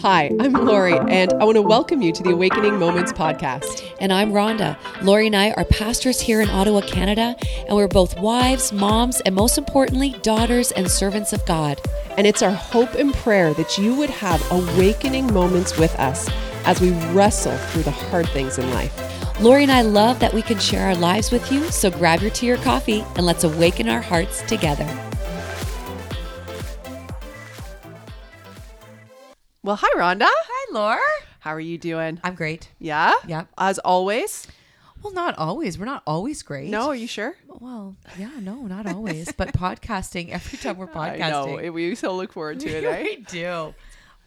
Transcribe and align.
Hi, 0.00 0.30
I'm 0.40 0.52
Lori, 0.52 0.98
and 1.08 1.32
I 1.32 1.44
want 1.44 1.56
to 1.56 1.62
welcome 1.62 2.02
you 2.02 2.12
to 2.12 2.22
the 2.22 2.32
Awakening 2.32 2.78
Moments 2.78 3.14
podcast. 3.14 3.90
And 3.98 4.12
I'm 4.12 4.30
Rhonda. 4.32 4.76
Lori 5.02 5.28
and 5.28 5.36
I 5.36 5.52
are 5.52 5.64
pastors 5.64 6.20
here 6.20 6.42
in 6.42 6.50
Ottawa, 6.50 6.82
Canada, 6.82 7.34
and 7.66 7.74
we're 7.74 7.88
both 7.88 8.18
wives, 8.20 8.74
moms, 8.74 9.22
and 9.22 9.34
most 9.34 9.56
importantly, 9.56 10.16
daughters 10.20 10.70
and 10.72 10.90
servants 10.90 11.32
of 11.32 11.46
God. 11.46 11.80
And 12.18 12.26
it's 12.26 12.42
our 12.42 12.50
hope 12.50 12.92
and 12.94 13.14
prayer 13.14 13.54
that 13.54 13.78
you 13.78 13.94
would 13.94 14.10
have 14.10 14.44
awakening 14.50 15.32
moments 15.32 15.78
with 15.78 15.94
us 15.98 16.28
as 16.66 16.82
we 16.82 16.90
wrestle 17.12 17.56
through 17.56 17.84
the 17.84 17.90
hard 17.90 18.28
things 18.28 18.58
in 18.58 18.70
life. 18.70 19.40
Lori 19.40 19.62
and 19.62 19.72
I 19.72 19.80
love 19.80 20.18
that 20.18 20.34
we 20.34 20.42
can 20.42 20.58
share 20.58 20.88
our 20.88 20.94
lives 20.94 21.30
with 21.30 21.50
you, 21.50 21.70
so 21.70 21.90
grab 21.90 22.20
your 22.20 22.30
tea 22.32 22.50
or 22.50 22.58
coffee 22.58 23.02
and 23.16 23.24
let's 23.24 23.44
awaken 23.44 23.88
our 23.88 24.02
hearts 24.02 24.42
together. 24.42 25.11
Well, 29.64 29.76
hi, 29.76 29.88
Rhonda. 29.96 30.26
Hi, 30.28 30.74
Laura. 30.74 30.98
How 31.38 31.54
are 31.54 31.60
you 31.60 31.78
doing? 31.78 32.18
I'm 32.24 32.34
great. 32.34 32.68
Yeah? 32.80 33.12
Yep. 33.28 33.46
As 33.56 33.78
always? 33.78 34.48
Well, 35.04 35.12
not 35.12 35.38
always. 35.38 35.78
We're 35.78 35.84
not 35.84 36.02
always 36.04 36.42
great. 36.42 36.68
No, 36.68 36.88
are 36.88 36.96
you 36.96 37.06
sure? 37.06 37.36
Well, 37.46 37.94
yeah, 38.18 38.32
no, 38.40 38.62
not 38.66 38.86
always. 38.86 39.30
but 39.30 39.52
podcasting, 39.52 40.30
every 40.30 40.58
time 40.58 40.78
we're 40.78 40.88
podcasting. 40.88 41.22
I 41.22 41.62
know. 41.62 41.70
We 41.72 41.94
so 41.94 42.12
look 42.16 42.32
forward 42.32 42.58
to 42.58 42.68
it, 42.68 42.82
eh? 42.82 43.02
we 43.04 43.16
do. 43.18 43.72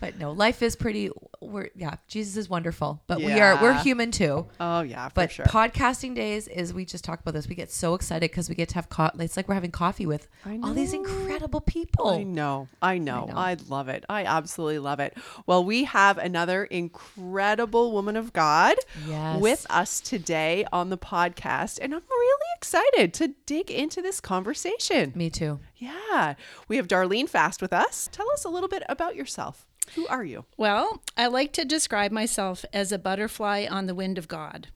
But 0.06 0.20
no, 0.20 0.32
life 0.32 0.62
is 0.62 0.76
pretty. 0.76 1.10
We're 1.42 1.70
yeah, 1.76 1.96
Jesus 2.08 2.38
is 2.38 2.50
wonderful, 2.50 3.02
but 3.08 3.18
we 3.20 3.28
Yeah. 3.28 3.56
are 3.58 3.62
we're 3.62 3.74
human 3.82 4.12
too. 4.12 4.48
Oh, 4.60 4.82
yeah, 4.82 5.10
for 5.10 5.14
But 5.16 5.32
sure. 5.32 5.46
podcasting 5.46 6.16
days 6.16 6.48
is 6.48 6.74
we 6.74 6.86
just 6.86 7.04
talk 7.04 7.20
about 7.20 7.34
this. 7.34 7.48
We 7.48 7.56
get 7.56 7.72
so 7.72 7.94
excited 7.94 8.30
because 8.32 8.50
we 8.50 8.56
get 8.56 8.70
to 8.70 8.76
have 8.76 8.90
co- 8.90 9.12
it's 9.20 9.36
like 9.38 9.48
we're 9.48 9.54
having 9.56 9.72
coffee 9.72 10.06
with 10.06 10.28
I 10.46 10.60
all 10.64 10.74
these 10.74 10.94
incredible 10.94 11.62
people. 11.62 12.10
I 12.10 12.24
know. 12.24 12.68
I 12.82 12.98
know. 12.98 13.26
know. 13.26 13.34
I 13.36 13.58
love 13.68 13.90
it. 13.90 14.06
I 14.10 14.24
absolutely 14.26 14.80
love 14.80 15.00
it. 15.00 15.18
Well, 15.46 15.64
we 15.64 15.84
have 15.86 16.18
another 16.18 16.64
incredible 16.66 17.92
woman 17.92 18.16
of 18.16 18.34
God 18.34 18.76
Yes. 19.08 19.40
with 19.42 19.66
us 19.70 20.00
today 20.02 20.66
on 20.72 20.90
the 20.90 20.98
podcast, 20.98 21.80
and 21.82 21.94
I'm 21.94 22.02
really 22.10 22.48
excited 22.58 23.14
to 23.16 23.30
dig 23.46 23.70
into 23.72 24.02
this 24.02 24.20
conversation. 24.20 25.12
Me 25.16 25.30
too. 25.30 25.60
Yeah. 25.78 26.36
We 26.68 26.78
have 26.78 26.88
Darlene 26.88 27.30
Fast 27.30 27.62
with 27.62 27.74
us. 27.74 28.10
Tell 28.12 28.30
us 28.32 28.44
a 28.46 28.50
little 28.50 28.70
bit 28.70 28.84
about 28.90 29.16
yourself. 29.16 29.68
Who 29.94 30.08
are 30.08 30.24
you? 30.24 30.46
Well, 30.58 31.02
I 31.16 31.28
like 31.28 31.54
to 31.54 31.66
describe 31.66 32.12
myself 32.12 32.66
as 32.74 32.92
a 32.92 32.98
butterfly 33.00 33.68
on 33.70 33.86
the 33.86 33.96
wind 33.96 34.18
of 34.18 34.28
God. 34.28 34.68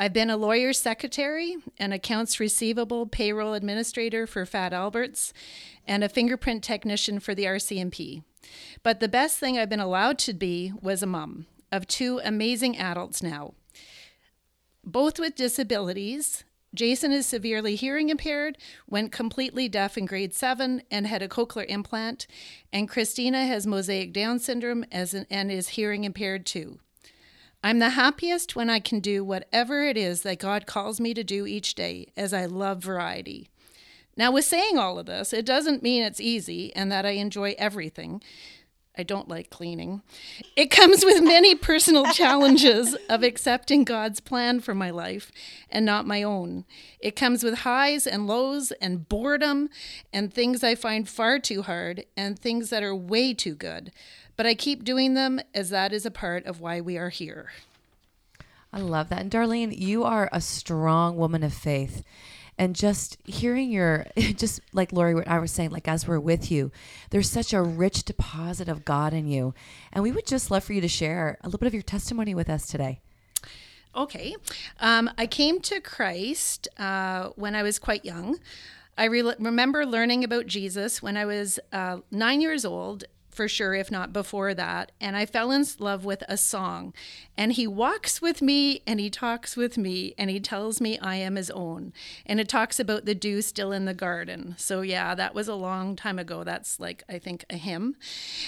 I've 0.00 0.12
been 0.12 0.30
a 0.30 0.36
lawyer's 0.36 0.78
secretary, 0.78 1.56
an 1.78 1.92
accounts 1.92 2.38
receivable 2.38 3.06
payroll 3.06 3.54
administrator 3.54 4.28
for 4.28 4.46
Fat 4.46 4.72
Alberts, 4.72 5.32
and 5.86 6.04
a 6.04 6.08
fingerprint 6.08 6.62
technician 6.62 7.18
for 7.18 7.34
the 7.34 7.44
RCMP. 7.44 8.22
But 8.84 9.00
the 9.00 9.08
best 9.08 9.38
thing 9.38 9.58
I've 9.58 9.68
been 9.68 9.80
allowed 9.80 10.18
to 10.20 10.34
be 10.34 10.72
was 10.80 11.02
a 11.02 11.06
mom 11.06 11.46
of 11.72 11.88
two 11.88 12.20
amazing 12.22 12.78
adults 12.78 13.22
now, 13.22 13.54
both 14.84 15.18
with 15.18 15.34
disabilities. 15.34 16.44
Jason 16.74 17.12
is 17.12 17.26
severely 17.26 17.74
hearing 17.74 18.10
impaired, 18.10 18.58
went 18.88 19.12
completely 19.12 19.68
deaf 19.68 19.96
in 19.96 20.06
grade 20.06 20.34
seven, 20.34 20.82
and 20.90 21.06
had 21.06 21.22
a 21.22 21.28
cochlear 21.28 21.66
implant. 21.66 22.26
And 22.72 22.88
Christina 22.88 23.46
has 23.46 23.66
mosaic 23.66 24.12
Down 24.12 24.38
syndrome 24.38 24.84
an, 24.92 25.26
and 25.30 25.50
is 25.50 25.70
hearing 25.70 26.04
impaired 26.04 26.44
too. 26.44 26.78
I'm 27.62 27.80
the 27.80 27.90
happiest 27.90 28.54
when 28.54 28.70
I 28.70 28.78
can 28.78 29.00
do 29.00 29.24
whatever 29.24 29.82
it 29.82 29.96
is 29.96 30.22
that 30.22 30.38
God 30.38 30.66
calls 30.66 31.00
me 31.00 31.12
to 31.14 31.24
do 31.24 31.46
each 31.46 31.74
day, 31.74 32.12
as 32.16 32.32
I 32.32 32.46
love 32.46 32.82
variety. 32.82 33.48
Now, 34.16 34.32
with 34.32 34.44
saying 34.44 34.78
all 34.78 34.98
of 34.98 35.06
this, 35.06 35.32
it 35.32 35.46
doesn't 35.46 35.82
mean 35.82 36.02
it's 36.02 36.20
easy 36.20 36.74
and 36.74 36.90
that 36.90 37.06
I 37.06 37.10
enjoy 37.10 37.54
everything. 37.56 38.20
I 38.98 39.04
don't 39.04 39.28
like 39.28 39.48
cleaning. 39.48 40.02
It 40.56 40.72
comes 40.72 41.04
with 41.04 41.22
many 41.22 41.54
personal 41.54 42.04
challenges 42.12 42.96
of 43.08 43.22
accepting 43.22 43.84
God's 43.84 44.18
plan 44.18 44.58
for 44.58 44.74
my 44.74 44.90
life 44.90 45.30
and 45.70 45.86
not 45.86 46.04
my 46.04 46.24
own. 46.24 46.64
It 46.98 47.14
comes 47.14 47.44
with 47.44 47.58
highs 47.58 48.08
and 48.08 48.26
lows 48.26 48.72
and 48.72 49.08
boredom 49.08 49.70
and 50.12 50.34
things 50.34 50.64
I 50.64 50.74
find 50.74 51.08
far 51.08 51.38
too 51.38 51.62
hard 51.62 52.06
and 52.16 52.36
things 52.36 52.70
that 52.70 52.82
are 52.82 52.94
way 52.94 53.34
too 53.34 53.54
good. 53.54 53.92
But 54.36 54.46
I 54.46 54.54
keep 54.54 54.82
doing 54.82 55.14
them 55.14 55.40
as 55.54 55.70
that 55.70 55.92
is 55.92 56.04
a 56.04 56.10
part 56.10 56.44
of 56.44 56.60
why 56.60 56.80
we 56.80 56.98
are 56.98 57.10
here. 57.10 57.50
I 58.72 58.80
love 58.80 59.10
that. 59.10 59.20
And 59.20 59.30
Darlene, 59.30 59.78
you 59.78 60.02
are 60.02 60.28
a 60.32 60.40
strong 60.40 61.16
woman 61.16 61.44
of 61.44 61.54
faith. 61.54 62.02
And 62.58 62.74
just 62.74 63.16
hearing 63.24 63.70
your, 63.70 64.06
just 64.16 64.60
like 64.72 64.92
Lori, 64.92 65.14
what 65.14 65.28
I 65.28 65.38
was 65.38 65.52
saying, 65.52 65.70
like 65.70 65.88
as 65.88 66.06
we're 66.06 66.18
with 66.18 66.50
you, 66.50 66.70
there's 67.10 67.30
such 67.30 67.52
a 67.52 67.62
rich 67.62 68.04
deposit 68.04 68.68
of 68.68 68.84
God 68.84 69.14
in 69.14 69.28
you. 69.28 69.54
And 69.92 70.02
we 70.02 70.12
would 70.12 70.26
just 70.26 70.50
love 70.50 70.64
for 70.64 70.72
you 70.72 70.80
to 70.80 70.88
share 70.88 71.38
a 71.42 71.46
little 71.46 71.58
bit 71.58 71.68
of 71.68 71.74
your 71.74 71.82
testimony 71.82 72.34
with 72.34 72.50
us 72.50 72.66
today. 72.66 73.00
Okay. 73.94 74.36
Um, 74.80 75.10
I 75.16 75.26
came 75.26 75.60
to 75.60 75.80
Christ 75.80 76.68
uh, 76.78 77.30
when 77.36 77.54
I 77.54 77.62
was 77.62 77.78
quite 77.78 78.04
young. 78.04 78.38
I 78.96 79.04
re- 79.04 79.34
remember 79.38 79.86
learning 79.86 80.24
about 80.24 80.46
Jesus 80.46 81.00
when 81.00 81.16
I 81.16 81.24
was 81.24 81.60
uh, 81.72 81.98
nine 82.10 82.40
years 82.40 82.64
old, 82.64 83.04
for 83.38 83.46
sure, 83.46 83.72
if 83.72 83.88
not 83.88 84.12
before 84.12 84.52
that. 84.52 84.90
And 85.00 85.16
I 85.16 85.24
fell 85.24 85.52
in 85.52 85.64
love 85.78 86.04
with 86.04 86.24
a 86.28 86.36
song. 86.36 86.92
And 87.36 87.52
he 87.52 87.68
walks 87.68 88.20
with 88.20 88.42
me 88.42 88.82
and 88.84 88.98
he 88.98 89.10
talks 89.10 89.56
with 89.56 89.78
me 89.78 90.12
and 90.18 90.28
he 90.28 90.40
tells 90.40 90.80
me 90.80 90.98
I 90.98 91.14
am 91.14 91.36
his 91.36 91.48
own. 91.52 91.92
And 92.26 92.40
it 92.40 92.48
talks 92.48 92.80
about 92.80 93.04
the 93.04 93.14
dew 93.14 93.40
still 93.40 93.70
in 93.70 93.84
the 93.84 93.94
garden. 93.94 94.56
So, 94.58 94.80
yeah, 94.80 95.14
that 95.14 95.36
was 95.36 95.46
a 95.46 95.54
long 95.54 95.94
time 95.94 96.18
ago. 96.18 96.42
That's 96.42 96.80
like, 96.80 97.04
I 97.08 97.20
think, 97.20 97.44
a 97.48 97.56
hymn. 97.56 97.94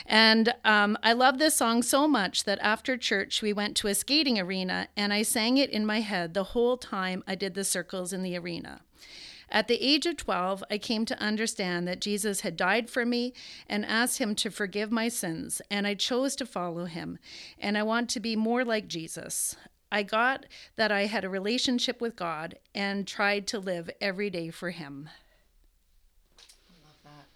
And 0.07 0.55
um, 0.65 0.99
I 1.05 1.13
love 1.13 1.39
this 1.39 1.55
song 1.55 1.85
so 1.85 2.09
much 2.09 2.43
that 2.43 2.59
after 2.59 2.97
church, 2.97 3.43
we 3.43 3.53
went 3.53 3.77
to 3.77 3.87
a 3.87 3.95
skating 3.95 4.41
arena 4.41 4.89
and 4.97 5.13
I 5.13 5.23
sang 5.23 5.57
it 5.57 5.71
in 5.71 5.87
my 5.87 6.01
head 6.01 6.35
the 6.35 6.51
whole 6.51 6.77
time 6.77 7.23
I 7.29 7.37
did 7.37 7.55
the 7.55 7.63
circles 7.63 8.13
in 8.13 8.25
the 8.25 8.37
arena. 8.37 8.81
At 9.53 9.67
the 9.67 9.83
age 9.83 10.07
of 10.07 10.17
12, 10.17 10.63
I 10.71 10.79
came 10.79 11.05
to 11.07 11.21
understand 11.21 11.89
that 11.89 12.01
Jesus 12.01 12.43
had 12.43 12.57
died 12.57 12.89
for 12.89 13.05
me 13.05 13.33
and 13.69 13.85
asked 13.85 14.19
him 14.19 14.35
to 14.37 14.51
forgive 14.51 14.93
my 14.93 15.09
sins, 15.09 15.61
and 15.71 15.87
I 15.87 15.95
chose 15.95 16.37
to 16.37 16.47
follow 16.47 16.85
him. 16.85 17.19
And 17.59 17.77
I 17.77 17.83
want 17.83 18.09
to 18.11 18.21
be 18.21 18.37
more 18.37 18.65
like 18.65 18.87
Jesus. 18.87 19.57
I 19.91 20.05
got 20.05 20.47
that 20.77 20.93
I 20.93 21.07
had 21.07 21.25
a 21.25 21.29
relationship 21.29 22.01
with 22.01 22.15
God 22.15 22.59
and 22.75 23.09
tried 23.09 23.49
to 23.49 23.59
live 23.59 23.91
every 24.01 24.31
day 24.31 24.51
for 24.51 24.71
him. 24.71 25.11
I 26.39 26.87
love 26.87 26.99
that. 27.03 27.27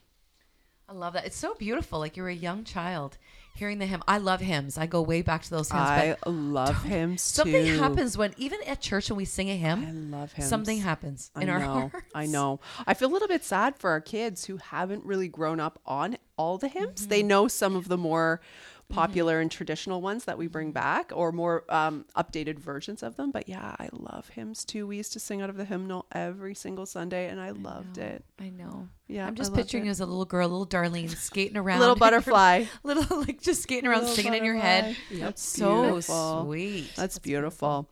I 0.89 0.93
love 0.93 1.13
that. 1.15 1.27
It's 1.27 1.37
so 1.37 1.55
beautiful. 1.55 1.99
Like 1.99 2.17
you're 2.17 2.29
a 2.29 2.35
young 2.35 2.63
child 2.63 3.19
hearing 3.55 3.79
the 3.79 3.87
hymn. 3.87 4.03
I 4.09 4.19
love 4.19 4.41
hymns. 4.41 4.77
I 4.77 4.87
go 4.87 5.01
way 5.01 5.23
back 5.23 5.43
to 5.43 5.51
those 5.51 5.71
hymns. 5.71 5.83
I 5.83 6.17
love 6.27 6.83
hymns 6.83 7.23
something 7.23 7.65
too. 7.65 7.79
happens 7.79 8.19
when, 8.19 8.35
even 8.37 8.59
at 8.67 8.81
church, 8.81 9.11
when 9.11 9.17
we 9.17 9.25
sing 9.25 9.49
a 9.49 9.57
hymn, 9.57 9.87
I 9.87 10.17
love 10.17 10.33
hymns. 10.33 10.49
something 10.49 10.79
happens 10.79 11.31
in 11.41 11.49
I 11.49 11.53
our 11.53 11.59
know, 11.61 11.89
hearts. 11.89 12.11
I 12.15 12.27
know. 12.27 12.61
I 12.87 12.95
feel 12.95 13.09
a 13.09 13.13
little 13.13 13.29
bit 13.29 13.45
sad 13.45 13.77
for 13.77 13.91
our 13.91 14.01
kids 14.01 14.45
who 14.47 14.57
haven't 14.57 15.05
really 15.05 15.29
grown 15.29 15.61
up 15.61 15.81
on 15.87 16.17
all 16.37 16.59
the 16.59 16.69
hymns. 16.69 17.07
They 17.07 17.21
mm-hmm. 17.21 17.29
know 17.29 17.49
some 17.49 17.77
of 17.77 17.89
the 17.89 17.97
more 17.97 18.41
popular 18.89 19.41
and 19.41 19.51
traditional 19.51 20.01
ones 20.01 20.25
that 20.27 20.39
we 20.39 20.47
bring 20.47 20.71
back 20.73 21.11
or 21.15 21.33
more 21.33 21.65
um, 21.69 22.05
updated 22.17 22.59
versions 22.59 23.03
of 23.03 23.17
them. 23.17 23.31
But 23.31 23.49
yeah, 23.49 23.75
I 23.79 23.89
love 23.93 24.29
hymns 24.29 24.65
too. 24.65 24.87
We 24.87 24.97
used 24.99 25.13
to 25.15 25.21
sing 25.21 25.43
out 25.43 25.51
of 25.51 25.57
the 25.57 25.65
hymnal 25.65 26.07
every 26.13 26.55
single 26.55 26.87
Sunday 26.87 27.29
and 27.29 27.41
I 27.41 27.51
loved 27.51 27.99
it. 27.99 28.25
I 28.41 28.51
know. 28.51 28.89
Yeah, 29.09 29.27
I'm 29.27 29.35
just 29.35 29.53
picturing 29.55 29.85
you 29.85 29.91
as 29.91 30.01
a 30.01 30.07
little 30.07 30.25
girl, 30.25 30.49
little 30.49 30.67
Darlene, 30.67 31.11
skating 31.11 31.57
around. 31.59 31.81
Little 31.81 31.97
butterfly. 32.07 32.65
little, 32.83 33.21
like 33.21 33.41
just 33.41 33.63
skating 33.63 33.89
around, 33.89 34.01
Little 34.03 34.15
singing 34.17 34.35
in 34.35 34.45
your 34.45 34.57
head. 34.57 34.85
butterfly. 34.85 35.17
Yep, 35.19 35.39
So 35.39 35.83
beautiful. 35.83 36.45
sweet. 36.45 36.91
That's, 36.97 37.19
beautiful. 37.19 37.89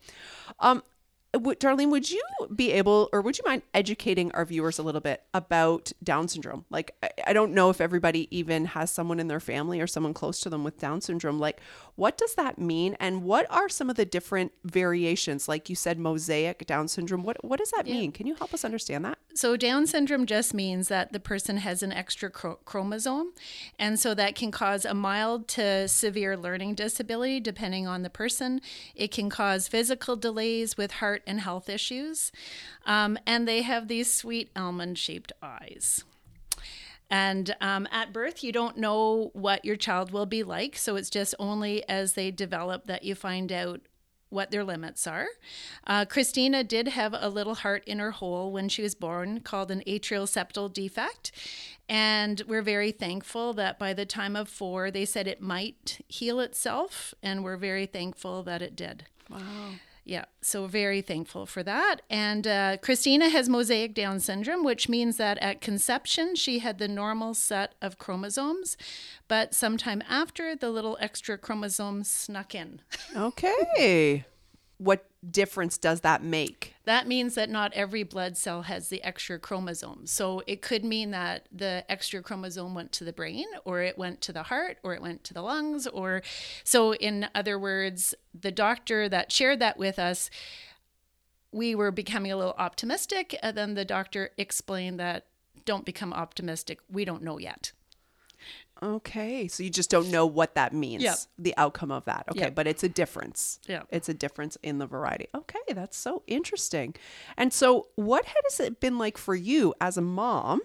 Um, 0.59 0.83
w- 1.33 1.57
Darlene, 1.57 1.89
would 1.91 2.09
you 2.09 2.23
be 2.55 2.71
able, 2.71 3.09
or 3.11 3.21
would 3.21 3.37
you 3.37 3.43
mind 3.45 3.63
educating 3.73 4.31
our 4.31 4.45
viewers 4.45 4.79
a 4.79 4.83
little 4.83 5.01
bit 5.01 5.23
about 5.33 5.91
Down 6.03 6.27
syndrome? 6.27 6.65
Like, 6.69 6.95
I, 7.01 7.09
I 7.27 7.33
don't 7.33 7.53
know 7.53 7.69
if 7.69 7.81
everybody 7.81 8.27
even 8.35 8.65
has 8.65 8.91
someone 8.91 9.19
in 9.19 9.27
their 9.27 9.39
family 9.39 9.81
or 9.81 9.87
someone 9.87 10.13
close 10.13 10.39
to 10.41 10.49
them 10.49 10.63
with 10.63 10.79
Down 10.79 11.01
syndrome. 11.01 11.39
Like, 11.39 11.59
what 11.95 12.17
does 12.17 12.35
that 12.35 12.57
mean, 12.57 12.95
and 12.99 13.23
what 13.23 13.45
are 13.51 13.69
some 13.69 13.89
of 13.89 13.95
the 13.95 14.05
different 14.05 14.51
variations? 14.63 15.47
Like 15.47 15.69
you 15.69 15.75
said, 15.75 15.99
mosaic 15.99 16.65
Down 16.65 16.87
syndrome. 16.87 17.23
What 17.23 17.43
what 17.43 17.59
does 17.59 17.71
that 17.71 17.85
mean? 17.85 18.11
Can 18.11 18.27
you 18.27 18.35
help 18.35 18.53
us 18.53 18.65
understand 18.65 19.05
that? 19.05 19.17
So, 19.35 19.57
Down 19.57 19.87
syndrome 19.87 20.25
just 20.25 20.53
means 20.53 20.87
that 20.87 21.11
the 21.11 21.19
person 21.19 21.57
has 21.57 21.83
an 21.83 21.91
extra 21.91 22.29
chro- 22.31 22.57
chromosome. 22.65 23.33
And 23.79 23.99
so 23.99 24.13
that 24.13 24.35
can 24.35 24.51
cause 24.51 24.85
a 24.85 24.93
mild 24.93 25.47
to 25.49 25.87
severe 25.87 26.37
learning 26.37 26.75
disability, 26.75 27.39
depending 27.39 27.87
on 27.87 28.03
the 28.03 28.09
person. 28.09 28.61
It 28.95 29.11
can 29.11 29.29
cause 29.29 29.67
physical 29.67 30.15
delays 30.15 30.77
with 30.77 30.93
heart 30.93 31.22
and 31.25 31.41
health 31.41 31.69
issues. 31.69 32.31
Um, 32.85 33.17
and 33.25 33.47
they 33.47 33.61
have 33.61 33.87
these 33.87 34.11
sweet 34.11 34.51
almond 34.55 34.97
shaped 34.97 35.31
eyes. 35.41 36.03
And 37.09 37.55
um, 37.61 37.87
at 37.91 38.11
birth, 38.11 38.43
you 38.43 38.51
don't 38.51 38.77
know 38.77 39.29
what 39.33 39.63
your 39.63 39.75
child 39.75 40.11
will 40.11 40.25
be 40.25 40.41
like. 40.41 40.77
So 40.77 40.95
it's 40.95 41.11
just 41.11 41.35
only 41.37 41.87
as 41.87 42.13
they 42.13 42.31
develop 42.31 42.87
that 42.87 43.03
you 43.03 43.13
find 43.13 43.51
out 43.51 43.81
what 44.33 44.49
their 44.49 44.63
limits 44.63 45.05
are. 45.05 45.27
Uh, 45.85 46.05
Christina 46.05 46.63
did 46.63 46.87
have 46.87 47.13
a 47.15 47.29
little 47.29 47.53
heart 47.53 47.83
in 47.85 47.99
her 47.99 48.11
hole 48.11 48.51
when 48.51 48.67
she 48.67 48.81
was 48.81 48.95
born 48.95 49.41
called 49.41 49.69
an 49.69 49.83
atrial 49.85 50.27
septal 50.27 50.73
defect. 50.73 51.31
And 51.87 52.41
we're 52.47 52.63
very 52.63 52.91
thankful 52.91 53.53
that 53.53 53.77
by 53.77 53.93
the 53.93 54.07
time 54.07 54.35
of 54.35 54.49
four, 54.49 54.89
they 54.89 55.05
said 55.05 55.27
it 55.27 55.39
might 55.39 56.03
heal 56.07 56.39
itself. 56.39 57.13
And 57.21 57.43
we're 57.43 57.57
very 57.57 57.85
thankful 57.85 58.41
that 58.43 58.63
it 58.63 58.75
did. 58.75 59.05
Wow. 59.29 59.73
Yeah, 60.05 60.25
so 60.41 60.67
very 60.67 61.01
thankful 61.01 61.45
for 61.45 61.63
that. 61.63 62.01
And 62.09 62.45
uh, 62.45 62.77
Christina 62.81 63.29
has 63.29 63.47
mosaic 63.47 63.93
Down 63.93 64.19
syndrome, 64.19 64.63
which 64.63 64.89
means 64.89 65.15
that 65.17 65.37
at 65.37 65.61
conception 65.61 66.35
she 66.35 66.59
had 66.59 66.77
the 66.77 66.89
normal 66.89 67.33
set 67.33 67.75
of 67.81 67.97
chromosomes, 67.97 68.75
but 69.29 69.53
sometime 69.53 70.03
after 70.09 70.55
the 70.55 70.69
little 70.71 70.97
extra 70.99 71.37
chromosomes 71.37 72.11
snuck 72.11 72.53
in. 72.53 72.81
Okay. 73.15 74.25
What 74.83 75.05
difference 75.29 75.77
does 75.77 76.01
that 76.01 76.23
make? 76.23 76.75
That 76.83 77.07
means 77.07 77.35
that 77.35 77.49
not 77.49 77.73
every 77.73 78.03
blood 78.03 78.35
cell 78.35 78.63
has 78.63 78.89
the 78.89 79.01
extra 79.03 79.39
chromosome. 79.39 80.05
So 80.05 80.43
it 80.45 80.61
could 80.61 80.83
mean 80.83 81.11
that 81.11 81.47
the 81.51 81.85
extra 81.89 82.21
chromosome 82.21 82.75
went 82.75 82.91
to 82.93 83.03
the 83.03 83.13
brain, 83.13 83.45
or 83.63 83.81
it 83.81 83.97
went 83.97 84.19
to 84.21 84.33
the 84.33 84.43
heart, 84.43 84.77
or 84.83 84.93
it 84.93 85.01
went 85.01 85.23
to 85.25 85.33
the 85.33 85.41
lungs, 85.41 85.87
or 85.87 86.21
so, 86.63 86.93
in 86.95 87.27
other 87.33 87.57
words, 87.57 88.13
the 88.39 88.51
doctor 88.51 89.07
that 89.07 89.31
shared 89.31 89.59
that 89.59 89.77
with 89.77 89.97
us, 89.97 90.29
we 91.51 91.75
were 91.75 91.91
becoming 91.91 92.31
a 92.31 92.37
little 92.37 92.55
optimistic. 92.57 93.37
And 93.41 93.55
then 93.55 93.75
the 93.75 93.85
doctor 93.85 94.31
explained 94.37 94.99
that 94.99 95.27
don't 95.65 95.85
become 95.85 96.11
optimistic. 96.11 96.79
We 96.91 97.05
don't 97.05 97.23
know 97.23 97.37
yet. 97.37 97.71
Okay. 98.83 99.47
So 99.47 99.63
you 99.63 99.69
just 99.69 99.89
don't 99.89 100.11
know 100.11 100.25
what 100.25 100.55
that 100.55 100.73
means, 100.73 101.03
Yep. 101.03 101.17
the 101.39 101.53
outcome 101.57 101.91
of 101.91 102.05
that. 102.05 102.25
Okay. 102.31 102.41
Yep. 102.41 102.55
But 102.55 102.67
it's 102.67 102.83
a 102.83 102.89
difference. 102.89 103.59
Yeah. 103.67 103.83
It's 103.89 104.09
a 104.09 104.13
difference 104.13 104.57
in 104.61 104.77
the 104.79 104.85
variety. 104.85 105.27
Okay. 105.33 105.59
That's 105.69 105.97
so 105.97 106.23
interesting. 106.27 106.95
And 107.37 107.53
so, 107.53 107.87
what 107.95 108.25
has 108.25 108.59
it 108.59 108.79
been 108.79 108.97
like 108.97 109.17
for 109.17 109.35
you 109.35 109.73
as 109.79 109.97
a 109.97 110.01
mom? 110.01 110.61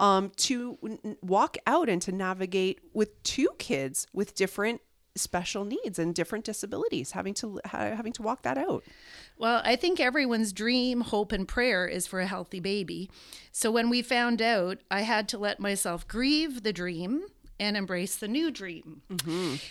Um, 0.00 0.30
to 0.36 0.78
n- 0.84 1.16
walk 1.22 1.56
out 1.66 1.88
and 1.88 2.00
to 2.02 2.12
navigate 2.12 2.78
with 2.94 3.20
two 3.24 3.48
kids 3.58 4.06
with 4.12 4.36
different 4.36 4.80
special 5.16 5.64
needs 5.64 5.98
and 5.98 6.14
different 6.14 6.44
disabilities, 6.44 7.10
having 7.10 7.34
to 7.34 7.58
ha- 7.64 7.96
having 7.96 8.12
to 8.12 8.22
walk 8.22 8.42
that 8.42 8.56
out. 8.56 8.84
Well, 9.36 9.60
I 9.64 9.74
think 9.74 9.98
everyone's 9.98 10.52
dream, 10.52 11.00
hope, 11.00 11.32
and 11.32 11.48
prayer 11.48 11.88
is 11.88 12.06
for 12.06 12.20
a 12.20 12.26
healthy 12.28 12.60
baby. 12.60 13.10
So 13.50 13.72
when 13.72 13.90
we 13.90 14.00
found 14.02 14.40
out, 14.40 14.78
I 14.88 15.00
had 15.00 15.28
to 15.30 15.38
let 15.38 15.58
myself 15.58 16.06
grieve 16.06 16.62
the 16.62 16.72
dream 16.72 17.24
and 17.60 17.76
embrace 17.76 18.16
the 18.16 18.28
new 18.28 18.50
dream. 18.50 19.02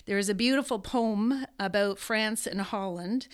There 0.06 0.18
is 0.18 0.30
a 0.30 0.36
beautiful 0.36 0.80
poem 0.80 1.46
about 1.60 2.00
France 2.00 2.46
and 2.48 2.62
Holland. 2.62 3.28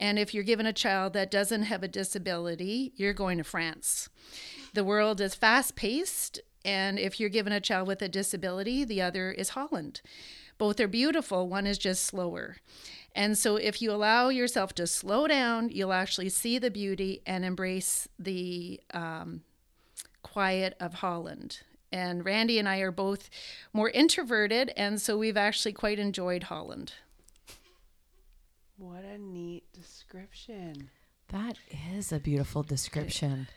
And 0.00 0.18
if 0.18 0.32
you're 0.32 0.44
given 0.44 0.66
a 0.66 0.72
child 0.72 1.12
that 1.14 1.30
doesn't 1.30 1.64
have 1.64 1.82
a 1.82 1.88
disability, 1.88 2.92
you're 2.96 3.12
going 3.12 3.38
to 3.38 3.44
France. 3.44 4.08
The 4.74 4.84
world 4.84 5.20
is 5.20 5.34
fast 5.34 5.76
paced. 5.76 6.40
And 6.64 6.98
if 6.98 7.18
you're 7.18 7.28
given 7.28 7.52
a 7.52 7.60
child 7.60 7.88
with 7.88 8.02
a 8.02 8.08
disability, 8.08 8.84
the 8.84 9.02
other 9.02 9.30
is 9.30 9.50
Holland. 9.50 10.00
Both 10.58 10.80
are 10.80 10.88
beautiful, 10.88 11.48
one 11.48 11.66
is 11.66 11.78
just 11.78 12.04
slower. 12.04 12.56
And 13.14 13.38
so, 13.38 13.56
if 13.56 13.80
you 13.80 13.90
allow 13.92 14.28
yourself 14.28 14.74
to 14.74 14.86
slow 14.86 15.26
down, 15.26 15.70
you'll 15.70 15.92
actually 15.92 16.28
see 16.28 16.58
the 16.58 16.70
beauty 16.70 17.22
and 17.26 17.44
embrace 17.44 18.08
the 18.18 18.80
um, 18.92 19.42
quiet 20.22 20.76
of 20.78 20.94
Holland. 20.94 21.60
And 21.90 22.24
Randy 22.24 22.58
and 22.58 22.68
I 22.68 22.78
are 22.78 22.90
both 22.90 23.30
more 23.72 23.88
introverted, 23.90 24.72
and 24.76 25.00
so 25.00 25.16
we've 25.16 25.36
actually 25.38 25.72
quite 25.72 25.98
enjoyed 25.98 26.44
Holland. 26.44 26.92
What 28.76 29.04
a 29.04 29.18
neat 29.18 29.64
description. 29.72 30.90
That 31.28 31.56
is 31.94 32.12
a 32.12 32.18
beautiful 32.20 32.62
description. 32.62 33.48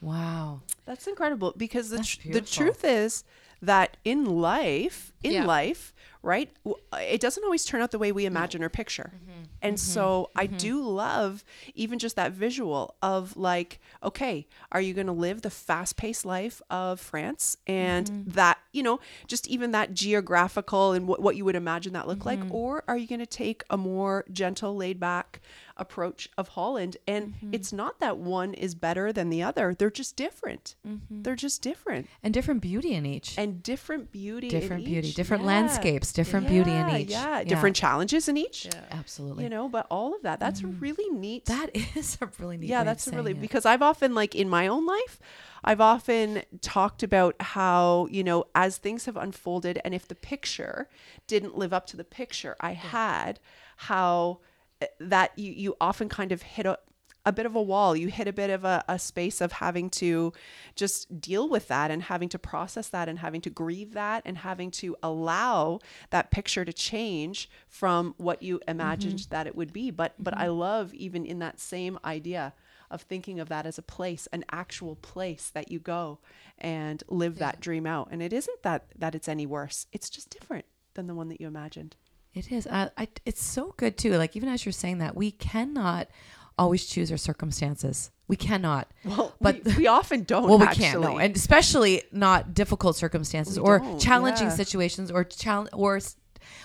Wow. 0.00 0.62
That's 0.84 1.06
incredible 1.06 1.54
because 1.56 1.90
the, 1.90 2.02
tr- 2.02 2.32
the 2.32 2.40
truth 2.40 2.84
is 2.84 3.24
that 3.62 3.96
in 4.04 4.24
life, 4.26 5.12
in 5.22 5.32
Yeah. 5.32 5.44
life, 5.46 5.94
right, 6.24 6.50
uh, 6.66 6.72
it 6.96 7.20
doesn't 7.20 7.44
always 7.44 7.64
turn 7.64 7.82
out 7.82 7.90
the 7.90 7.98
way 7.98 8.12
we 8.12 8.24
imagine 8.26 8.62
or 8.64 8.68
picture. 8.68 9.12
Mm-hmm. 9.14 9.34
Mm-hmm. 9.34 9.42
And 9.62 9.80
so 9.80 10.30
I 10.36 10.46
mm-hmm. 10.46 10.56
do 10.56 10.82
love 10.82 11.44
even 11.74 11.98
just 11.98 12.16
that 12.16 12.32
visual 12.32 12.96
of 13.02 13.36
like, 13.36 13.80
okay, 14.02 14.46
are 14.72 14.80
you 14.80 14.94
going 14.94 15.06
to 15.06 15.12
live 15.12 15.42
the 15.42 15.50
fast 15.50 15.96
paced 15.96 16.24
life 16.26 16.60
of 16.70 17.00
France 17.00 17.56
and 17.66 18.24
that, 18.26 18.58
you 18.72 18.82
know, 18.82 19.00
just 19.26 19.46
even 19.48 19.70
that 19.72 19.94
geographical 19.94 20.92
and 20.92 21.06
what, 21.06 21.20
what 21.20 21.36
you 21.36 21.44
would 21.44 21.56
imagine 21.56 21.92
that 21.94 22.06
look 22.06 22.24
like? 22.26 22.40
Or 22.50 22.84
are 22.88 22.96
you 22.96 23.06
going 23.06 23.20
to 23.20 23.26
take 23.26 23.64
a 23.70 23.76
more 23.76 24.24
gentle, 24.30 24.76
laid 24.76 25.00
back 25.00 25.40
approach 25.76 26.28
of 26.36 26.48
Holland? 26.48 26.98
And 27.06 27.34
it's 27.52 27.72
not 27.72 28.00
that 28.00 28.18
one 28.18 28.52
is 28.54 28.74
better 28.74 29.12
than 29.12 29.30
the 29.30 29.42
other, 29.42 29.74
they're 29.74 29.90
just 29.90 30.16
different. 30.16 30.74
They're 31.10 31.36
just 31.36 31.62
different 31.62 32.08
And 32.22 32.34
different 32.34 32.60
beauty 32.60 32.92
in 32.92 33.06
each. 33.06 33.38
and 33.38 33.62
different 33.62 34.12
beauty 34.12 34.48
in 34.48 34.60
different 34.60 34.84
beauty, 34.84 35.08
each. 35.08 35.14
different 35.14 35.42
Yeah. 35.42 35.48
landscapes, 35.48 36.12
different 36.14 36.46
beauty 36.48 36.70
in 36.70 36.88
each. 36.90 37.10
yeah 37.10 37.42
different 37.44 37.76
challenges 37.76 38.28
in 38.28 38.36
each 38.36 38.68
Absolutely. 38.90 39.44
you 39.44 39.50
know 39.50 39.68
but 39.68 39.86
all 39.90 40.14
of 40.14 40.22
that 40.22 40.40
that's 40.40 40.62
really 40.62 41.08
neat 41.10 41.44
that 41.46 41.70
is 41.96 42.16
a 42.20 42.28
really 42.38 42.56
neat. 42.56 42.68
yeah 42.68 42.84
that's 42.84 43.08
really 43.08 43.32
it. 43.32 43.40
because 43.40 43.66
i've 43.66 43.82
often 43.82 44.14
like 44.14 44.34
in 44.34 44.48
my 44.48 44.66
own 44.68 44.86
life 44.86 45.18
i've 45.64 45.80
often 45.80 46.42
talked 46.60 47.02
about 47.02 47.34
how 47.40 48.06
you 48.10 48.22
know 48.24 48.44
as 48.54 48.78
things 48.78 49.04
have 49.06 49.16
unfolded 49.16 49.80
and 49.84 49.92
if 49.94 50.06
the 50.08 50.14
picture 50.14 50.88
didn't 51.26 51.58
live 51.58 51.72
up 51.72 51.86
to 51.86 51.96
the 51.96 52.04
picture 52.04 52.54
i 52.60 52.72
had 52.72 53.40
how 53.76 54.38
uh, 54.80 54.86
that 55.00 55.36
you 55.36 55.52
you 55.52 55.76
often 55.80 56.08
kind 56.08 56.30
of 56.32 56.42
hit 56.42 56.64
a 56.64 56.78
a 57.26 57.32
bit 57.32 57.46
of 57.46 57.54
a 57.54 57.62
wall. 57.62 57.96
You 57.96 58.08
hit 58.08 58.28
a 58.28 58.32
bit 58.32 58.50
of 58.50 58.64
a, 58.64 58.84
a 58.88 58.98
space 58.98 59.40
of 59.40 59.52
having 59.52 59.90
to 59.90 60.32
just 60.74 61.20
deal 61.20 61.48
with 61.48 61.68
that 61.68 61.90
and 61.90 62.02
having 62.02 62.28
to 62.30 62.38
process 62.38 62.88
that 62.88 63.08
and 63.08 63.18
having 63.18 63.40
to 63.42 63.50
grieve 63.50 63.94
that 63.94 64.22
and 64.24 64.38
having 64.38 64.70
to 64.72 64.96
allow 65.02 65.80
that 66.10 66.30
picture 66.30 66.64
to 66.64 66.72
change 66.72 67.48
from 67.68 68.14
what 68.18 68.42
you 68.42 68.60
imagined 68.68 69.20
mm-hmm. 69.20 69.30
that 69.34 69.46
it 69.46 69.56
would 69.56 69.72
be. 69.72 69.90
But 69.90 70.14
but 70.18 70.34
mm-hmm. 70.34 70.42
i 70.42 70.48
love 70.48 70.92
even 70.94 71.24
in 71.24 71.38
that 71.38 71.60
same 71.60 71.98
idea 72.04 72.52
of 72.90 73.02
thinking 73.02 73.40
of 73.40 73.48
that 73.48 73.66
as 73.66 73.78
a 73.78 73.82
place 73.82 74.28
an 74.32 74.44
actual 74.52 74.94
place 74.96 75.50
that 75.50 75.70
you 75.70 75.78
go 75.78 76.18
and 76.58 77.02
live 77.08 77.38
that 77.38 77.60
dream 77.60 77.86
out. 77.86 78.08
And 78.10 78.22
it 78.22 78.32
isn't 78.32 78.62
that 78.62 78.86
that 78.96 79.14
it's 79.14 79.28
any 79.28 79.46
worse. 79.46 79.86
It's 79.92 80.10
just 80.10 80.30
different 80.30 80.66
than 80.94 81.06
the 81.06 81.14
one 81.14 81.28
that 81.28 81.40
you 81.40 81.46
imagined. 81.46 81.96
It 82.34 82.50
is. 82.50 82.66
I, 82.66 82.90
I, 82.98 83.08
it's 83.24 83.42
so 83.42 83.74
good 83.76 83.96
too. 83.96 84.16
Like 84.16 84.34
even 84.34 84.48
as 84.48 84.64
you're 84.66 84.72
saying 84.72 84.98
that, 84.98 85.14
we 85.14 85.30
cannot 85.30 86.08
always 86.58 86.86
choose 86.86 87.10
our 87.10 87.16
circumstances. 87.18 88.10
We 88.28 88.36
cannot. 88.36 88.90
well 89.04 89.34
But- 89.40 89.64
we, 89.64 89.74
we 89.78 89.86
often 89.86 90.22
don't 90.24 90.48
well, 90.48 90.58
we 90.58 90.66
actually. 90.66 90.84
can't. 90.84 91.00
No, 91.00 91.18
and 91.18 91.36
especially 91.36 92.02
not 92.12 92.54
difficult 92.54 92.96
circumstances 92.96 93.58
We 93.58 93.64
or 93.66 93.98
challenging 93.98 94.46
yeah. 94.48 94.54
situations 94.54 95.10
or 95.10 95.24
challenge 95.24 95.70
or 95.72 96.00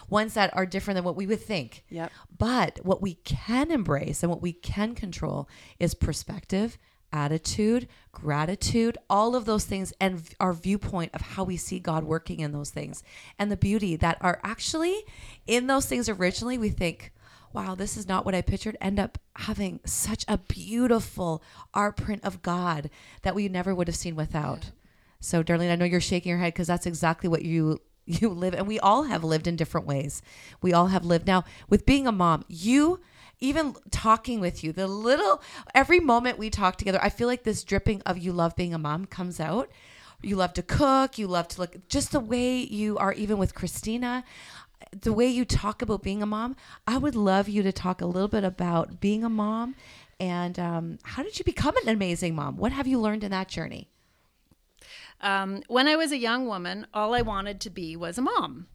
ones 0.10 0.34
that 0.34 0.56
are 0.56 0.66
different 0.66 0.96
than 0.96 1.04
what 1.04 1.16
we 1.16 1.28
would 1.28 1.42
think. 1.42 1.84
Yep. 1.90 2.12
But 2.38 2.80
what 2.84 3.02
we 3.02 3.16
can 3.16 3.72
embrace 3.72 4.24
and 4.24 4.30
what 4.30 4.42
we 4.42 4.54
can 4.54 4.96
control 4.96 5.48
is 5.80 5.94
perspective, 5.94 6.78
attitude, 7.12 7.88
gratitude, 8.12 8.98
all 9.10 9.36
of 9.36 9.46
those 9.46 9.66
things, 9.66 9.94
and 10.00 10.22
our 10.40 10.54
viewpoint 10.54 11.12
of 11.14 11.22
how 11.22 11.44
we 11.44 11.58
see 11.58 11.80
God 11.80 12.04
working 12.04 12.40
in 12.40 12.52
those 12.52 12.70
things, 12.70 13.04
and 13.38 13.52
the 13.52 13.58
beauty 13.58 13.96
that 13.98 14.18
are 14.22 14.40
actually 14.44 15.04
in 15.48 15.68
those 15.68 15.86
things. 15.86 16.08
Originally, 16.10 16.58
we 16.58 16.70
think. 16.70 17.12
Wow, 17.52 17.76
this 17.76 17.98
is 17.98 18.08
not 18.08 18.26
what 18.26 18.36
I 18.36 18.42
pictured. 18.42 18.78
End 18.80 19.00
up 19.00 19.18
having 19.36 19.80
such 19.86 20.24
a 20.28 20.38
beautiful 20.38 21.44
art 21.74 21.98
print 21.98 22.24
of 22.24 22.42
God 22.42 22.90
that 23.24 23.34
we 23.36 23.50
never 23.50 23.74
would 23.74 23.88
have 23.88 23.96
seen 23.96 24.16
without. 24.16 24.72
So, 25.20 25.44
Darlene, 25.44 25.72
I 25.72 25.76
know 25.76 25.86
you're 25.86 26.00
shaking 26.00 26.30
your 26.30 26.40
head 26.40 26.54
because 26.54 26.68
that's 26.68 26.86
exactly 26.86 27.28
what 27.28 27.44
you 27.44 27.82
you 28.06 28.30
live, 28.30 28.54
and 28.56 28.68
we 28.68 28.80
all 28.80 29.04
have 29.04 29.24
lived 29.24 29.48
in 29.48 29.56
different 29.56 29.86
ways. 29.86 30.22
We 30.62 30.74
all 30.74 30.88
have 30.88 31.06
lived. 31.06 31.28
Now, 31.28 31.44
with 31.70 31.86
being 31.86 32.08
a 32.08 32.12
mom, 32.12 32.46
you 32.48 33.00
even 33.40 33.76
talking 33.92 34.40
with 34.40 34.64
you, 34.64 34.74
the 34.74 34.88
little 34.88 35.42
every 35.74 36.00
moment 36.00 36.38
we 36.38 36.50
talk 36.50 36.76
together, 36.76 37.00
I 37.02 37.10
feel 37.10 37.28
like 37.28 37.44
this 37.44 37.64
dripping 37.64 38.02
of 38.02 38.18
you 38.18 38.34
love 38.34 38.56
being 38.56 38.74
a 38.74 38.80
mom 38.80 39.06
comes 39.06 39.40
out. 39.40 39.70
You 40.22 40.36
love 40.36 40.54
to 40.56 40.62
cook. 40.62 41.18
You 41.18 41.28
love 41.28 41.48
to 41.50 41.62
look. 41.62 41.88
Just 41.88 42.12
the 42.12 42.20
way 42.20 42.58
you 42.58 42.98
are, 42.98 43.14
even 43.14 43.38
with 43.38 43.56
Christina, 43.56 44.26
the 44.92 45.14
way 45.14 45.28
you 45.28 45.46
talk 45.46 45.82
about 45.82 46.04
being 46.04 46.22
a 46.22 46.26
mom. 46.26 46.56
I 46.88 46.98
would 46.98 47.16
love 47.16 47.48
you 47.50 47.64
to 47.64 47.72
talk 47.72 48.02
a 48.02 48.06
little 48.06 48.28
bit 48.28 48.44
about 48.44 49.00
being 49.00 49.24
a 49.24 49.30
mom 49.30 49.76
and 50.20 50.60
um, 50.60 51.00
how 51.04 51.24
did 51.24 51.40
you 51.40 51.46
become 51.46 51.78
an 51.78 51.90
amazing 51.90 52.36
mom? 52.36 52.58
What 52.58 52.74
have 52.74 52.88
you 52.88 53.00
learned 53.00 53.24
in 53.24 53.32
that 53.32 53.48
journey? 53.48 53.90
Um, 55.22 55.64
when 55.68 55.88
I 55.88 55.96
was 55.96 56.12
a 56.12 56.18
young 56.18 56.48
woman, 56.48 56.88
all 56.94 57.14
I 57.14 57.22
wanted 57.22 57.60
to 57.62 57.70
be 57.70 57.96
was 57.96 58.18
a 58.18 58.22
mom. 58.22 58.68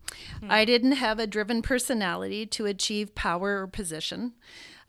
I 0.48 0.64
didn't 0.64 0.92
have 0.92 1.18
a 1.18 1.26
driven 1.26 1.62
personality 1.62 2.44
to 2.46 2.66
achieve 2.66 3.14
power 3.14 3.62
or 3.62 3.66
position. 3.66 4.32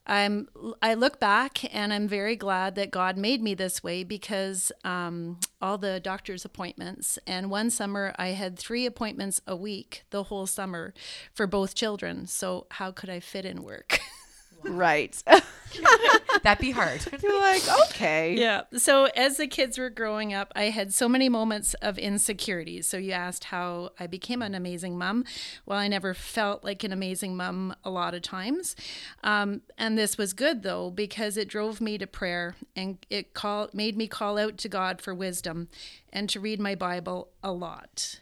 I'm, 0.07 0.47
I 0.81 0.93
look 0.93 1.19
back 1.19 1.73
and 1.73 1.91
I'm 1.91 2.07
very 2.07 2.35
glad 2.35 2.75
that 2.75 2.91
God 2.91 3.17
made 3.17 3.41
me 3.41 3.55
this 3.55 3.83
way 3.83 4.03
because 4.03 4.71
um, 4.83 5.39
all 5.61 5.77
the 5.77 5.99
doctor's 5.99 6.45
appointments. 6.45 7.17
And 7.25 7.49
one 7.49 7.69
summer 7.69 8.13
I 8.17 8.29
had 8.29 8.57
three 8.57 8.85
appointments 8.85 9.41
a 9.47 9.55
week 9.55 10.03
the 10.11 10.23
whole 10.23 10.45
summer 10.45 10.93
for 11.33 11.47
both 11.47 11.75
children. 11.75 12.27
So, 12.27 12.67
how 12.71 12.91
could 12.91 13.09
I 13.09 13.19
fit 13.19 13.45
in 13.45 13.63
work? 13.63 13.99
Right. 14.63 15.21
That'd 16.43 16.61
be 16.61 16.71
hard. 16.71 17.05
You're 17.23 17.39
like, 17.39 17.63
okay. 17.89 18.35
Yeah. 18.35 18.61
So 18.77 19.05
as 19.15 19.37
the 19.37 19.47
kids 19.47 19.77
were 19.77 19.89
growing 19.89 20.33
up, 20.33 20.51
I 20.55 20.65
had 20.65 20.93
so 20.93 21.09
many 21.09 21.29
moments 21.29 21.73
of 21.75 21.97
insecurity. 21.97 22.81
So 22.81 22.97
you 22.97 23.11
asked 23.11 23.45
how 23.45 23.91
I 23.99 24.07
became 24.07 24.41
an 24.41 24.55
amazing 24.55 24.97
mom. 24.97 25.25
Well, 25.65 25.79
I 25.79 25.87
never 25.87 26.13
felt 26.13 26.63
like 26.63 26.83
an 26.83 26.91
amazing 26.91 27.35
mom 27.35 27.75
a 27.83 27.89
lot 27.89 28.13
of 28.13 28.21
times. 28.21 28.75
Um, 29.23 29.61
and 29.77 29.97
this 29.97 30.17
was 30.17 30.33
good 30.33 30.63
though, 30.63 30.91
because 30.91 31.37
it 31.37 31.47
drove 31.47 31.81
me 31.81 31.97
to 31.97 32.07
prayer 32.07 32.55
and 32.75 32.97
it 33.09 33.33
call, 33.33 33.69
made 33.73 33.97
me 33.97 34.07
call 34.07 34.37
out 34.37 34.57
to 34.59 34.69
God 34.69 35.01
for 35.01 35.13
wisdom 35.13 35.67
and 36.11 36.29
to 36.29 36.39
read 36.39 36.59
my 36.59 36.75
Bible 36.75 37.29
a 37.43 37.51
lot. 37.51 38.19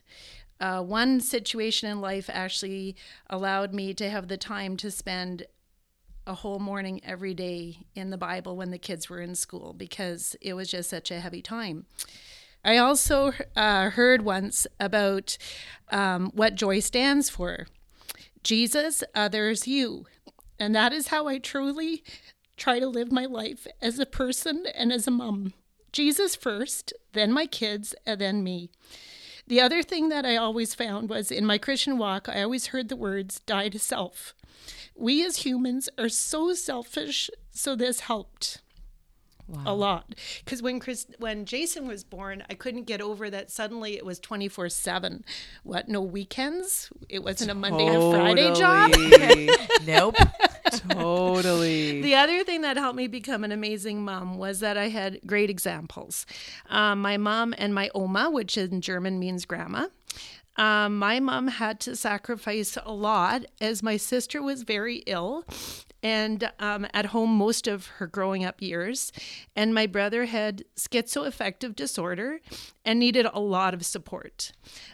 Uh, 0.59 0.81
one 0.81 1.19
situation 1.19 1.89
in 1.89 1.99
life 1.99 2.29
actually 2.31 2.95
allowed 3.29 3.73
me 3.73 3.93
to 3.93 4.09
have 4.09 4.29
the 4.29 4.37
time 4.37 4.77
to 4.77 4.89
spend 4.89 5.45
a 6.25 6.33
whole 6.33 6.59
morning 6.59 7.01
every 7.03 7.33
day 7.33 7.85
in 7.95 8.09
the 8.09 8.17
Bible 8.17 8.55
when 8.55 8.71
the 8.71 8.77
kids 8.77 9.09
were 9.09 9.19
in 9.19 9.35
school 9.35 9.73
because 9.73 10.35
it 10.41 10.53
was 10.53 10.69
just 10.69 10.89
such 10.89 11.11
a 11.11 11.19
heavy 11.19 11.41
time. 11.41 11.85
I 12.63 12.77
also 12.77 13.33
uh, 13.55 13.89
heard 13.89 14.21
once 14.23 14.65
about 14.79 15.37
um, 15.91 16.31
what 16.33 16.55
joy 16.55 16.79
stands 16.79 17.29
for 17.29 17.67
Jesus, 18.43 19.03
others, 19.15 19.67
you. 19.67 20.05
And 20.59 20.75
that 20.75 20.93
is 20.93 21.07
how 21.07 21.27
I 21.27 21.39
truly 21.39 22.03
try 22.57 22.79
to 22.79 22.87
live 22.87 23.11
my 23.11 23.25
life 23.25 23.67
as 23.81 23.99
a 23.99 24.05
person 24.05 24.65
and 24.75 24.91
as 24.91 25.07
a 25.07 25.11
mom. 25.11 25.53
Jesus 25.91 26.35
first, 26.35 26.93
then 27.13 27.31
my 27.31 27.45
kids, 27.45 27.95
and 28.05 28.19
then 28.19 28.43
me. 28.43 28.69
The 29.47 29.61
other 29.61 29.83
thing 29.83 30.09
that 30.09 30.25
I 30.25 30.37
always 30.37 30.73
found 30.73 31.09
was 31.09 31.31
in 31.31 31.45
my 31.45 31.57
Christian 31.57 31.97
walk, 31.97 32.29
I 32.29 32.41
always 32.41 32.67
heard 32.67 32.89
the 32.89 32.95
words 32.95 33.39
die 33.39 33.69
to 33.69 33.79
self. 33.79 34.33
We 34.95 35.25
as 35.25 35.37
humans 35.37 35.89
are 35.97 36.09
so 36.09 36.53
selfish, 36.53 37.29
so 37.51 37.75
this 37.75 38.01
helped. 38.01 38.61
A 39.65 39.73
lot, 39.75 40.15
because 40.43 40.61
when 40.61 40.79
Chris, 40.79 41.05
when 41.19 41.43
Jason 41.45 41.85
was 41.85 42.05
born, 42.05 42.43
I 42.49 42.53
couldn't 42.53 42.83
get 42.85 43.01
over 43.01 43.29
that. 43.29 43.51
Suddenly, 43.51 43.97
it 43.97 44.05
was 44.05 44.17
twenty 44.17 44.47
four 44.47 44.69
seven. 44.69 45.25
What? 45.63 45.89
No 45.89 46.01
weekends. 46.01 46.89
It 47.09 47.23
wasn't 47.23 47.51
a 47.51 47.53
Monday 47.53 47.85
to 47.85 48.11
Friday 48.11 48.53
job. 48.55 48.93
Nope. 49.85 50.15
totally. 50.89 52.01
The 52.01 52.15
other 52.15 52.43
thing 52.45 52.61
that 52.61 52.77
helped 52.77 52.95
me 52.95 53.07
become 53.07 53.43
an 53.43 53.51
amazing 53.51 54.03
mom 54.03 54.37
was 54.37 54.61
that 54.61 54.77
I 54.77 54.87
had 54.87 55.19
great 55.25 55.49
examples. 55.49 56.25
Um, 56.69 57.01
my 57.01 57.17
mom 57.17 57.53
and 57.57 57.75
my 57.75 57.89
Oma, 57.93 58.31
which 58.31 58.57
in 58.57 58.79
German 58.79 59.19
means 59.19 59.45
grandma. 59.45 59.87
Um, 60.55 60.97
my 60.99 61.19
mom 61.19 61.47
had 61.47 61.79
to 61.81 61.95
sacrifice 61.95 62.77
a 62.83 62.93
lot 62.93 63.45
as 63.59 63.81
my 63.81 63.97
sister 63.97 64.41
was 64.41 64.63
very 64.63 64.97
ill 65.07 65.45
and 66.03 66.51
um, 66.59 66.85
at 66.93 67.07
home 67.07 67.31
most 67.31 67.67
of 67.67 67.87
her 67.87 68.07
growing 68.07 68.43
up 68.43 68.61
years. 68.61 69.11
And 69.55 69.73
my 69.73 69.87
brother 69.87 70.25
had 70.25 70.65
schizoaffective 70.75 71.75
disorder 71.75 72.41
and 72.85 72.99
needed 72.99 73.25
a 73.33 73.39
lot 73.39 73.73
of 73.73 73.85
support. 73.85 74.51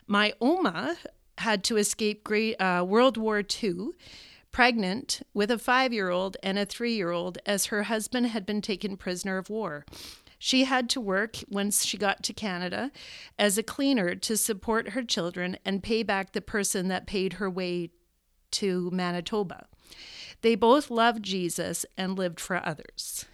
My 0.08 0.34
Oma 0.40 0.98
had 1.40 1.64
to 1.66 1.78
escape 1.78 2.24
great, 2.24 2.56
uh, 2.62 2.86
World 2.88 3.18
War 3.18 3.42
II 3.64 3.90
pregnant 4.52 5.22
with 5.34 5.52
a 5.52 5.58
five 5.58 5.94
year 5.94 6.10
old 6.10 6.36
and 6.42 6.58
a 6.58 6.66
three 6.66 6.94
year 6.94 7.12
old 7.12 7.38
as 7.46 7.68
her 7.68 7.84
husband 7.84 8.28
had 8.28 8.46
been 8.46 8.62
taken 8.62 8.98
prisoner 8.98 9.38
of 9.38 9.50
war. 9.50 9.86
She 10.40 10.64
had 10.64 10.90
to 10.92 11.02
work 11.02 11.38
once 11.50 11.86
she 11.86 11.98
got 11.98 12.24
to 12.24 12.34
Canada 12.34 12.92
as 13.38 13.58
a 13.58 13.64
cleaner 13.64 14.16
to 14.16 14.38
support 14.38 14.90
her 14.90 15.04
children 15.04 15.58
and 15.66 15.84
pay 15.84 16.02
back 16.02 16.32
the 16.32 16.42
person 16.42 16.88
that 16.88 17.06
paid 17.06 17.34
her 17.34 17.50
way 17.50 17.92
to 18.52 18.90
Manitoba. 18.92 19.68
They 20.42 20.56
both 20.56 20.90
loved 20.90 21.24
Jesus 21.24 21.86
and 21.98 22.18
lived 22.18 22.40
for 22.40 22.66
others. 22.66 23.26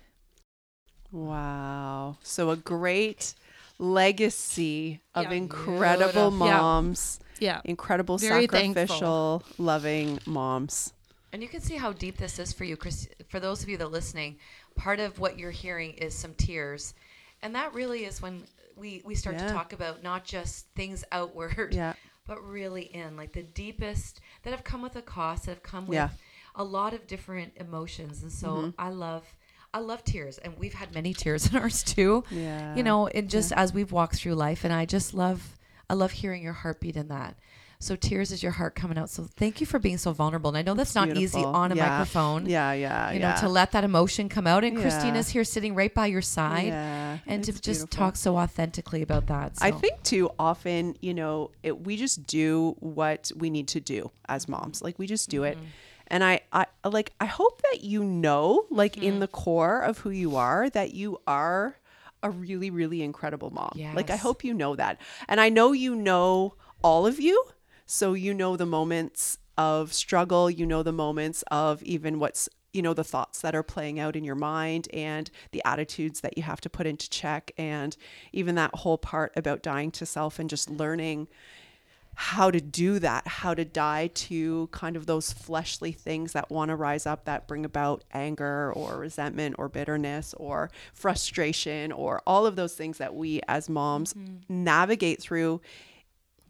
Wow. 1.12 2.18
So 2.24 2.50
a 2.50 2.58
great 2.58 3.36
legacy 3.78 5.02
of 5.14 5.26
Yeah. 5.26 5.32
incredible 5.32 6.32
Beautiful. 6.32 6.32
Moms, 6.32 7.20
Yeah. 7.40 7.62
incredible 7.64 8.18
Very 8.18 8.48
sacrificial, 8.48 9.44
loving 9.58 10.20
moms. 10.26 10.92
And 11.32 11.44
you 11.44 11.50
can 11.50 11.60
see 11.62 11.76
how 11.76 11.92
deep 11.92 12.18
this 12.18 12.40
is 12.40 12.54
for 12.54 12.64
you, 12.64 12.78
Chris. 12.78 13.10
For 13.28 13.42
those 13.42 13.62
of 13.62 13.68
you 13.68 13.76
that 13.78 13.86
are 13.86 13.90
listening, 13.90 14.40
part 14.76 15.00
of 15.00 15.20
what 15.20 15.38
you're 15.40 15.52
hearing 15.52 15.94
is 15.94 16.14
some 16.14 16.34
tears, 16.36 16.94
and 17.42 17.56
that 17.56 17.74
really 17.74 18.06
is 18.06 18.22
when 18.22 18.44
we 18.76 19.02
we 19.06 19.16
start 19.16 19.36
Yeah. 19.38 19.48
to 19.48 19.54
talk 19.54 19.74
about 19.74 20.04
not 20.04 20.26
just 20.26 20.68
things 20.76 21.04
outward, 21.12 21.74
Yeah. 21.74 21.94
but 22.28 22.42
really 22.44 22.84
in 22.84 23.16
like 23.16 23.32
the 23.34 23.44
deepest 23.44 24.20
that 24.44 24.52
have 24.52 24.64
come 24.64 24.82
with 24.82 24.96
a 24.96 25.02
cost, 25.02 25.46
that 25.46 25.52
have 25.52 25.64
come 25.64 25.88
with 25.88 25.96
Yeah. 25.96 26.10
a 26.56 26.64
lot 26.64 26.94
of 26.94 27.08
different 27.08 27.54
emotions. 27.58 28.22
And 28.24 28.32
so 28.32 28.48
Mm-hmm. 28.48 28.70
I 28.80 28.90
love. 28.90 29.26
I 29.74 29.80
love 29.80 30.06
tears, 30.06 30.38
and 30.38 30.58
we've 30.58 30.74
had 30.74 30.94
many 30.94 31.14
tears 31.14 31.48
in 31.52 31.58
ours 31.58 31.84
too. 31.84 32.24
Yeah. 32.32 32.74
You 32.78 32.84
know, 32.84 33.08
and 33.08 33.30
just 33.30 33.52
as 33.52 33.74
we've 33.74 33.92
walked 33.92 34.16
through 34.16 34.36
life, 34.36 34.64
and 34.64 34.74
I 34.74 34.86
just 34.86 35.14
love, 35.14 35.58
I 35.90 35.96
love 35.96 36.12
hearing 36.14 36.42
your 36.42 36.54
heartbeat 36.54 36.96
in 36.96 37.10
that. 37.10 37.36
So 37.80 37.96
tears 37.96 38.32
is 38.32 38.42
your 38.42 38.54
heart 38.54 38.74
coming 38.76 38.98
out. 38.98 39.10
So 39.10 39.24
thank 39.36 39.60
you 39.60 39.68
for 39.68 39.80
being 39.80 39.98
so 39.98 40.12
vulnerable. 40.12 40.50
And 40.50 40.58
I 40.58 40.62
know 40.62 40.74
that's 40.74 40.96
not 40.96 41.16
easy 41.18 41.44
on 41.44 41.72
a 41.72 41.76
Yeah. 41.76 41.90
microphone. 41.90 42.46
Yeah, 42.48 42.72
yeah, 42.74 43.12
You 43.12 43.20
yeah. 43.20 43.36
know, 43.36 43.42
to 43.42 43.50
let 43.50 43.72
that 43.74 43.84
emotion 43.84 44.30
come 44.30 44.48
out. 44.48 44.64
And 44.64 44.76
Yeah. 44.78 44.82
Christina's 44.82 45.30
here 45.30 45.44
sitting 45.44 45.76
right 45.76 45.94
by 45.94 46.08
your 46.08 46.22
side. 46.22 46.72
And 47.28 47.44
to 47.44 47.52
just 47.52 47.64
beautiful. 47.64 47.88
talk 47.88 48.16
so 48.16 48.38
authentically 48.38 49.02
about 49.02 49.28
that. 49.28 49.54
I 49.62 49.72
think 49.72 50.02
too 50.04 50.32
often, 50.40 50.96
you 51.02 51.14
know, 51.14 51.52
it, 51.64 51.86
we 51.86 51.98
just 51.98 52.26
do 52.26 52.76
what 52.80 53.32
we 53.36 53.50
need 53.50 53.68
to 53.70 53.80
do 53.80 54.12
as 54.28 54.48
moms. 54.48 54.82
Like 54.82 54.98
we 54.98 55.06
just 55.08 55.30
do 55.30 55.44
it. 55.44 55.58
Mm-hmm. 55.58 55.66
And 56.08 56.24
I, 56.24 56.42
I 56.54 56.66
like 56.88 57.14
I 57.20 57.26
hope 57.26 57.62
that 57.72 57.84
you 57.84 58.04
know, 58.04 58.66
like 58.70 58.94
Mm-hmm. 58.94 59.04
in 59.04 59.20
the 59.20 59.28
core 59.28 59.80
of 59.80 59.98
who 60.00 60.12
you 60.12 60.36
are, 60.36 60.70
that 60.70 60.94
you 60.94 61.20
are 61.26 61.78
a 62.24 62.30
really, 62.30 62.70
really 62.70 63.02
incredible 63.02 63.50
mom. 63.52 63.72
Like 63.94 64.10
I 64.10 64.16
hope 64.16 64.44
you 64.44 64.54
know 64.54 64.76
that. 64.76 65.00
And 65.28 65.42
I 65.42 65.50
know 65.50 65.72
you 65.74 65.96
know 65.96 66.54
all 66.84 67.06
of 67.08 67.20
you. 67.20 67.44
So 67.86 68.14
you 68.14 68.34
know 68.34 68.58
the 68.58 68.66
moments 68.66 69.38
of 69.58 69.94
struggle, 69.94 70.50
you 70.50 70.66
know 70.66 70.84
the 70.84 70.92
moments 70.92 71.44
of 71.52 71.82
even 71.84 72.20
what's 72.20 72.50
you 72.74 72.82
know 72.82 72.94
the 72.94 73.06
thoughts 73.06 73.40
that 73.40 73.56
are 73.56 73.64
playing 73.64 74.00
out 74.00 74.18
in 74.18 74.26
your 74.26 74.36
mind 74.36 74.90
and 74.94 75.32
the 75.52 75.62
attitudes 75.66 76.20
that 76.20 76.38
you 76.38 76.44
have 76.44 76.60
to 76.60 76.70
put 76.70 76.86
into 76.86 77.10
check 77.10 77.52
and 77.58 77.96
even 78.34 78.56
that 78.56 78.76
whole 78.76 78.98
part 78.98 79.32
about 79.38 79.64
dying 79.64 79.92
to 79.92 80.06
self 80.06 80.40
and 80.40 80.50
just 80.50 80.70
learning 80.70 81.30
how 82.16 82.50
to 82.50 82.62
do 82.62 82.98
that, 83.00 83.28
how 83.28 83.54
to 83.54 83.66
die 83.66 84.08
to 84.08 84.68
kind 84.72 84.96
of 84.96 85.06
those 85.06 85.34
fleshly 85.34 85.92
things 85.92 86.32
that 86.32 86.50
want 86.50 86.70
to 86.70 86.76
rise 86.76 87.06
up 87.06 87.26
that 87.26 87.48
bring 87.48 87.66
about 87.66 88.04
anger 88.14 88.72
or 88.74 88.98
resentment 88.98 89.56
or 89.58 89.68
bitterness 89.68 90.34
or 90.38 90.72
frustration 90.94 91.92
or 91.92 92.22
all 92.26 92.46
of 92.46 92.56
those 92.56 92.74
things 92.74 92.98
that 92.98 93.14
we 93.14 93.42
as 93.48 93.70
moms 93.70 94.14
mm-hmm. 94.14 94.64
navigate 94.64 95.22
through 95.22 95.62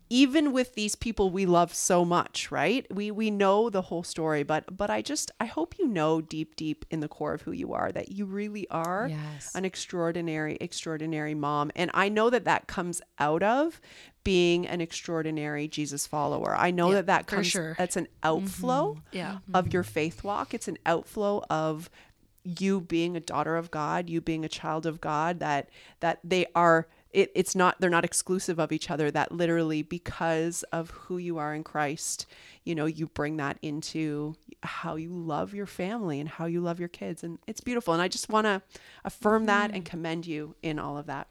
even 0.09 0.51
with 0.51 0.75
these 0.75 0.95
people 0.95 1.29
we 1.29 1.45
love 1.45 1.73
so 1.73 2.05
much 2.05 2.51
right 2.51 2.85
we 2.93 3.09
we 3.09 3.31
know 3.31 3.69
the 3.69 3.81
whole 3.83 4.03
story 4.03 4.43
but 4.43 4.75
but 4.75 4.89
i 4.89 5.01
just 5.01 5.31
i 5.39 5.45
hope 5.45 5.75
you 5.79 5.87
know 5.87 6.21
deep 6.21 6.55
deep 6.55 6.85
in 6.91 6.99
the 6.99 7.07
core 7.07 7.33
of 7.33 7.41
who 7.41 7.51
you 7.51 7.73
are 7.73 7.91
that 7.91 8.11
you 8.11 8.25
really 8.25 8.67
are 8.69 9.07
Yes. 9.09 9.51
an 9.55 9.65
extraordinary 9.65 10.57
extraordinary 10.61 11.33
mom 11.33 11.71
and 11.75 11.89
i 11.93 12.09
know 12.09 12.29
that 12.29 12.45
that 12.45 12.67
comes 12.67 13.01
out 13.19 13.41
of 13.43 13.81
being 14.23 14.67
an 14.67 14.81
extraordinary 14.81 15.67
jesus 15.67 16.05
follower 16.05 16.55
i 16.55 16.71
know 16.71 16.89
Yeah, 16.89 16.95
that 16.95 17.05
that 17.07 17.27
comes 17.27 17.47
sure. 17.47 17.75
that's 17.77 17.95
an 17.95 18.05
mm-hmm. 18.05 18.27
outflow 18.43 19.01
Yeah. 19.11 19.37
of 19.53 19.73
your 19.73 19.83
mm-hmm. 19.83 19.91
faith 19.91 20.23
walk 20.23 20.53
it's 20.53 20.67
an 20.67 20.77
outflow 20.85 21.43
of 21.49 21.89
you 22.43 22.79
being 22.79 23.17
a 23.17 23.19
daughter 23.19 23.55
of 23.55 23.71
god 23.71 24.07
you 24.07 24.21
being 24.21 24.45
a 24.45 24.49
child 24.49 24.85
of 24.85 25.01
god 25.01 25.39
that 25.39 25.69
that 25.99 26.19
they 26.23 26.45
are 26.53 26.87
it, 27.15 27.31
it's 27.33 27.55
not 27.55 27.79
they're 27.79 27.89
not 27.89 28.05
exclusive 28.05 28.59
of 28.59 28.71
each 28.71 28.91
other 28.91 29.09
that 29.09 29.31
literally 29.31 29.81
because 29.81 30.63
of 30.63 30.89
who 30.91 31.17
you 31.17 31.37
are 31.37 31.55
in 31.55 31.63
christ 31.63 32.25
you 32.65 32.75
know 32.75 32.85
you 32.85 33.07
bring 33.07 33.37
that 33.37 33.57
into 33.61 34.35
how 34.63 34.95
you 34.95 35.09
love 35.09 35.53
your 35.53 35.65
family 35.65 36.19
and 36.19 36.27
how 36.27 36.45
you 36.45 36.59
love 36.59 36.79
your 36.79 36.89
kids 36.89 37.23
and 37.23 37.39
it's 37.47 37.61
beautiful 37.61 37.93
and 37.93 38.01
i 38.01 38.07
just 38.07 38.29
want 38.29 38.45
to 38.45 38.61
affirm 39.05 39.45
that 39.45 39.71
and 39.71 39.83
mm. 39.83 39.89
commend 39.89 40.27
you 40.27 40.55
in 40.61 40.77
all 40.77 40.97
of 40.97 41.05
that 41.05 41.27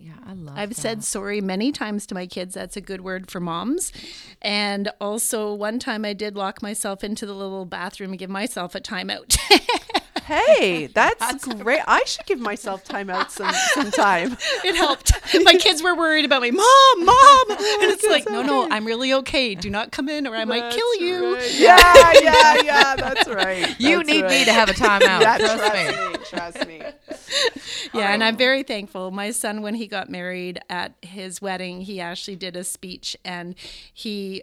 yeah, 0.00 0.12
I 0.24 0.32
love. 0.32 0.56
I've 0.56 0.68
that. 0.70 0.76
said 0.76 1.04
sorry 1.04 1.40
many 1.40 1.72
times 1.72 2.06
to 2.06 2.14
my 2.14 2.26
kids. 2.26 2.54
That's 2.54 2.76
a 2.76 2.80
good 2.80 3.00
word 3.00 3.30
for 3.30 3.40
moms. 3.40 3.92
And 4.40 4.92
also, 5.00 5.52
one 5.52 5.80
time 5.80 6.04
I 6.04 6.12
did 6.12 6.36
lock 6.36 6.62
myself 6.62 7.02
into 7.02 7.26
the 7.26 7.34
little 7.34 7.64
bathroom 7.64 8.10
and 8.10 8.18
give 8.18 8.30
myself 8.30 8.76
a 8.76 8.80
timeout. 8.80 9.36
hey 10.28 10.86
that's 10.94 11.44
great 11.46 11.80
i 11.86 12.02
should 12.04 12.26
give 12.26 12.38
myself 12.38 12.84
time 12.84 13.10
out 13.10 13.32
some 13.32 13.90
time. 13.90 14.36
it 14.64 14.76
helped. 14.76 15.12
My 15.42 15.54
kids 15.54 15.82
were 15.82 15.94
worried 15.94 16.24
about 16.24 16.42
me, 16.42 16.50
mom, 16.50 16.64
mom, 17.04 17.50
and 17.50 17.58
it's 17.92 18.06
like, 18.06 18.28
no, 18.28 18.42
no, 18.42 18.68
I'm 18.70 18.84
really 18.84 19.12
okay. 19.14 19.54
Do 19.54 19.70
not 19.70 19.92
come 19.92 20.08
in, 20.08 20.26
or 20.26 20.34
I 20.34 20.44
might 20.44 20.72
kill 20.72 20.94
you. 20.96 21.34
right. 21.34 21.54
yeah 21.58 22.12
yeah 22.22 22.62
yeah 22.62 22.96
that's 22.96 23.28
right 23.28 23.78
You 23.78 23.98
That's 23.98 24.08
need 24.08 24.24
me 24.24 24.44
to 24.44 24.52
have 24.52 24.68
a 24.68 24.72
timeout. 24.72 25.20
yeah, 25.20 25.38
trust 25.38 25.74
me. 25.74 26.24
trust 26.24 26.66
me. 26.66 26.78
Trust 26.78 27.28
me. 27.28 27.90
Yeah, 27.94 28.12
and 28.12 28.22
I'm 28.22 28.36
very 28.36 28.62
thankful. 28.62 29.10
My 29.10 29.30
son, 29.30 29.62
when 29.62 29.74
he 29.74 29.86
got 29.86 30.10
married 30.10 30.60
at 30.68 30.94
his 31.02 31.40
wedding, 31.40 31.82
he 31.82 32.00
actually 32.00 32.36
did 32.36 32.56
a 32.56 32.64
speech, 32.64 33.16
and 33.24 33.54
he 33.92 34.42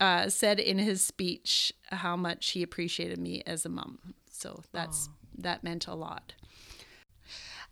uh, 0.00 0.28
said 0.28 0.58
in 0.58 0.78
his 0.78 1.04
speech 1.04 1.72
how 1.86 2.16
much 2.16 2.50
he 2.50 2.62
appreciated 2.62 3.18
me 3.18 3.42
as 3.46 3.64
a 3.64 3.68
mom. 3.68 3.98
So 4.30 4.62
that's 4.72 5.08
that 5.38 5.64
meant 5.64 5.86
a 5.86 5.94
lot. 5.94 6.34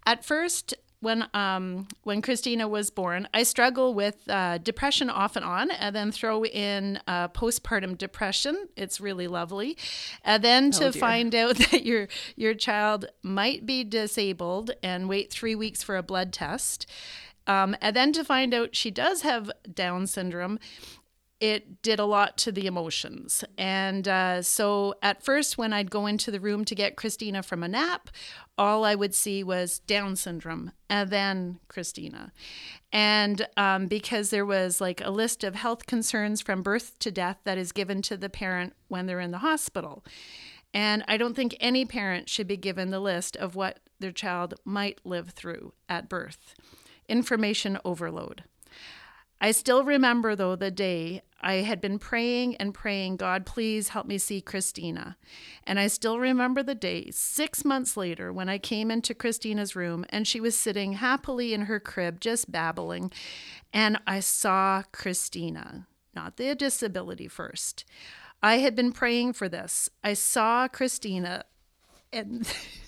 At 0.04 0.24
first, 0.24 0.74
when 1.00 1.28
um, 1.34 1.88
when 2.04 2.22
Christina 2.22 2.66
was 2.66 2.90
born, 2.90 3.28
I 3.34 3.42
struggle 3.42 3.92
with 3.92 4.16
uh, 4.28 4.58
depression 4.58 5.10
off 5.10 5.36
and 5.36 5.44
on, 5.44 5.70
and 5.70 5.94
then 5.94 6.10
throw 6.10 6.44
in 6.44 7.00
uh, 7.06 7.28
postpartum 7.28 7.98
depression. 7.98 8.68
It's 8.76 9.00
really 9.00 9.26
lovely, 9.26 9.76
and 10.24 10.42
then 10.42 10.70
to 10.72 10.90
dear. 10.90 10.92
find 10.92 11.34
out 11.34 11.56
that 11.70 11.84
your 11.84 12.08
your 12.34 12.54
child 12.54 13.06
might 13.22 13.66
be 13.66 13.84
disabled, 13.84 14.70
and 14.82 15.08
wait 15.08 15.30
three 15.30 15.54
weeks 15.54 15.82
for 15.82 15.96
a 15.96 16.02
blood 16.02 16.32
test, 16.32 16.86
um, 17.46 17.76
and 17.80 17.94
then 17.94 18.12
to 18.12 18.24
find 18.24 18.52
out 18.54 18.74
she 18.74 18.90
does 18.90 19.22
have 19.22 19.50
Down 19.72 20.06
syndrome. 20.06 20.58
It 21.38 21.82
did 21.82 21.98
a 21.98 22.06
lot 22.06 22.38
to 22.38 22.52
the 22.52 22.66
emotions. 22.66 23.44
And 23.58 24.08
uh, 24.08 24.40
so 24.40 24.94
at 25.02 25.22
first, 25.22 25.58
when 25.58 25.72
I'd 25.72 25.90
go 25.90 26.06
into 26.06 26.30
the 26.30 26.40
room 26.40 26.64
to 26.64 26.74
get 26.74 26.96
Christina 26.96 27.42
from 27.42 27.62
a 27.62 27.68
nap, 27.68 28.08
all 28.56 28.84
I 28.84 28.94
would 28.94 29.14
see 29.14 29.44
was 29.44 29.80
Down 29.80 30.16
syndrome 30.16 30.72
and 30.88 31.10
then 31.10 31.60
Christina. 31.68 32.32
And 32.90 33.46
um, 33.58 33.86
because 33.86 34.30
there 34.30 34.46
was 34.46 34.80
like 34.80 35.02
a 35.04 35.10
list 35.10 35.44
of 35.44 35.54
health 35.54 35.86
concerns 35.86 36.40
from 36.40 36.62
birth 36.62 36.98
to 37.00 37.10
death 37.10 37.38
that 37.44 37.58
is 37.58 37.72
given 37.72 38.00
to 38.02 38.16
the 38.16 38.30
parent 38.30 38.72
when 38.88 39.04
they're 39.04 39.20
in 39.20 39.30
the 39.30 39.38
hospital. 39.38 40.04
And 40.72 41.04
I 41.06 41.16
don't 41.16 41.34
think 41.34 41.56
any 41.60 41.84
parent 41.84 42.28
should 42.28 42.46
be 42.46 42.56
given 42.56 42.90
the 42.90 43.00
list 43.00 43.36
of 43.36 43.54
what 43.54 43.80
their 43.98 44.12
child 44.12 44.54
might 44.64 45.00
live 45.04 45.30
through 45.30 45.72
at 45.88 46.08
birth. 46.08 46.54
Information 47.08 47.78
overload. 47.84 48.44
I 49.40 49.52
still 49.52 49.84
remember, 49.84 50.34
though, 50.34 50.56
the 50.56 50.70
day 50.70 51.22
I 51.40 51.56
had 51.56 51.80
been 51.80 51.98
praying 51.98 52.56
and 52.56 52.72
praying, 52.72 53.16
God, 53.16 53.44
please 53.44 53.90
help 53.90 54.06
me 54.06 54.16
see 54.16 54.40
Christina. 54.40 55.16
And 55.64 55.78
I 55.78 55.88
still 55.88 56.18
remember 56.18 56.62
the 56.62 56.74
day, 56.74 57.10
six 57.10 57.64
months 57.64 57.96
later, 57.96 58.32
when 58.32 58.48
I 58.48 58.58
came 58.58 58.90
into 58.90 59.14
Christina's 59.14 59.76
room 59.76 60.06
and 60.08 60.26
she 60.26 60.40
was 60.40 60.58
sitting 60.58 60.94
happily 60.94 61.52
in 61.52 61.62
her 61.62 61.78
crib, 61.78 62.20
just 62.20 62.50
babbling. 62.50 63.12
And 63.72 64.00
I 64.06 64.20
saw 64.20 64.82
Christina, 64.92 65.86
not 66.14 66.36
the 66.38 66.54
disability 66.54 67.28
first. 67.28 67.84
I 68.42 68.58
had 68.58 68.74
been 68.74 68.92
praying 68.92 69.34
for 69.34 69.48
this. 69.48 69.90
I 70.02 70.14
saw 70.14 70.68
Christina 70.68 71.44
and. 72.12 72.50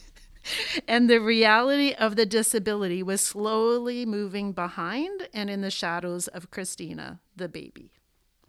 and 0.89 1.09
the 1.09 1.21
reality 1.21 1.93
of 1.93 2.17
the 2.17 2.27
disability 2.27 3.03
was 3.03 3.21
slowly 3.21 4.07
moving 4.07 4.53
behind 4.53 5.29
and 5.33 5.51
in 5.51 5.61
the 5.61 5.71
shadows 5.71 6.29
of 6.29 6.51
Christina, 6.51 7.21
the 7.37 7.49
baby. 7.49 7.93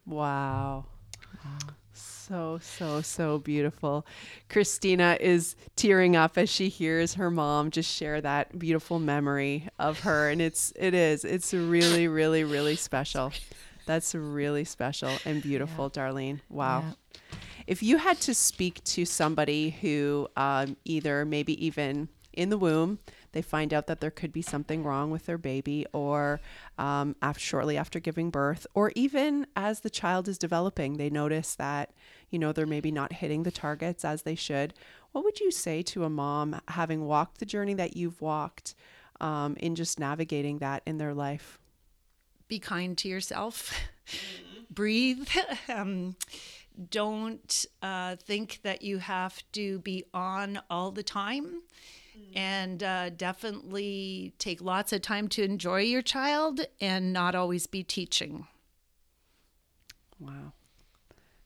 Wow. 0.06 0.86
So, 1.94 2.60
so, 2.62 3.02
so 3.02 3.40
beautiful. 3.40 4.06
Christina 4.50 5.18
is 5.20 5.56
tearing 5.76 6.16
up 6.16 6.38
as 6.38 6.48
she 6.48 6.70
hears 6.70 7.16
her 7.16 7.32
mom 7.32 7.72
just 7.72 7.92
share 7.92 8.22
that 8.22 8.60
beautiful 8.60 9.00
memory 9.00 9.68
of 9.80 10.02
her. 10.02 10.30
And 10.30 10.40
it's, 10.40 10.72
it 10.76 10.94
is, 10.94 11.26
it's 11.26 11.56
really, 11.56 12.08
really, 12.08 12.44
really 12.44 12.76
special. 12.76 13.34
That's 13.88 14.14
really 14.14 14.64
special 14.64 15.18
and 15.26 15.42
beautiful, 15.42 15.90
Darlene. 15.90 16.42
Wow. 16.50 16.84
Yeah. 16.84 17.30
If 17.70 17.84
you 17.84 17.98
had 17.98 18.20
to 18.22 18.34
speak 18.34 18.84
to 18.86 19.06
somebody 19.06 19.78
who 19.80 20.28
um, 20.36 20.76
either 20.86 21.24
maybe 21.24 21.64
even 21.64 22.10
in 22.34 22.50
the 22.50 22.58
womb, 22.58 22.98
they 23.32 23.44
find 23.44 23.76
out 23.76 23.86
that 23.86 24.02
there 24.02 24.10
could 24.10 24.34
be 24.34 24.42
something 24.42 24.84
wrong 24.84 25.12
with 25.12 25.28
their 25.28 25.38
baby, 25.38 25.86
or 25.94 26.42
um, 26.80 27.16
after, 27.22 27.40
shortly 27.40 27.78
after 27.78 28.00
giving 28.00 28.32
birth, 28.32 28.66
or 28.74 28.92
even 28.96 29.46
as 29.56 29.82
the 29.82 29.90
child 29.92 30.28
is 30.28 30.40
developing, 30.40 30.98
they 30.98 31.12
notice 31.12 31.54
that 31.58 31.92
you 32.32 32.40
know 32.40 32.52
they're 32.52 32.66
maybe 32.66 32.90
not 32.90 33.14
hitting 33.14 33.44
the 33.44 33.52
targets 33.52 34.04
as 34.04 34.24
they 34.24 34.34
should. 34.34 34.74
What 35.12 35.24
would 35.24 35.40
you 35.40 35.52
say 35.52 35.84
to 35.84 36.06
a 36.06 36.10
mom 36.10 36.60
having 36.70 37.06
walked 37.06 37.38
the 37.38 37.46
journey 37.46 37.76
that 37.76 37.96
you've 37.96 38.20
walked 38.20 38.74
um, 39.22 39.56
in 39.58 39.76
just 39.76 40.00
navigating 40.00 40.58
that 40.58 40.82
in 40.88 40.98
their 40.98 41.14
life? 41.14 41.60
Be 42.48 42.58
kind 42.58 42.98
to 42.98 43.08
yourself, 43.08 43.72
breathe. 44.72 45.28
Um, 45.70 46.16
don't 46.90 47.66
uh, 47.82 48.16
think 48.18 48.60
that 48.64 48.82
you 48.82 49.00
have 49.00 49.44
to 49.54 49.80
be 49.80 50.04
on 50.14 50.62
all 50.70 50.92
the 50.92 51.04
time. 51.04 51.62
And 52.36 52.84
uh, 52.84 53.10
definitely 53.12 54.34
take 54.40 54.62
lots 54.62 54.92
of 54.94 55.02
time 55.02 55.30
to 55.30 55.44
enjoy 55.44 55.82
your 55.82 56.02
child 56.02 56.62
and 56.82 57.14
not 57.14 57.34
always 57.34 57.66
be 57.66 57.82
teaching. 57.82 58.46
Wow. 60.20 60.54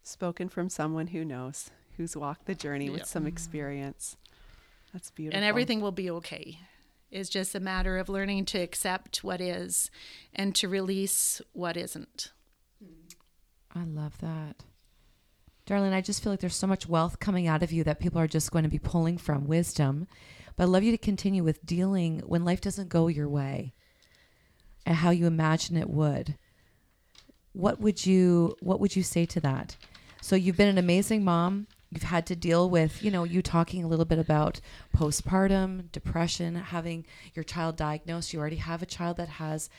Spoken 0.01 0.49
from 0.49 0.69
someone 0.69 1.07
who 1.07 1.23
knows, 1.23 1.69
who's 1.97 2.17
walked 2.17 2.45
the 2.47 2.55
journey 2.55 2.89
with 2.89 3.01
Yeah. 3.01 3.05
some 3.05 3.27
experience. 3.27 4.17
That's 4.91 5.11
beautiful. 5.11 5.37
and 5.37 5.45
everything 5.45 5.79
will 5.79 5.91
be 5.91 6.09
okay. 6.11 6.59
It's 7.11 7.29
just 7.29 7.53
a 7.55 7.59
matter 7.59 7.97
of 7.97 8.09
learning 8.09 8.45
to 8.45 8.57
accept 8.59 9.23
what 9.23 9.39
is 9.41 9.89
and 10.33 10.53
to 10.55 10.67
release 10.67 11.41
what 11.53 11.77
isn't. 11.77 12.31
I 13.75 13.83
love 13.83 14.17
that. 14.19 14.55
Darling, 15.65 15.93
I 15.93 16.01
just 16.01 16.21
feel 16.21 16.33
like 16.33 16.41
there's 16.41 16.55
so 16.55 16.67
much 16.67 16.89
wealth 16.89 17.19
coming 17.19 17.47
out 17.47 17.63
of 17.63 17.71
you 17.71 17.85
that 17.85 17.99
people 18.01 18.19
are 18.19 18.27
just 18.27 18.51
going 18.51 18.63
to 18.63 18.69
be 18.69 18.79
pulling 18.79 19.17
from 19.17 19.47
wisdom. 19.47 20.07
But 20.55 20.63
I'd 20.63 20.69
love 20.69 20.83
you 20.83 20.91
to 20.91 20.97
continue 20.97 21.43
with 21.43 21.65
dealing 21.65 22.19
when 22.19 22.43
life 22.43 22.59
doesn't 22.59 22.89
go 22.89 23.07
your 23.07 23.29
way 23.29 23.73
and 24.85 24.97
how 24.97 25.11
you 25.11 25.25
imagine 25.25 25.77
it 25.77 25.89
would. 25.89 26.37
What 27.53 27.79
would 27.79 28.05
you 28.05 28.57
what 28.59 28.79
would 28.79 28.95
you 28.95 29.03
say 29.03 29.25
to 29.27 29.39
that? 29.39 29.77
So 30.21 30.35
you've 30.35 30.57
been 30.57 30.67
an 30.67 30.77
amazing 30.77 31.23
mom. 31.23 31.67
You've 31.91 32.03
had 32.03 32.25
to 32.27 32.35
deal 32.35 32.69
with, 32.69 33.03
you 33.03 33.11
know, 33.11 33.23
you 33.23 33.41
talking 33.41 33.83
a 33.83 33.87
little 33.87 34.05
bit 34.05 34.17
about 34.17 34.59
postpartum, 34.95 35.91
depression, 35.91 36.55
having 36.55 37.05
your 37.35 37.43
child 37.43 37.77
diagnosed. 37.77 38.33
You 38.33 38.39
already 38.39 38.55
have 38.57 38.81
a 38.81 38.87
child 38.87 39.17
that 39.17 39.29
has 39.29 39.69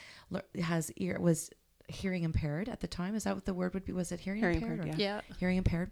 has 0.63 0.91
ear 0.93 1.19
was 1.21 1.51
hearing 1.89 2.23
impaired 2.25 2.69
at 2.69 2.81
the 2.81 2.87
time. 2.87 3.15
Is 3.15 3.25
that 3.25 3.35
what 3.35 3.45
the 3.45 3.55
word 3.55 3.75
would 3.75 3.85
be? 3.85 3.93
Was 3.93 4.11
it 4.13 4.21
hearing, 4.21 4.41
Hearing 4.41 4.57
impaired? 4.57 4.79
impaired, 4.81 4.99
or- 4.99 5.03
Yeah. 5.03 5.21
Hearing 5.39 5.59
impaired. 5.59 5.91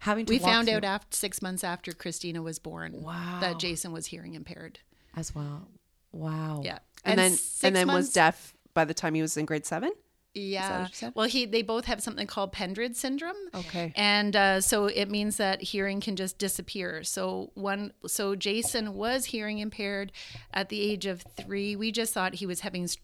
Having 0.00 0.26
to 0.26 0.32
We 0.32 0.38
found 0.38 0.68
through- 0.68 0.76
out 0.76 0.84
after 0.84 1.16
six 1.16 1.40
months 1.42 1.62
after 1.64 1.92
Christina 1.92 2.42
was 2.42 2.58
born 2.58 3.02
Wow. 3.02 3.38
that 3.40 3.58
Jason 3.58 3.92
was 3.92 4.06
hearing 4.06 4.34
impaired. 4.34 4.80
as 5.16 5.34
well. 5.34 5.68
Wow. 6.12 6.62
Yeah. 6.64 6.78
and, 7.04 7.18
then 7.18 7.36
and 7.62 7.74
then 7.74 7.88
was 7.88 8.12
deaf 8.12 8.54
by 8.74 8.84
the 8.84 8.94
time 8.94 9.14
he 9.14 9.22
was 9.22 9.36
in 9.36 9.46
grade 9.46 9.64
seven. 9.66 9.90
Yeah. 10.34 10.82
what 10.82 10.88
you 10.90 10.94
said? 10.94 11.12
Well, 11.16 11.26
he 11.26 11.46
they 11.46 11.62
both 11.62 11.86
have 11.86 12.00
something 12.02 12.26
called 12.28 12.52
Pendred 12.52 12.94
syndrome. 12.96 13.34
Okay. 13.54 13.92
And 13.96 14.36
uh, 14.36 14.60
so 14.60 14.86
it 14.86 15.10
means 15.10 15.36
that 15.38 15.60
hearing 15.62 16.00
can 16.00 16.14
just 16.14 16.38
disappear. 16.38 17.02
So 17.02 17.50
one, 17.54 17.92
so 18.06 18.36
Jason 18.36 18.94
was 18.94 19.24
hearing 19.26 19.58
impaired 19.58 20.12
at 20.52 20.68
the 20.68 20.80
age 20.80 21.06
of 21.06 21.22
three. 21.36 21.74
We 21.74 21.90
just 21.90 22.12
thought 22.14 22.34
he 22.34 22.46
was 22.46 22.60
having 22.60 22.84
s- 22.84 22.98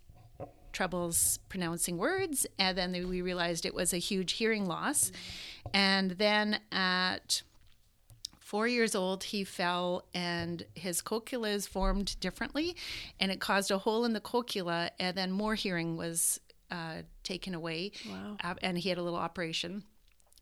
troubles 0.74 1.38
pronouncing 1.48 1.96
words, 1.96 2.46
and 2.58 2.76
then 2.76 2.92
we 3.08 3.22
realized 3.22 3.64
it 3.64 3.74
was 3.74 3.94
a 3.94 3.98
huge 3.98 4.32
hearing 4.32 4.66
loss. 4.66 5.10
And 5.72 6.12
then 6.12 6.60
at 6.70 7.42
four 8.38 8.68
years 8.68 8.94
old, 8.94 9.24
he 9.24 9.44
fell 9.44 10.04
and 10.12 10.66
his 10.74 11.00
cochleas 11.00 11.66
formed 11.66 12.20
differently, 12.20 12.76
and 13.18 13.32
it 13.32 13.40
caused 13.40 13.70
a 13.70 13.78
hole 13.78 14.04
in 14.04 14.12
the 14.12 14.20
cochlea, 14.20 14.90
and 14.98 15.16
then 15.16 15.30
more 15.32 15.54
hearing 15.54 15.96
was 15.96 16.40
uh, 16.70 17.02
taken 17.22 17.54
away. 17.54 17.92
Wow. 18.08 18.36
Uh, 18.42 18.54
and 18.62 18.76
he 18.76 18.88
had 18.88 18.98
a 18.98 19.02
little 19.02 19.18
operation. 19.18 19.84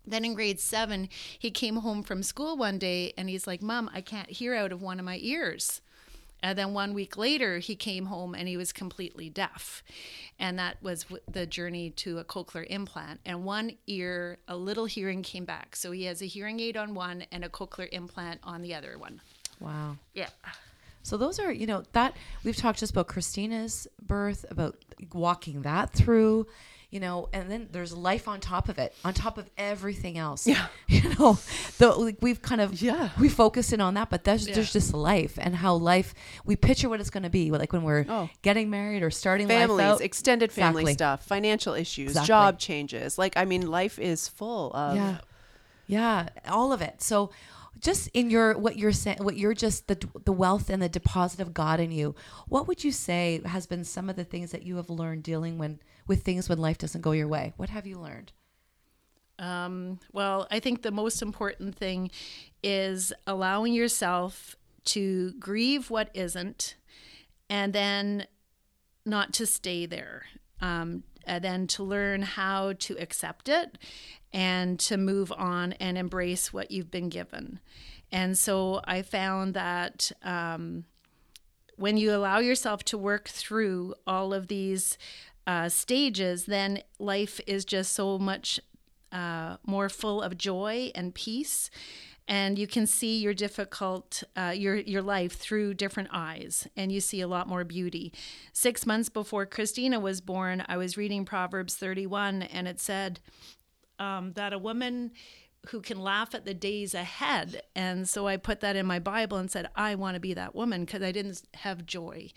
Then 0.05 0.25
in 0.25 0.35
grade 0.35 0.59
seven, 0.59 1.09
he 1.39 1.51
came 1.51 1.77
home 1.77 2.03
from 2.03 2.23
school 2.23 2.57
one 2.57 2.79
day 2.79 3.13
and 3.17 3.29
he's 3.29 3.47
like, 3.47 3.63
Mom, 3.63 3.89
I 3.95 4.01
can't 4.01 4.31
hear 4.31 4.55
out 4.55 4.73
of 4.73 4.83
one 4.83 4.99
of 4.99 5.05
my 5.05 5.19
ears. 5.23 5.81
And 6.43 6.59
then 6.59 6.75
one 6.75 6.93
week 6.93 7.17
later, 7.17 7.59
he 7.59 7.77
came 7.77 8.07
home 8.07 8.35
and 8.35 8.49
he 8.49 8.57
was 8.57 8.73
completely 8.73 9.31
deaf. 9.31 9.85
And 10.39 10.59
that 10.59 10.83
was 10.83 11.07
the 11.31 11.47
journey 11.47 11.91
to 11.91 12.19
a 12.19 12.25
cochlear 12.25 12.67
implant. 12.69 13.21
And 13.25 13.45
one 13.45 13.73
ear, 13.87 14.39
a 14.49 14.57
little 14.57 14.87
hearing 14.87 15.23
came 15.23 15.45
back. 15.45 15.77
So 15.77 15.93
he 15.93 16.05
has 16.05 16.21
a 16.21 16.27
hearing 16.27 16.59
aid 16.59 16.77
on 16.77 16.95
one 16.95 17.25
and 17.31 17.45
a 17.45 17.49
cochlear 17.49 17.89
implant 17.93 18.41
on 18.43 18.63
the 18.63 18.75
other 18.75 18.99
one. 18.99 19.21
Wow. 19.61 19.99
Yeah. 20.15 20.31
So 21.05 21.17
those 21.17 21.39
are, 21.39 21.53
you 21.53 21.67
know, 21.67 21.85
that 21.93 22.17
we've 22.45 22.57
talked 22.57 22.79
just 22.81 22.93
about 22.93 23.09
Christina's 23.09 23.87
birth, 24.01 24.45
about 24.51 24.77
walking 25.13 25.63
that 25.63 25.93
through, 25.93 26.47
you 26.93 27.01
know, 27.01 27.29
and 27.33 27.51
then 27.51 27.69
there's 27.73 27.93
life 27.93 28.29
on 28.29 28.39
top 28.39 28.69
of 28.69 28.79
it, 28.79 28.95
on 29.05 29.15
top 29.15 29.39
of 29.39 29.51
everything 29.59 30.17
else. 30.19 30.47
Yeah. 30.47 30.67
You 30.89 31.09
know, 31.19 31.39
the, 31.79 31.89
like 31.93 32.19
we've 32.21 32.41
kind 32.43 32.61
of, 32.61 32.81
Yeah. 32.81 33.09
we 33.19 33.29
focus 33.31 33.73
in 33.73 33.81
on 33.81 33.95
that, 33.95 34.11
but 34.11 34.25
there's, 34.25 34.47
Yeah. 34.47 34.55
there's 34.57 34.73
just 34.73 34.93
life 34.95 35.39
and 35.41 35.57
how 35.57 35.75
life, 35.75 36.13
we 36.45 36.55
picture 36.55 36.89
what 36.91 37.01
it's 37.01 37.09
going 37.11 37.23
to 37.25 37.31
be, 37.31 37.51
like 37.51 37.73
when 37.73 37.83
we're 37.83 38.05
Oh. 38.09 38.29
getting 38.43 38.69
married 38.71 39.03
or 39.03 39.11
starting 39.11 39.49
life 39.49 39.59
Families, 39.59 39.85
out. 39.87 40.01
extended 40.03 40.53
family 40.53 40.83
Exactly. 40.83 40.93
stuff, 40.95 41.27
financial 41.27 41.73
issues, 41.75 42.11
Exactly. 42.11 42.27
job 42.29 42.59
changes. 42.59 43.17
Like 43.19 43.37
I 43.39 43.47
mean, 43.47 43.67
life 43.67 43.99
is 43.99 44.29
full 44.29 44.71
of 44.75 44.95
yeah 44.97 45.19
yeah 45.89 46.29
all 46.49 46.73
of 46.73 46.81
it 46.81 47.03
so 47.03 47.31
just 47.81 48.09
in 48.15 48.31
your 48.31 48.57
what 48.57 48.77
you're 48.79 48.93
saying 48.93 49.19
what 49.21 49.37
you're 49.37 49.53
just 49.55 49.89
the 49.89 49.99
the 50.25 50.33
wealth 50.33 50.71
and 50.71 50.81
the 50.81 50.89
deposit 50.89 51.41
of 51.41 51.53
god 51.53 51.81
in 51.81 51.91
you 51.91 52.15
what 52.49 52.69
would 52.69 52.85
you 52.85 52.93
say 52.93 53.41
has 53.45 53.67
been 53.67 53.83
some 53.85 54.09
of 54.09 54.15
the 54.15 54.23
things 54.25 54.53
that 54.53 54.63
you 54.63 54.77
have 54.77 54.89
learned 54.89 55.25
dealing 55.25 55.59
when 55.59 55.81
with 56.07 56.23
things 56.23 56.49
when 56.49 56.59
life 56.59 56.79
doesn't 56.79 57.01
go 57.01 57.13
your 57.13 57.29
way 57.29 57.53
what 57.57 57.71
have 57.71 57.87
you 57.87 57.99
learned 57.99 58.33
Um, 59.39 59.99
well, 60.13 60.47
I 60.51 60.61
think 60.61 60.83
the 60.83 60.93
most 60.93 61.23
important 61.23 61.75
thing 61.75 62.11
is 62.63 63.13
allowing 63.27 63.73
yourself 63.73 64.55
to 64.85 65.33
grieve 65.41 65.91
what 65.91 66.11
isn't 66.15 66.77
and 67.49 67.73
then 67.73 68.27
not 69.05 69.33
to 69.35 69.47
stay 69.47 69.87
there. 69.87 70.25
Um, 70.61 71.03
and 71.25 71.43
then 71.43 71.67
to 71.69 71.83
learn 71.85 72.23
how 72.23 72.73
to 72.75 72.97
accept 72.99 73.49
it 73.49 73.79
and 74.33 74.79
to 74.81 74.97
move 74.97 75.33
on 75.33 75.73
and 75.75 75.97
embrace 75.97 76.53
what 76.53 76.71
you've 76.71 76.91
been 76.91 77.09
given. 77.09 77.61
And 78.11 78.37
so 78.37 78.81
I 78.85 79.03
found 79.03 79.55
that 79.55 80.11
um, 80.23 80.85
when 81.77 81.97
you 81.97 82.15
allow 82.15 82.39
yourself 82.39 82.85
to 82.85 82.99
work 82.99 83.29
through 83.29 83.95
all 84.07 84.35
of 84.35 84.49
these 84.49 84.99
uh, 85.47 85.69
stages, 85.69 86.47
then 86.47 86.83
life 86.99 87.41
is 87.47 87.65
just 87.65 87.93
so 87.93 88.19
much 88.19 88.61
uh, 89.13 89.57
more 89.67 89.89
full 89.89 90.23
of 90.23 90.39
joy 90.39 90.91
and 90.95 91.15
peace. 91.15 91.71
And 92.29 92.59
you 92.59 92.67
can 92.67 92.87
see 92.87 93.19
your 93.21 93.35
difficult 93.35 94.23
uh, 94.37 94.55
your 94.57 94.77
your 94.77 95.03
life 95.03 95.33
through 95.33 95.75
different 95.75 96.09
eyes 96.13 96.69
and 96.77 96.93
you 96.93 97.01
see 97.01 97.21
a 97.21 97.27
lot 97.27 97.49
more 97.49 97.65
beauty. 97.65 98.13
Six 98.53 98.87
months 98.87 99.09
before 99.09 99.45
christina 99.45 99.99
was 99.99 100.21
born 100.21 100.65
i 100.69 100.77
was 100.77 100.97
reading 100.97 101.25
proverbs 101.25 101.75
31 101.75 102.43
and 102.43 102.69
it 102.69 102.81
said 102.81 103.19
um, 103.99 104.33
that 104.35 104.53
a 104.53 104.59
woman 104.59 105.11
who 105.69 105.81
can 105.81 106.01
laugh 106.01 106.35
at 106.35 106.45
the 106.45 106.55
days 106.55 106.95
ahead. 106.95 107.63
And 107.75 108.09
so 108.09 108.29
i 108.29 108.37
put 108.37 108.61
that 108.61 108.77
in 108.77 108.87
my 108.87 109.01
bible 109.01 109.37
and 109.37 109.51
said 109.51 109.69
i 109.75 109.97
want 109.97 110.15
to 110.15 110.21
be 110.21 110.33
that 110.35 110.55
woman 110.55 110.85
because 110.85 111.03
i 111.03 111.11
didn't 111.11 111.43
have 111.55 111.85
joy 111.85 112.31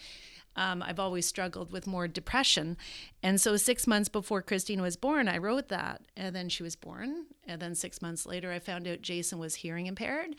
um, 0.55 0.81
I've 0.81 0.99
always 0.99 1.25
struggled 1.25 1.71
with 1.71 1.87
more 1.87 2.07
depression. 2.07 2.77
And 3.21 3.39
so, 3.39 3.57
six 3.57 3.87
months 3.87 4.09
before 4.09 4.41
Christina 4.41 4.81
was 4.81 4.97
born, 4.97 5.27
I 5.27 5.37
wrote 5.37 5.67
that. 5.69 6.01
And 6.15 6.35
then 6.35 6.49
she 6.49 6.63
was 6.63 6.75
born. 6.75 7.25
And 7.45 7.61
then, 7.61 7.75
six 7.75 8.01
months 8.01 8.25
later, 8.25 8.51
I 8.51 8.59
found 8.59 8.87
out 8.87 9.01
Jason 9.01 9.39
was 9.39 9.55
hearing 9.55 9.87
impaired. 9.87 10.35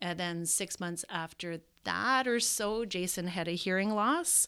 And 0.00 0.18
then, 0.18 0.46
six 0.46 0.80
months 0.80 1.04
after 1.08 1.60
that 1.84 2.26
or 2.26 2.40
so, 2.40 2.84
Jason 2.84 3.28
had 3.28 3.48
a 3.48 3.52
hearing 3.52 3.90
loss. 3.90 4.46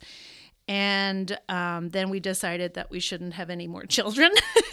And 0.69 1.37
um, 1.49 1.91
then 1.91 2.09
we 2.09 2.21
decided 2.21 2.75
that 2.75 2.91
we 2.91 3.01
shouldn't 3.01 3.35
have 3.35 3.51
any 3.51 3.67
more 3.67 3.85
children. 3.85 4.31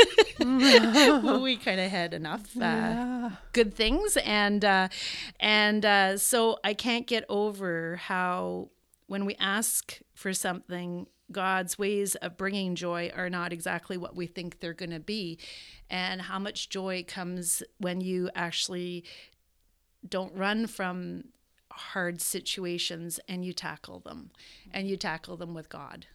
we 0.39 1.57
kind 1.57 1.79
of 1.79 1.89
had 1.91 2.13
enough 2.13 2.55
uh, 2.55 2.59
yeah. 2.59 3.31
good 3.53 3.73
things, 3.73 4.17
and 4.17 4.63
uh, 4.63 4.87
and 5.39 5.83
uh, 5.83 6.17
so 6.17 6.59
I 6.63 6.73
can't 6.73 7.07
get 7.07 7.25
over 7.27 7.97
how 7.97 8.69
when 9.09 9.25
we 9.25 9.35
ask 9.39 9.99
for 10.13 10.33
something, 10.33 11.07
God's 11.31 11.79
ways 11.79 12.13
of 12.15 12.37
bringing 12.37 12.75
joy 12.75 13.11
are 13.15 13.29
not 13.29 13.51
exactly 13.51 13.97
what 13.97 14.15
we 14.15 14.27
think 14.27 14.59
they're 14.59 14.71
going 14.71 14.91
to 14.91 14.99
be. 14.99 15.39
And 15.89 16.21
how 16.21 16.37
much 16.37 16.69
joy 16.69 17.03
comes 17.07 17.63
when 17.79 18.01
you 18.01 18.29
actually 18.35 19.03
don't 20.07 20.35
run 20.35 20.67
from 20.67 21.23
hard 21.71 22.21
situations 22.21 23.19
and 23.27 23.43
you 23.43 23.51
tackle 23.51 23.99
them 23.99 24.29
and 24.71 24.87
you 24.87 24.95
tackle 24.95 25.37
them 25.37 25.55
with 25.55 25.69
God. 25.69 26.05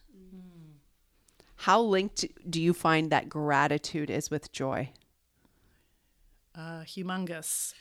How 1.57 1.81
linked 1.81 2.25
do 2.49 2.61
you 2.61 2.73
find 2.73 3.11
that 3.11 3.27
gratitude 3.27 4.09
is 4.09 4.31
with 4.31 4.53
joy? 4.53 4.91
Uh, 6.57 6.81
humongous. 6.81 7.73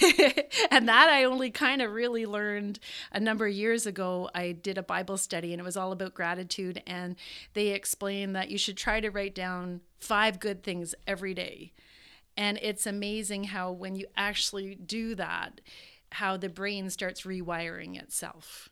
and 0.70 0.88
that 0.88 1.08
I 1.08 1.24
only 1.24 1.50
kind 1.50 1.82
of 1.82 1.92
really 1.92 2.26
learned 2.26 2.78
a 3.12 3.20
number 3.20 3.46
of 3.46 3.54
years 3.54 3.86
ago. 3.86 4.30
I 4.34 4.52
did 4.52 4.78
a 4.78 4.82
Bible 4.82 5.16
study 5.16 5.52
and 5.52 5.60
it 5.60 5.64
was 5.64 5.76
all 5.76 5.92
about 5.92 6.14
gratitude. 6.14 6.82
And 6.86 7.16
they 7.54 7.68
explained 7.68 8.36
that 8.36 8.50
you 8.50 8.58
should 8.58 8.76
try 8.76 9.00
to 9.00 9.10
write 9.10 9.34
down 9.34 9.80
five 9.98 10.40
good 10.40 10.62
things 10.62 10.94
every 11.06 11.34
day. 11.34 11.72
And 12.36 12.58
it's 12.62 12.86
amazing 12.86 13.44
how, 13.44 13.72
when 13.72 13.96
you 13.96 14.06
actually 14.16 14.74
do 14.74 15.14
that, 15.16 15.60
how 16.12 16.36
the 16.36 16.48
brain 16.48 16.90
starts 16.90 17.22
rewiring 17.22 18.00
itself 18.00 18.68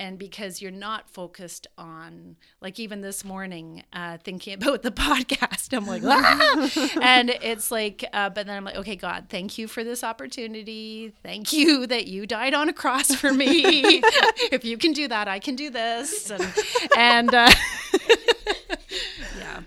and 0.00 0.18
because 0.18 0.62
you're 0.62 0.70
not 0.70 1.10
focused 1.10 1.66
on 1.76 2.36
like 2.62 2.80
even 2.80 3.02
this 3.02 3.22
morning 3.22 3.84
uh, 3.92 4.16
thinking 4.24 4.54
about 4.62 4.82
the 4.82 4.90
podcast 4.90 5.76
i'm 5.76 5.86
like 5.86 6.02
ah! 6.04 6.98
and 7.02 7.30
it's 7.30 7.70
like 7.70 8.04
uh, 8.12 8.30
but 8.30 8.46
then 8.46 8.56
i'm 8.56 8.64
like 8.64 8.76
okay 8.76 8.96
god 8.96 9.26
thank 9.28 9.58
you 9.58 9.68
for 9.68 9.84
this 9.84 10.02
opportunity. 10.02 11.12
Thank 11.22 11.52
you 11.52 11.86
that 11.86 12.06
you 12.06 12.26
died 12.26 12.54
on 12.54 12.68
a 12.68 12.72
cross 12.72 13.14
for 13.14 13.32
me. 13.32 14.02
If 14.50 14.64
you 14.64 14.78
can 14.78 14.92
do 14.92 15.06
that 15.08 15.28
i 15.28 15.38
can 15.38 15.54
do 15.54 15.68
this. 15.68 16.30
And 16.30 16.54
and 16.96 17.34
uh, 17.34 17.50
yeah. 19.38 19.60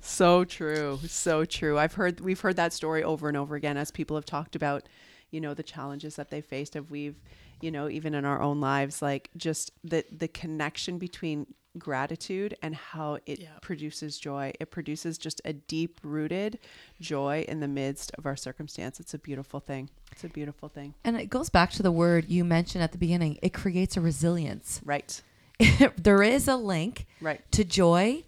So 0.00 0.44
true. 0.44 1.00
So 1.08 1.44
true. 1.44 1.78
I've 1.78 1.94
heard 1.94 2.20
we've 2.20 2.40
heard 2.40 2.56
that 2.56 2.72
story 2.72 3.02
over 3.02 3.26
and 3.26 3.36
over 3.36 3.56
again 3.56 3.76
as 3.76 3.90
people 3.90 4.16
have 4.16 4.24
talked 4.24 4.54
about 4.54 4.84
you 5.30 5.40
know 5.40 5.54
the 5.54 5.64
challenges 5.64 6.14
that 6.16 6.30
they 6.30 6.40
faced. 6.40 6.76
Of 6.76 6.90
we've 6.90 7.20
you 7.60 7.70
know, 7.70 7.88
even 7.88 8.14
in 8.14 8.24
our 8.24 8.40
own 8.40 8.60
lives, 8.60 9.02
like 9.02 9.30
just 9.36 9.72
the 9.84 10.04
the 10.10 10.28
connection 10.28 10.98
between 10.98 11.46
gratitude 11.78 12.56
and 12.62 12.74
how 12.74 13.18
it 13.26 13.40
yeah. 13.40 13.48
produces 13.60 14.18
joy. 14.18 14.52
It 14.60 14.70
produces 14.70 15.18
just 15.18 15.40
a 15.44 15.52
deep 15.52 16.00
rooted 16.02 16.58
joy 17.00 17.44
in 17.48 17.60
the 17.60 17.68
midst 17.68 18.12
of 18.16 18.26
our 18.26 18.36
circumstance. 18.36 19.00
It's 19.00 19.14
a 19.14 19.18
beautiful 19.18 19.60
thing. 19.60 19.90
It's 20.12 20.24
a 20.24 20.28
beautiful 20.28 20.68
thing. 20.68 20.94
And 21.04 21.16
it 21.16 21.26
goes 21.26 21.50
back 21.50 21.70
to 21.72 21.82
the 21.82 21.92
word 21.92 22.28
you 22.28 22.44
mentioned 22.44 22.82
at 22.82 22.92
the 22.92 22.98
beginning. 22.98 23.38
It 23.42 23.52
creates 23.52 23.96
a 23.96 24.00
resilience. 24.00 24.80
Right. 24.84 25.20
there 25.96 26.22
is 26.22 26.48
a 26.48 26.56
link 26.56 27.06
right 27.22 27.40
to 27.50 27.64
joy 27.64 28.22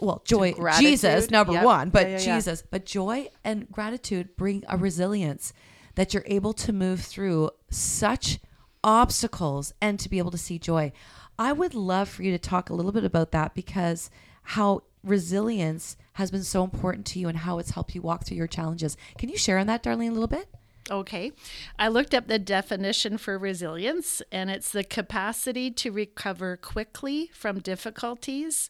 well 0.00 0.20
joy 0.26 0.52
jesus 0.78 1.30
number 1.30 1.54
yep. 1.54 1.64
one 1.64 1.88
but 1.88 2.06
yeah, 2.06 2.18
yeah, 2.18 2.18
jesus 2.18 2.62
but 2.70 2.84
joy 2.84 3.26
and 3.42 3.70
gratitude 3.70 4.36
bring 4.36 4.62
a 4.68 4.76
resilience 4.76 5.54
that 5.94 6.12
you're 6.12 6.24
able 6.26 6.52
to 6.52 6.74
move 6.74 7.00
through 7.00 7.48
such 7.70 8.38
obstacles 8.84 9.72
and 9.80 9.98
to 9.98 10.08
be 10.08 10.18
able 10.18 10.30
to 10.30 10.38
see 10.38 10.58
joy. 10.58 10.92
I 11.38 11.52
would 11.52 11.74
love 11.74 12.08
for 12.08 12.22
you 12.22 12.30
to 12.30 12.38
talk 12.38 12.70
a 12.70 12.74
little 12.74 12.92
bit 12.92 13.02
about 13.02 13.32
that 13.32 13.54
because 13.54 14.10
how 14.42 14.82
resilience 15.02 15.96
has 16.14 16.30
been 16.30 16.44
so 16.44 16.62
important 16.62 17.06
to 17.06 17.18
you 17.18 17.28
and 17.28 17.38
how 17.38 17.58
it's 17.58 17.72
helped 17.72 17.94
you 17.94 18.02
walk 18.02 18.24
through 18.24 18.36
your 18.36 18.46
challenges. 18.46 18.96
Can 19.18 19.28
you 19.28 19.36
share 19.36 19.58
on 19.58 19.66
that, 19.66 19.82
Darlene, 19.82 20.10
a 20.10 20.12
little 20.12 20.28
bit? 20.28 20.48
Okay. 20.90 21.32
I 21.78 21.88
looked 21.88 22.14
up 22.14 22.26
the 22.28 22.38
definition 22.38 23.16
for 23.16 23.38
resilience, 23.38 24.22
and 24.30 24.50
it's 24.50 24.70
the 24.70 24.84
capacity 24.84 25.70
to 25.70 25.90
recover 25.90 26.56
quickly 26.56 27.30
from 27.32 27.60
difficulties 27.60 28.68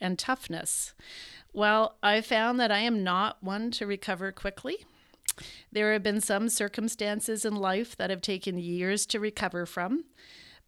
and 0.00 0.18
toughness. 0.18 0.94
Well, 1.52 1.96
I 2.02 2.22
found 2.22 2.58
that 2.60 2.72
I 2.72 2.80
am 2.80 3.04
not 3.04 3.42
one 3.42 3.70
to 3.72 3.86
recover 3.86 4.32
quickly. 4.32 4.86
There 5.72 5.92
have 5.92 6.02
been 6.02 6.20
some 6.20 6.48
circumstances 6.48 7.44
in 7.44 7.56
life 7.56 7.96
that 7.96 8.10
have 8.10 8.22
taken 8.22 8.58
years 8.58 9.06
to 9.06 9.20
recover 9.20 9.66
from, 9.66 10.04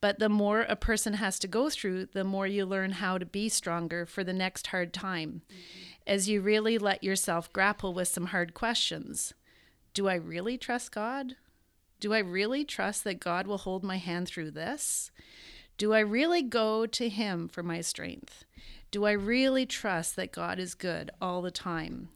but 0.00 0.18
the 0.18 0.28
more 0.28 0.62
a 0.62 0.76
person 0.76 1.14
has 1.14 1.38
to 1.40 1.48
go 1.48 1.68
through, 1.68 2.06
the 2.06 2.24
more 2.24 2.46
you 2.46 2.64
learn 2.64 2.92
how 2.92 3.18
to 3.18 3.26
be 3.26 3.48
stronger 3.48 4.06
for 4.06 4.24
the 4.24 4.32
next 4.32 4.68
hard 4.68 4.92
time. 4.92 5.42
Mm-hmm. 5.50 5.90
As 6.06 6.28
you 6.28 6.40
really 6.40 6.78
let 6.78 7.04
yourself 7.04 7.52
grapple 7.52 7.92
with 7.92 8.08
some 8.08 8.26
hard 8.26 8.54
questions 8.54 9.34
Do 9.92 10.08
I 10.08 10.14
really 10.14 10.56
trust 10.56 10.92
God? 10.92 11.36
Do 12.00 12.14
I 12.14 12.18
really 12.18 12.64
trust 12.64 13.04
that 13.04 13.20
God 13.20 13.46
will 13.46 13.58
hold 13.58 13.84
my 13.84 13.98
hand 13.98 14.26
through 14.26 14.52
this? 14.52 15.10
Do 15.76 15.92
I 15.92 16.00
really 16.00 16.42
go 16.42 16.86
to 16.86 17.08
Him 17.08 17.48
for 17.48 17.62
my 17.62 17.82
strength? 17.82 18.44
Do 18.90 19.04
I 19.04 19.12
really 19.12 19.66
trust 19.66 20.16
that 20.16 20.32
God 20.32 20.58
is 20.58 20.74
good 20.74 21.10
all 21.20 21.42
the 21.42 21.50
time? 21.50 22.08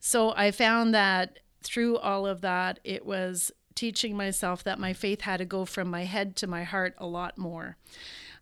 So 0.00 0.34
I 0.36 0.50
found 0.50 0.94
that 0.94 1.38
through 1.64 1.98
all 1.98 2.26
of 2.26 2.42
that, 2.42 2.78
it 2.84 3.04
was 3.04 3.50
teaching 3.74 4.16
myself 4.16 4.62
that 4.62 4.78
my 4.78 4.92
faith 4.92 5.22
had 5.22 5.38
to 5.38 5.44
go 5.44 5.64
from 5.64 5.88
my 5.88 6.04
head 6.04 6.36
to 6.36 6.46
my 6.46 6.62
heart 6.62 6.94
a 6.98 7.06
lot 7.06 7.36
more. 7.36 7.76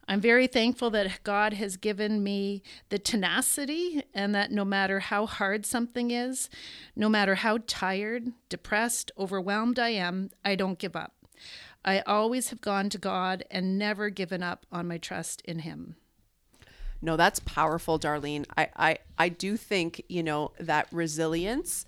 I'm 0.09 0.21
very 0.21 0.47
thankful 0.47 0.91
that 0.91 1.23
God 1.23 1.53
has 1.55 1.77
given 1.77 2.23
me 2.23 2.63
the 2.89 2.99
tenacity 2.99 4.03
and 4.13 4.35
that 4.35 4.51
no 4.51 4.65
matter 4.65 4.99
how 5.01 5.27
hard 5.27 5.65
something 5.65 6.11
is, 6.11 6.51
no 6.97 7.09
matter 7.09 7.37
how 7.37 7.61
tired, 7.67 8.33
depressed, 8.49 9.13
overwhelmed 9.17 9.79
I 9.79 9.91
am, 9.91 10.31
I 10.45 10.57
don't 10.57 10.79
give 10.79 10.97
up. 10.97 11.15
I 11.85 12.01
always 12.01 12.51
have 12.51 12.61
gone 12.61 12.91
to 12.91 12.99
God 12.99 13.45
and 13.51 13.79
never 13.79 14.11
given 14.11 14.43
up 14.43 14.67
on 14.73 14.89
my 14.89 14.99
trust 14.99 15.41
in 15.43 15.61
Him. 15.61 15.97
No, 17.01 17.17
that's 17.17 17.41
powerful, 17.41 17.99
Darlene. 17.99 18.45
I, 18.57 18.69
I, 18.77 18.99
I 19.19 19.29
do 19.29 19.57
think, 19.57 20.03
you 20.09 20.23
know, 20.23 20.53
that 20.59 20.87
resilience 20.93 21.85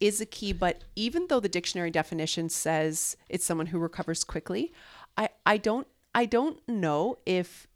is 0.00 0.20
a 0.20 0.26
key. 0.26 0.52
But 0.52 0.82
even 0.94 1.26
though 1.28 1.40
the 1.40 1.48
dictionary 1.48 1.90
definition 1.90 2.48
says 2.48 3.16
it's 3.28 3.44
someone 3.44 3.68
who 3.68 3.78
recovers 3.78 4.24
quickly, 4.24 4.72
I, 5.16 5.28
I 5.44 5.56
don't 5.56 5.86
I 6.14 6.24
don't 6.24 6.66
know 6.68 7.18
if 7.26 7.66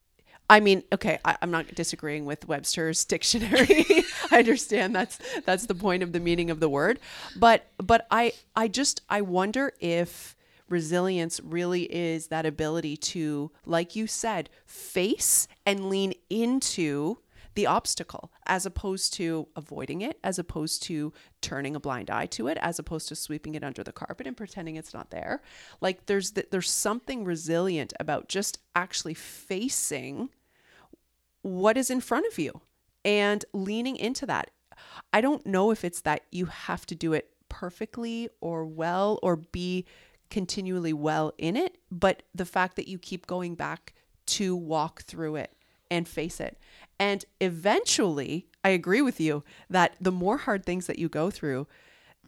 I 0.49 0.59
mean, 0.59 0.83
okay, 0.93 1.21
I, 1.25 1.37
am 1.43 1.53
not 1.53 1.75
disagreeing 1.77 2.25
with 2.25 2.49
Webster's 2.49 3.05
dictionary. 3.15 3.87
I 4.31 4.39
understand 4.39 4.95
that's 4.95 5.19
that's 5.45 5.67
the 5.67 5.75
point 5.75 6.03
of 6.03 6.13
the 6.13 6.21
meaning 6.21 6.51
of 6.51 6.61
the 6.61 6.69
word, 6.69 6.99
but 7.37 7.69
but 7.79 8.07
I 8.11 8.33
I 8.57 8.69
just 8.69 9.03
I 9.09 9.21
wonder 9.21 9.73
if 9.81 10.37
resilience 10.69 11.41
really 11.41 11.83
is 11.83 12.29
that 12.29 12.47
ability 12.47 12.97
to, 12.97 13.51
like 13.67 13.97
you 13.97 14.07
said, 14.07 14.49
face 14.65 15.49
and 15.67 15.91
lean 15.91 16.15
into 16.31 17.19
the 17.55 17.67
obstacle 17.67 18.33
as 18.47 18.65
opposed 18.65 19.13
to 19.15 19.49
avoiding 19.57 20.01
it, 20.01 20.19
as 20.23 20.39
opposed 20.39 20.83
to 20.85 21.13
turning 21.41 21.75
a 21.75 21.81
blind 21.81 22.11
eye 22.11 22.27
to 22.27 22.49
it, 22.49 22.59
as 22.61 22.79
opposed 22.79 23.09
to 23.09 23.17
sweeping 23.17 23.55
it 23.55 23.65
under 23.65 23.83
the 23.83 23.93
carpet 23.93 24.27
and 24.27 24.37
pretending 24.37 24.77
it's 24.77 24.95
not 24.95 25.11
there. 25.11 25.43
Like 25.81 26.07
there's 26.07 26.33
th- 26.33 26.49
there's 26.51 26.71
something 26.71 27.25
resilient 27.25 27.93
about 27.99 28.29
just 28.29 28.59
actually 28.75 29.15
facing 29.15 30.31
what 31.43 31.77
is 31.77 31.91
in 31.91 32.01
front 32.01 32.27
of 32.27 32.39
you 32.39 32.61
and 33.05 33.45
leaning 33.53 33.97
into 33.97 34.27
that. 34.27 34.51
I 35.13 35.21
don't 35.21 35.47
know 35.47 35.71
if 35.71 35.85
it's 35.85 36.03
that 36.03 36.23
you 36.31 36.47
have 36.47 36.87
to 36.87 36.95
do 36.95 37.13
it 37.13 37.31
perfectly 37.49 38.29
or 38.41 38.65
well 38.65 39.19
or 39.23 39.37
be 39.37 39.87
continually 40.31 40.93
well 40.93 41.33
in 41.39 41.57
it, 41.57 41.79
but 41.91 42.23
the 42.35 42.45
fact 42.45 42.77
that 42.77 42.89
you 42.89 42.99
keep 42.99 43.27
going 43.27 43.55
back 43.55 43.95
to 44.27 44.55
walk 44.55 45.03
through 45.03 45.37
it 45.37 45.57
and 45.91 46.07
face 46.07 46.41
it. 46.41 46.57
And 47.01 47.25
eventually, 47.41 48.47
I 48.63 48.69
agree 48.69 49.01
with 49.01 49.21
you 49.21 49.43
that 49.71 49.97
the 49.99 50.13
more 50.13 50.37
hard 50.37 50.67
things 50.67 50.87
that 50.87 50.99
you 50.99 51.09
go 51.09 51.31
through, 51.31 51.67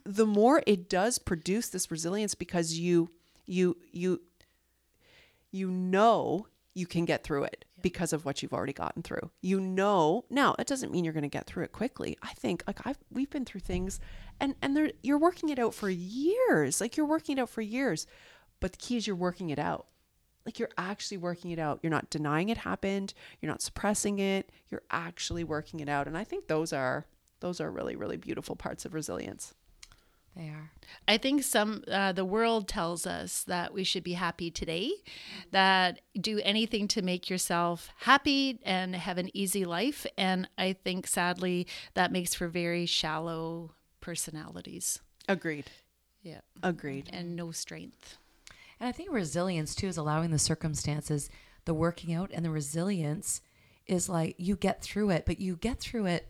the 0.03 0.25
more 0.25 0.63
it 0.65 0.89
does 0.89 1.19
produce 1.19 1.69
this 1.69 1.91
resilience 1.91 2.33
because 2.33 2.73
you 2.73 3.11
you 3.45 3.77
you 3.91 4.21
you 5.51 5.69
know 5.69 6.47
you 6.73 6.87
can 6.87 7.05
get 7.05 7.23
through 7.23 7.43
it 7.43 7.65
because 7.83 8.13
of 8.13 8.25
what 8.25 8.41
you've 8.41 8.53
already 8.53 8.73
gotten 8.73 9.03
through. 9.03 9.29
You 9.41 9.59
know, 9.59 10.25
now 10.31 10.55
it 10.57 10.65
doesn't 10.65 10.91
mean 10.91 11.03
you're 11.03 11.13
going 11.13 11.21
to 11.21 11.29
get 11.29 11.45
through 11.45 11.65
it 11.65 11.71
quickly. 11.71 12.17
I 12.23 12.33
think 12.33 12.63
like 12.65 12.79
I've 12.87 12.97
we've 13.11 13.29
been 13.29 13.45
through 13.45 13.61
things 13.61 13.99
and 14.39 14.55
and 14.63 14.75
they're, 14.75 14.91
you're 15.03 15.19
working 15.19 15.49
it 15.49 15.59
out 15.59 15.75
for 15.75 15.89
years. 15.89 16.81
Like 16.81 16.97
you're 16.97 17.05
working 17.05 17.37
it 17.37 17.41
out 17.41 17.49
for 17.49 17.61
years. 17.61 18.07
But 18.59 18.71
the 18.71 18.77
key 18.79 18.97
is 18.97 19.05
you're 19.05 19.15
working 19.15 19.51
it 19.51 19.59
out. 19.59 19.85
Like 20.45 20.59
you're 20.59 20.69
actually 20.77 21.17
working 21.17 21.51
it 21.51 21.59
out. 21.59 21.79
You're 21.81 21.89
not 21.89 22.09
denying 22.09 22.49
it 22.49 22.57
happened. 22.57 23.13
You're 23.39 23.51
not 23.51 23.61
suppressing 23.61 24.19
it. 24.19 24.51
You're 24.69 24.83
actually 24.91 25.43
working 25.43 25.79
it 25.79 25.87
out. 25.87 26.07
And 26.07 26.17
I 26.17 26.23
think 26.23 26.47
those 26.47 26.73
are 26.73 27.05
those 27.39 27.61
are 27.61 27.71
really 27.71 27.95
really 27.95 28.17
beautiful 28.17 28.55
parts 28.55 28.85
of 28.85 28.93
resilience. 28.93 29.53
They 30.35 30.47
are. 30.47 30.71
I 31.07 31.17
think 31.17 31.43
some 31.43 31.83
uh, 31.89 32.11
the 32.11 32.25
world 32.25 32.67
tells 32.67 33.05
us 33.05 33.43
that 33.43 33.71
we 33.71 33.83
should 33.83 34.03
be 34.03 34.13
happy 34.13 34.49
today, 34.49 34.91
that 35.51 36.01
do 36.19 36.39
anything 36.43 36.87
to 36.89 37.03
make 37.03 37.29
yourself 37.29 37.89
happy 37.99 38.59
and 38.63 38.95
have 38.95 39.19
an 39.19 39.29
easy 39.35 39.63
life, 39.63 40.07
and 40.17 40.49
I 40.57 40.73
think 40.73 41.05
sadly 41.05 41.67
that 41.93 42.11
makes 42.11 42.33
for 42.33 42.47
very 42.47 42.87
shallow 42.87 43.75
personalities. 44.01 44.99
Agreed. 45.29 45.69
Yeah, 46.23 46.41
Agreed. 46.63 47.09
and 47.13 47.35
no 47.35 47.51
strength. 47.51 48.17
And 48.83 48.89
I 48.89 48.91
think 48.91 49.13
resilience 49.13 49.75
too 49.75 49.87
is 49.87 49.95
allowing 49.95 50.31
the 50.31 50.37
circumstances, 50.37 51.29
the 51.63 51.73
working 51.73 52.13
out, 52.13 52.31
and 52.33 52.43
the 52.43 52.49
resilience 52.49 53.39
is 53.87 54.09
like 54.09 54.35
you 54.37 54.57
get 54.57 54.81
through 54.81 55.11
it, 55.11 55.25
but 55.25 55.39
you 55.39 55.55
get 55.55 55.79
through 55.79 56.07
it 56.07 56.27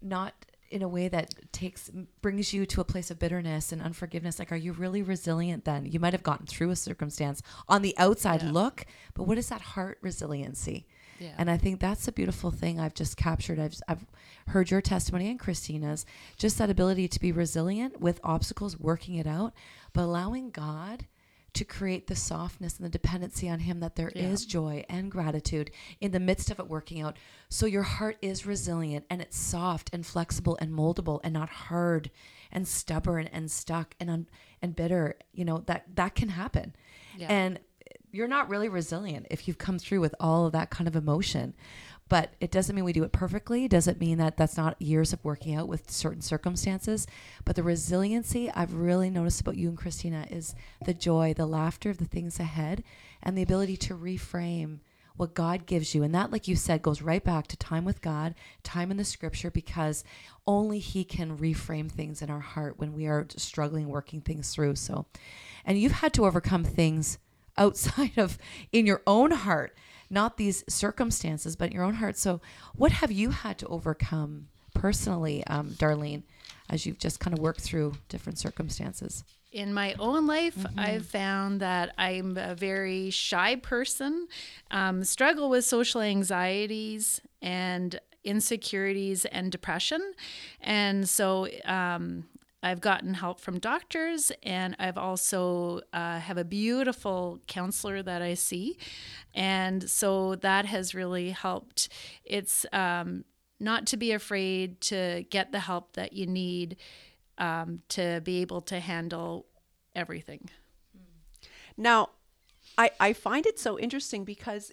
not 0.00 0.32
in 0.70 0.80
a 0.80 0.88
way 0.88 1.08
that 1.08 1.34
takes 1.52 1.90
brings 2.22 2.54
you 2.54 2.64
to 2.64 2.80
a 2.80 2.84
place 2.84 3.10
of 3.10 3.18
bitterness 3.18 3.72
and 3.72 3.82
unforgiveness. 3.82 4.38
Like 4.38 4.52
are 4.52 4.56
you 4.56 4.72
really 4.72 5.02
resilient 5.02 5.66
then? 5.66 5.84
You 5.84 6.00
might 6.00 6.14
have 6.14 6.22
gotten 6.22 6.46
through 6.46 6.70
a 6.70 6.76
circumstance 6.76 7.42
on 7.68 7.82
the 7.82 7.94
outside 7.98 8.42
look 8.42 8.86
but 9.12 9.24
what 9.24 9.36
is 9.36 9.50
that 9.50 9.60
heart 9.60 9.98
resiliency? 10.00 10.86
Yeah. 11.18 11.32
and 11.38 11.50
i 11.50 11.56
think 11.56 11.80
that's 11.80 12.06
a 12.08 12.12
beautiful 12.12 12.50
thing 12.50 12.78
i've 12.78 12.92
just 12.92 13.16
captured. 13.16 13.58
I've, 13.58 13.74
I've 13.88 14.04
heard 14.48 14.70
your 14.70 14.82
testimony 14.82 15.30
and 15.30 15.40
christina's 15.40 16.04
just 16.36 16.58
that 16.58 16.68
ability 16.68 17.08
to 17.08 17.18
be 17.18 17.32
resilient 17.32 18.00
with 18.00 18.20
obstacles 18.22 18.78
working 18.78 19.14
it 19.14 19.26
out 19.26 19.54
but 19.94 20.02
allowing 20.02 20.50
god 20.50 21.06
to 21.56 21.64
create 21.64 22.06
the 22.06 22.16
softness 22.16 22.76
and 22.76 22.86
the 22.86 22.90
dependency 22.90 23.48
on 23.48 23.60
him 23.60 23.80
that 23.80 23.96
there 23.96 24.10
is 24.14 24.46
joy 24.46 24.84
and 24.88 25.10
gratitude 25.10 25.70
in 26.00 26.12
the 26.12 26.20
midst 26.20 26.50
of 26.50 26.58
it 26.58 26.68
working 26.68 27.00
out. 27.00 27.16
So 27.48 27.66
your 27.66 27.82
heart 27.82 28.16
is 28.22 28.46
resilient 28.46 29.06
and 29.10 29.20
it's 29.20 29.38
soft 29.38 29.90
and 29.92 30.04
flexible 30.06 30.56
and 30.60 30.72
moldable 30.72 31.20
and 31.24 31.34
not 31.34 31.48
hard 31.48 32.10
and 32.52 32.68
stubborn 32.68 33.26
and 33.26 33.50
stuck 33.50 33.94
and 33.98 34.08
un- 34.10 34.28
and 34.62 34.76
bitter. 34.76 35.16
You 35.32 35.44
know 35.44 35.58
that 35.66 35.84
that 35.96 36.14
can 36.14 36.28
happen. 36.30 36.74
Yeah. 37.18 37.28
and 37.30 37.58
you're 38.12 38.28
not 38.28 38.48
really 38.48 38.68
resilient 38.68 39.26
if 39.30 39.46
you've 39.46 39.58
come 39.58 39.78
through 39.78 40.00
with 40.00 40.14
all 40.20 40.46
of 40.46 40.52
that 40.52 40.70
kind 40.70 40.88
of 40.88 40.96
emotion 40.96 41.54
but 42.08 42.34
it 42.40 42.50
doesn't 42.50 42.74
mean 42.74 42.84
we 42.84 42.92
do 42.92 43.04
it 43.04 43.12
perfectly. 43.12 43.64
It 43.64 43.70
doesn't 43.70 44.00
mean 44.00 44.18
that 44.18 44.36
that's 44.36 44.56
not 44.56 44.80
years 44.80 45.12
of 45.12 45.24
working 45.24 45.54
out 45.54 45.68
with 45.68 45.90
certain 45.90 46.22
circumstances. 46.22 47.06
But 47.44 47.56
the 47.56 47.62
resiliency 47.62 48.50
i've 48.50 48.74
really 48.74 49.10
noticed 49.10 49.40
about 49.40 49.56
you 49.56 49.68
and 49.68 49.78
christina 49.78 50.26
is 50.30 50.54
the 50.84 50.94
joy 50.94 51.34
the 51.34 51.46
laughter 51.46 51.90
of 51.90 51.98
the 51.98 52.04
things 52.04 52.38
ahead 52.38 52.84
and 53.22 53.36
the 53.36 53.42
ability 53.42 53.76
to 53.78 53.94
reframe 53.94 54.78
what 55.16 55.34
god 55.34 55.66
gives 55.66 55.94
you. 55.94 56.02
And 56.02 56.14
that 56.14 56.30
like 56.30 56.46
you 56.46 56.56
said 56.56 56.82
goes 56.82 57.02
right 57.02 57.24
back 57.24 57.46
to 57.48 57.56
time 57.56 57.84
with 57.84 58.02
god 58.02 58.34
time 58.62 58.90
in 58.90 58.96
the 58.96 59.04
scripture 59.04 59.50
because 59.50 60.04
only 60.46 60.78
he 60.78 61.04
can 61.04 61.38
reframe 61.38 61.90
things 61.90 62.22
in 62.22 62.30
our 62.30 62.40
heart 62.40 62.78
when 62.78 62.92
we 62.92 63.06
are 63.06 63.26
struggling 63.36 63.88
working 63.88 64.20
things 64.20 64.54
through. 64.54 64.76
So 64.76 65.06
and 65.64 65.78
you've 65.78 65.92
had 65.92 66.12
to 66.14 66.26
overcome 66.26 66.64
things 66.64 67.18
outside 67.58 68.18
of 68.18 68.38
in 68.70 68.84
your 68.84 69.02
own 69.06 69.30
heart 69.30 69.76
not 70.10 70.36
these 70.36 70.64
circumstances 70.68 71.56
but 71.56 71.72
your 71.72 71.84
own 71.84 71.94
heart. 71.94 72.16
So 72.16 72.40
what 72.74 72.92
have 72.92 73.12
you 73.12 73.30
had 73.30 73.58
to 73.58 73.66
overcome 73.66 74.48
personally 74.74 75.44
um, 75.46 75.70
darlene 75.70 76.22
as 76.68 76.86
you've 76.86 76.98
just 76.98 77.20
kind 77.20 77.36
of 77.36 77.42
worked 77.42 77.60
through 77.60 77.94
different 78.08 78.38
circumstances? 78.38 79.24
In 79.52 79.72
my 79.72 79.94
own 79.98 80.26
life, 80.26 80.66
I've 80.76 81.06
found 81.06 81.60
that 81.60 81.94
I'm 81.96 82.36
a 82.36 82.54
very 82.54 83.08
shy 83.08 83.56
person, 83.56 84.28
um, 84.70 85.02
struggle 85.02 85.48
with 85.48 85.64
social 85.64 86.02
anxieties 86.02 87.22
and 87.40 87.98
insecurities 88.22 89.24
and 89.24 89.50
depression. 89.50 90.12
And 90.60 91.08
so 91.08 91.48
um, 91.64 92.26
I've 92.66 92.80
gotten 92.80 93.14
help 93.14 93.38
from 93.38 93.60
doctors, 93.60 94.32
and 94.42 94.74
I've 94.80 94.98
also 94.98 95.82
uh, 95.92 96.18
have 96.18 96.36
a 96.36 96.42
beautiful 96.44 97.40
counselor 97.46 98.02
that 98.02 98.22
I 98.22 98.34
see, 98.34 98.76
and 99.32 99.88
so 99.88 100.34
that 100.34 100.66
has 100.66 100.92
really 100.92 101.30
helped. 101.30 101.88
It's 102.24 102.66
um, 102.72 103.24
not 103.60 103.86
to 103.86 103.96
be 103.96 104.10
afraid 104.10 104.80
to 104.80 105.24
get 105.30 105.52
the 105.52 105.60
help 105.60 105.92
that 105.92 106.12
you 106.12 106.26
need 106.26 106.76
um, 107.38 107.82
to 107.90 108.20
be 108.24 108.40
able 108.40 108.62
to 108.62 108.80
handle 108.80 109.46
everything. 109.94 110.50
Now, 111.76 112.08
I 112.76 112.90
I 112.98 113.12
find 113.12 113.46
it 113.46 113.60
so 113.60 113.78
interesting 113.78 114.24
because 114.24 114.72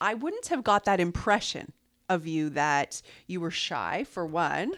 I 0.00 0.14
wouldn't 0.14 0.46
have 0.46 0.62
got 0.62 0.84
that 0.84 1.00
impression 1.00 1.72
of 2.08 2.28
you 2.28 2.50
that 2.50 3.02
you 3.26 3.40
were 3.40 3.50
shy 3.50 4.04
for 4.04 4.24
one 4.24 4.74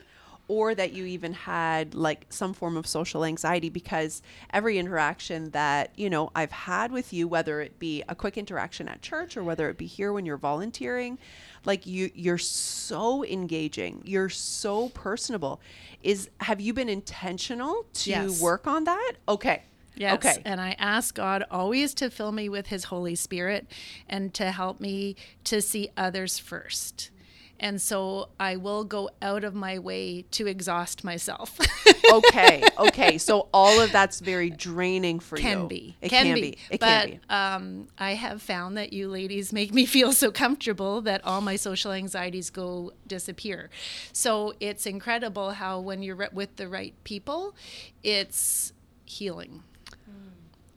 or 0.48 0.74
that 0.74 0.92
you 0.92 1.04
even 1.06 1.32
had 1.32 1.94
like 1.94 2.26
some 2.30 2.52
form 2.54 2.76
of 2.76 2.86
social 2.86 3.24
anxiety 3.24 3.68
because 3.68 4.22
every 4.52 4.78
interaction 4.78 5.50
that 5.50 5.90
you 5.96 6.08
know 6.08 6.30
I've 6.34 6.52
had 6.52 6.92
with 6.92 7.12
you 7.12 7.26
whether 7.28 7.60
it 7.60 7.78
be 7.78 8.02
a 8.08 8.14
quick 8.14 8.36
interaction 8.36 8.88
at 8.88 9.02
church 9.02 9.36
or 9.36 9.42
whether 9.44 9.68
it 9.68 9.76
be 9.76 9.86
here 9.86 10.12
when 10.12 10.24
you're 10.26 10.36
volunteering 10.36 11.18
like 11.64 11.86
you 11.86 12.10
you're 12.14 12.38
so 12.38 13.24
engaging 13.24 14.02
you're 14.04 14.28
so 14.28 14.88
personable 14.90 15.60
is 16.02 16.30
have 16.40 16.60
you 16.60 16.72
been 16.72 16.88
intentional 16.88 17.86
to 17.92 18.10
Yes. 18.10 18.40
work 18.40 18.66
on 18.66 18.84
that 18.84 19.12
okay 19.28 19.62
Yes. 19.96 20.22
okay 20.22 20.42
And 20.44 20.60
I 20.60 20.76
ask 20.78 21.14
God 21.14 21.44
always 21.50 21.94
to 21.94 22.10
fill 22.10 22.30
me 22.30 22.48
with 22.50 22.66
His 22.66 22.84
Holy 22.84 23.14
Spirit 23.14 23.66
and 24.08 24.32
to 24.34 24.50
help 24.52 24.78
me 24.78 25.16
to 25.44 25.62
see 25.62 25.88
others 25.96 26.38
first. 26.38 27.10
And 27.58 27.80
so 27.80 28.28
I 28.38 28.56
will 28.56 28.84
go 28.84 29.10
out 29.22 29.44
of 29.44 29.54
my 29.54 29.78
way 29.78 30.22
to 30.32 30.46
exhaust 30.46 31.04
myself. 31.04 31.58
okay, 32.12 32.62
okay. 32.78 33.18
So 33.18 33.48
all 33.52 33.80
of 33.80 33.92
that's 33.92 34.20
very 34.20 34.50
draining 34.50 35.20
for 35.20 35.36
you. 35.36 35.42
can 35.42 35.68
be. 35.68 35.96
It 36.00 36.10
can, 36.10 36.26
can, 36.26 36.34
be. 36.34 36.40
be. 36.40 36.58
It 36.70 36.80
but 36.80 36.86
can 36.86 37.10
be. 37.10 37.20
Um, 37.30 37.88
I 37.98 38.12
have 38.14 38.42
found 38.42 38.76
that 38.76 38.92
you 38.92 39.08
ladies 39.08 39.52
make 39.52 39.72
me 39.72 39.86
feel 39.96 40.12
so 40.12 40.30
comfortable 40.30 41.00
that 41.02 41.24
all 41.24 41.40
my 41.40 41.56
social 41.56 41.92
anxieties 41.92 42.50
go 42.50 42.92
disappear. 43.06 43.70
So 44.12 44.54
it's 44.60 44.86
incredible 44.86 45.52
how 45.52 45.80
when 45.80 46.02
you're 46.02 46.28
with 46.32 46.56
the 46.56 46.68
right 46.68 46.94
people, 47.04 47.54
it's 48.02 48.72
healing. 49.04 49.62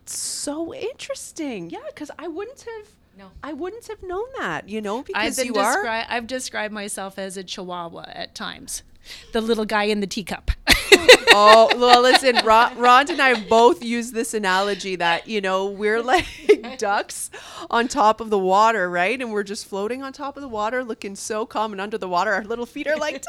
So 0.06 0.74
interesting. 0.74 1.70
Yeah, 1.70 1.80
because 1.88 2.10
I 2.18 2.28
wouldn't 2.28 2.62
have. 2.62 2.88
No. 3.20 3.32
I 3.44 3.52
wouldn't 3.52 3.86
have 3.88 4.02
known 4.02 4.28
that. 4.40 4.70
You 4.70 4.80
know, 4.82 5.00
I've 5.00 5.06
because 5.06 5.38
been 5.38 5.48
you 5.48 5.56
are. 5.56 5.86
I've 5.86 6.26
described 6.26 6.74
myself 6.74 7.20
as 7.20 7.36
a 7.36 7.44
chihuahua 7.44 8.06
at 8.14 8.34
times, 8.34 8.82
the 9.34 9.42
little 9.42 9.66
guy 9.66 9.84
in 9.84 10.00
the 10.00 10.08
teacup. 10.08 10.52
oh 11.32 11.70
well, 11.78 12.02
listen. 12.02 12.40
Ron, 12.46 12.78
Ron 12.78 13.12
and 13.12 13.22
I 13.22 13.38
both 13.48 13.84
use 13.84 14.12
this 14.14 14.34
analogy 14.34 14.96
that 14.96 15.28
you 15.28 15.42
know 15.42 15.66
we're 15.66 16.02
like 16.02 16.26
ducks 16.78 17.30
on 17.70 17.90
top 17.90 18.22
of 18.22 18.30
the 18.30 18.40
water, 18.40 18.90
right? 18.90 19.22
And 19.22 19.34
we're 19.34 19.44
just 19.44 19.66
floating 19.68 20.02
on 20.02 20.14
top 20.14 20.38
of 20.38 20.42
the 20.42 20.48
water, 20.48 20.82
looking 20.86 21.18
so 21.18 21.46
calm, 21.46 21.74
and 21.74 21.82
under 21.82 21.98
the 21.98 22.08
water, 22.08 22.32
our 22.32 22.46
little 22.46 22.66
feet 22.66 22.88
are 22.88 22.98
like. 22.98 23.22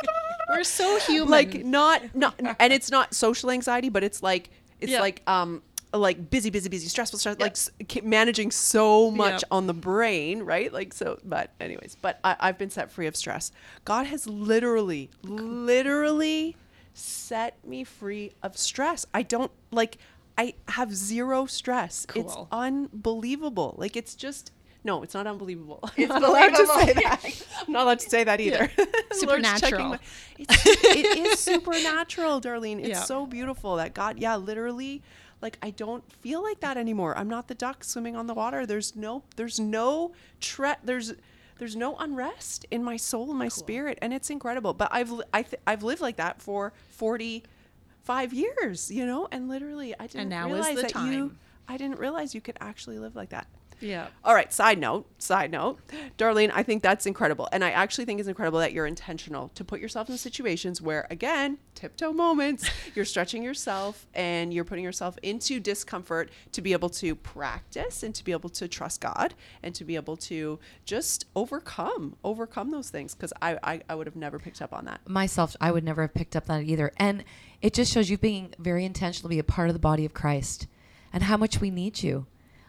We're 0.51 0.65
so 0.65 0.99
human. 1.01 1.31
like 1.31 1.65
not 1.65 2.15
not 2.15 2.35
and 2.59 2.73
it's 2.73 2.91
not 2.91 3.15
social 3.15 3.53
anxiety 3.53 3.89
but 3.89 4.03
it's 4.03 4.21
like 4.21 4.51
it's 4.81 4.91
Yeah. 4.91 5.01
like 5.01 5.23
um 5.29 5.63
like 5.93 6.31
busy, 6.31 6.51
busy, 6.51 6.69
busy, 6.69 6.87
stressful, 6.89 7.19
stress, 7.19 7.39
like 7.41 7.53
s- 7.53 7.71
managing 8.03 8.51
so 8.53 9.11
much 9.11 9.43
Yep. 9.43 9.49
on 9.51 9.67
the 9.67 9.75
brain, 9.75 10.43
right? 10.45 10.73
Like 10.73 10.93
so. 10.95 11.19
But 11.25 11.51
anyways, 11.61 11.97
but 12.01 12.21
I, 12.23 12.37
I've 12.39 12.59
been 12.59 12.71
set 12.71 12.91
free 12.93 13.07
of 13.09 13.17
stress. 13.17 13.51
God 13.85 14.07
has 14.07 14.27
literally, 14.29 15.11
literally 15.25 16.57
set 16.95 17.57
me 17.67 17.85
free 17.85 18.33
of 18.43 18.57
stress. 18.57 19.07
I 19.15 19.23
don't 19.23 19.51
like. 19.71 19.99
I 20.39 20.55
have 20.69 20.95
zero 20.95 21.47
stress. 21.47 22.07
It's 22.15 22.37
unbelievable. 22.53 23.75
Like 23.79 23.97
it's 23.97 24.15
just. 24.15 24.53
No, 24.83 25.03
it's 25.03 25.13
not 25.13 25.27
unbelievable. 25.27 25.81
I'm 25.99 26.09
not 26.09 26.23
allowed 26.23 26.55
to 26.55 26.67
say 26.67 26.93
that. 26.95 27.21
I'm 27.67 27.73
not 27.75 27.83
allowed 27.83 27.99
to 27.99 28.09
say 28.09 28.25
that 28.25 28.41
either. 28.41 28.71
The 28.77 28.87
Lord's 29.27 29.61
checking 29.61 29.79
Supernatural. 29.79 29.89
my- 29.91 29.99
it's, 30.39 30.67
it 30.67 31.19
is 31.19 31.39
supernatural, 31.39 32.41
Darlene. 32.41 32.79
It's 32.81 32.89
Yeah. 32.89 33.03
so 33.03 33.27
beautiful 33.27 33.77
that 33.77 33.93
God, 33.93 34.19
yeah, 34.19 34.37
literally, 34.37 35.03
like 35.43 35.59
I 35.63 35.71
don't 35.71 36.11
feel 36.13 36.43
like 36.43 36.61
that 36.61 36.77
anymore. 36.77 37.17
I'm 37.17 37.29
not 37.29 37.49
the 37.49 37.55
duck 37.55 37.85
swimming 37.85 38.17
on 38.17 38.27
the 38.27 38.35
water. 38.35 38.67
There's 38.67 38.95
no, 38.95 39.23
there's 39.37 39.59
no 39.59 40.13
tre- 40.41 40.77
there's 40.85 41.15
there's 41.59 41.77
no 41.77 41.97
unrest 41.97 42.65
in 42.71 42.83
my 42.83 42.97
soul 42.97 43.31
and 43.31 43.39
my 43.39 43.49
spirit, 43.49 43.99
and 44.01 44.13
it's 44.15 44.31
incredible. 44.31 44.73
But 44.73 44.89
I've 44.93 45.13
I 45.33 45.43
th- 45.43 45.61
I've 45.67 45.83
lived 45.83 46.01
like 46.01 46.17
that 46.17 46.41
for 46.41 46.73
45 46.89 48.33
years, 48.33 48.91
you 48.91 49.07
know, 49.07 49.29
and 49.31 49.49
literally 49.49 49.95
I 49.99 50.07
didn't 50.07 50.21
and 50.23 50.31
now 50.31 50.55
is 50.55 50.69
the 50.69 50.75
that 50.83 50.91
you. 50.91 51.29
time. 51.29 51.39
I 51.69 51.77
didn't 51.77 51.99
realize 51.99 52.35
you 52.35 52.41
could 52.41 52.57
actually 52.61 52.99
live 52.99 53.15
like 53.15 53.29
that. 53.31 53.47
Yeah. 53.81 54.09
All 54.25 54.35
right, 54.35 54.53
side 54.53 54.79
note, 54.79 55.07
side 55.19 55.51
note. 55.51 55.79
Darlene, 56.19 56.51
I 56.55 56.63
think 56.63 56.83
that's 56.83 57.07
incredible. 57.07 57.49
And 57.53 57.65
I 57.65 57.71
actually 57.71 58.05
think 58.05 58.21
it's 58.21 58.29
incredible 58.29 58.59
that 58.61 58.73
you're 58.73 58.87
intentional 58.87 59.49
to 59.55 59.65
put 59.65 59.81
yourself 59.81 60.09
in 60.09 60.19
situations 60.19 60.81
where, 60.83 61.07
again, 61.11 61.59
tiptoe 61.75 62.13
moments, 62.13 62.71
you're 62.95 63.05
stretching 63.05 63.43
yourself 63.43 64.07
and 64.15 64.53
you're 64.53 64.65
putting 64.65 64.85
yourself 64.85 65.17
into 65.23 65.61
discomfort 65.61 66.31
to 66.53 66.63
be 66.63 66.73
able 66.73 66.91
to 66.91 67.15
practice 67.15 68.03
and 68.03 68.15
to 68.15 68.25
be 68.25 68.33
able 68.33 68.51
to 68.51 68.69
trust 68.69 69.01
God 69.01 69.35
and 69.63 69.75
to 69.75 69.85
be 69.85 69.97
able 69.97 70.17
to 70.19 70.59
just 70.85 71.27
overcome, 71.35 72.17
overcome 72.25 72.71
those 72.71 72.91
things. 72.91 73.15
Because 73.15 73.33
I, 73.41 73.59
I, 73.63 73.81
I 73.89 73.95
would 73.95 74.07
have 74.07 74.17
never 74.17 74.39
picked 74.39 74.63
up 74.63 74.73
on 74.73 74.85
that. 74.87 75.01
myself, 75.09 75.57
I 75.61 75.71
would 75.73 75.85
never 75.85 76.03
have 76.03 76.15
picked 76.15 76.37
up 76.37 76.47
that 76.47 76.65
either. 76.65 76.93
And 76.97 77.25
it 77.63 77.75
just 77.75 77.93
shows 77.93 78.11
you 78.11 78.19
being 78.19 78.55
very 78.59 78.85
intentional 78.85 79.29
to 79.29 79.35
be 79.35 79.39
a 79.39 79.45
part 79.45 79.69
of 79.69 79.75
the 79.75 79.81
body 79.81 80.05
of 80.05 80.15
Christ 80.15 80.67
and 81.13 81.25
how 81.25 81.37
much 81.37 81.61
we 81.61 81.71
need 81.71 82.03
you. 82.03 82.27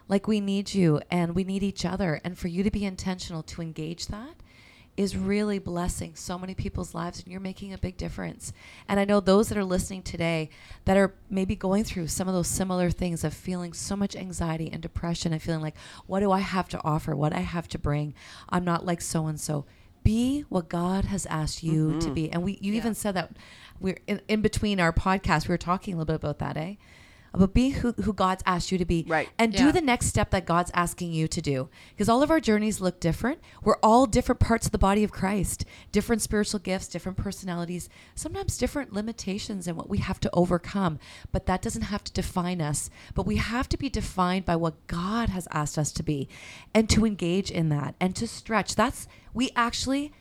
Like 0.08 0.26
we 0.26 0.40
need 0.40 0.74
you 0.74 1.00
and 1.10 1.34
we 1.34 1.44
need 1.44 1.62
each 1.62 1.84
other. 1.84 2.20
And 2.24 2.38
for 2.38 2.48
you 2.48 2.62
to 2.62 2.70
be 2.70 2.84
intentional 2.84 3.42
to 3.44 3.62
engage 3.62 4.06
that 4.08 4.36
is 4.96 5.16
really 5.16 5.58
blessing 5.58 6.14
so 6.14 6.38
many 6.38 6.54
people's 6.54 6.94
lives 6.94 7.20
and 7.20 7.28
you're 7.28 7.40
making 7.40 7.72
a 7.72 7.78
big 7.78 7.96
difference. 7.96 8.52
And 8.86 9.00
I 9.00 9.04
know 9.04 9.20
those 9.20 9.48
that 9.48 9.56
are 9.56 9.64
listening 9.64 10.02
today 10.02 10.50
that 10.84 10.98
are 10.98 11.14
maybe 11.30 11.56
going 11.56 11.84
through 11.84 12.08
some 12.08 12.28
of 12.28 12.34
those 12.34 12.48
similar 12.48 12.90
things 12.90 13.24
of 13.24 13.32
feeling 13.32 13.72
so 13.72 13.96
much 13.96 14.14
anxiety 14.14 14.70
and 14.70 14.82
depression 14.82 15.32
and 15.32 15.40
feeling 15.40 15.62
like, 15.62 15.76
what 16.06 16.20
do 16.20 16.30
I 16.30 16.40
have 16.40 16.68
to 16.70 16.80
offer? 16.84 17.16
What 17.16 17.32
I 17.32 17.40
have 17.40 17.68
to 17.68 17.78
bring? 17.78 18.14
I'm 18.50 18.64
not 18.64 18.84
like 18.84 19.00
so 19.00 19.26
and 19.26 19.40
so. 19.40 19.64
Be 20.04 20.44
what 20.48 20.68
God 20.68 21.06
has 21.06 21.26
asked 21.26 21.62
you 21.62 21.98
to 22.00 22.10
be. 22.10 22.30
And 22.30 22.42
we 22.42 22.58
you 22.60 22.74
even 22.74 22.94
said 22.94 23.14
that 23.14 23.36
we're 23.80 23.98
in, 24.06 24.20
in 24.28 24.42
between 24.42 24.80
our 24.80 24.92
podcast, 24.92 25.48
we 25.48 25.52
were 25.52 25.58
talking 25.58 25.94
a 25.94 25.96
little 25.96 26.18
bit 26.18 26.24
about 26.24 26.38
that, 26.40 26.56
eh? 26.56 26.74
About 27.34 27.54
be 27.54 27.70
who, 27.70 27.92
who 27.92 28.12
God's 28.12 28.42
asked 28.44 28.70
you 28.70 28.78
to 28.78 28.84
be. 28.84 29.04
Right. 29.08 29.28
And 29.38 29.54
do 29.54 29.72
the 29.72 29.80
next 29.80 30.06
step 30.06 30.30
that 30.30 30.44
God's 30.44 30.70
asking 30.74 31.12
you 31.12 31.26
to 31.28 31.40
do. 31.40 31.68
Because 31.90 32.08
all 32.08 32.22
of 32.22 32.30
our 32.30 32.40
journeys 32.40 32.80
look 32.80 33.00
different. 33.00 33.40
We're 33.62 33.78
all 33.82 34.06
different 34.06 34.40
parts 34.40 34.66
of 34.66 34.72
the 34.72 34.78
body 34.78 35.02
of 35.02 35.12
Christ, 35.12 35.64
different 35.92 36.20
spiritual 36.20 36.60
gifts, 36.60 36.88
different 36.88 37.16
personalities, 37.18 37.88
sometimes 38.14 38.58
different 38.58 38.92
limitations 38.92 39.66
and 39.66 39.76
what 39.76 39.88
we 39.88 39.98
have 39.98 40.20
to 40.20 40.30
overcome. 40.32 40.98
But 41.30 41.46
that 41.46 41.62
doesn't 41.62 41.82
have 41.82 42.04
to 42.04 42.12
define 42.12 42.60
us. 42.60 42.90
But 43.14 43.26
we 43.26 43.36
have 43.36 43.68
to 43.70 43.78
be 43.78 43.88
defined 43.88 44.44
by 44.44 44.56
what 44.56 44.86
God 44.86 45.30
has 45.30 45.48
asked 45.50 45.78
us 45.78 45.92
to 45.92 46.02
be 46.02 46.28
and 46.74 46.88
to 46.90 47.06
engage 47.06 47.50
in 47.50 47.70
that 47.70 47.94
and 47.98 48.14
to 48.16 48.28
stretch. 48.28 48.74
That's, 48.74 49.08
we 49.32 49.50
actually 49.56 50.12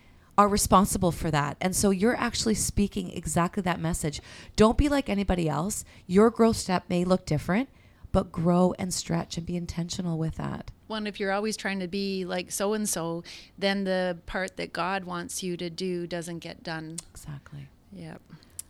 are 0.41 0.47
responsible 0.47 1.11
for 1.11 1.29
that. 1.29 1.55
And 1.61 1.75
so 1.75 1.91
you're 1.91 2.17
actually 2.17 2.55
speaking 2.55 3.11
exactly 3.11 3.61
that 3.61 3.79
message. 3.79 4.21
Don't 4.55 4.75
be 4.75 4.89
like 4.89 5.07
anybody 5.07 5.47
else. 5.47 5.85
Your 6.07 6.31
growth 6.31 6.57
step 6.57 6.85
may 6.89 7.03
look 7.03 7.27
different, 7.27 7.69
but 8.11 8.31
grow 8.31 8.73
and 8.79 8.91
stretch 8.91 9.37
and 9.37 9.45
be 9.45 9.55
intentional 9.55 10.17
with 10.17 10.37
that. 10.37 10.71
One, 10.87 11.05
if 11.05 11.19
you're 11.19 11.31
always 11.31 11.55
trying 11.55 11.79
to 11.79 11.87
be 11.87 12.25
like 12.25 12.51
so 12.51 12.73
and 12.73 12.89
so, 12.89 13.23
then 13.55 13.83
the 13.83 14.17
part 14.25 14.57
that 14.57 14.73
God 14.73 15.03
wants 15.03 15.43
you 15.43 15.55
to 15.57 15.69
do 15.69 16.07
doesn't 16.07 16.39
get 16.39 16.63
done. 16.63 16.97
Exactly. 17.11 17.67
Yep. 17.93 18.19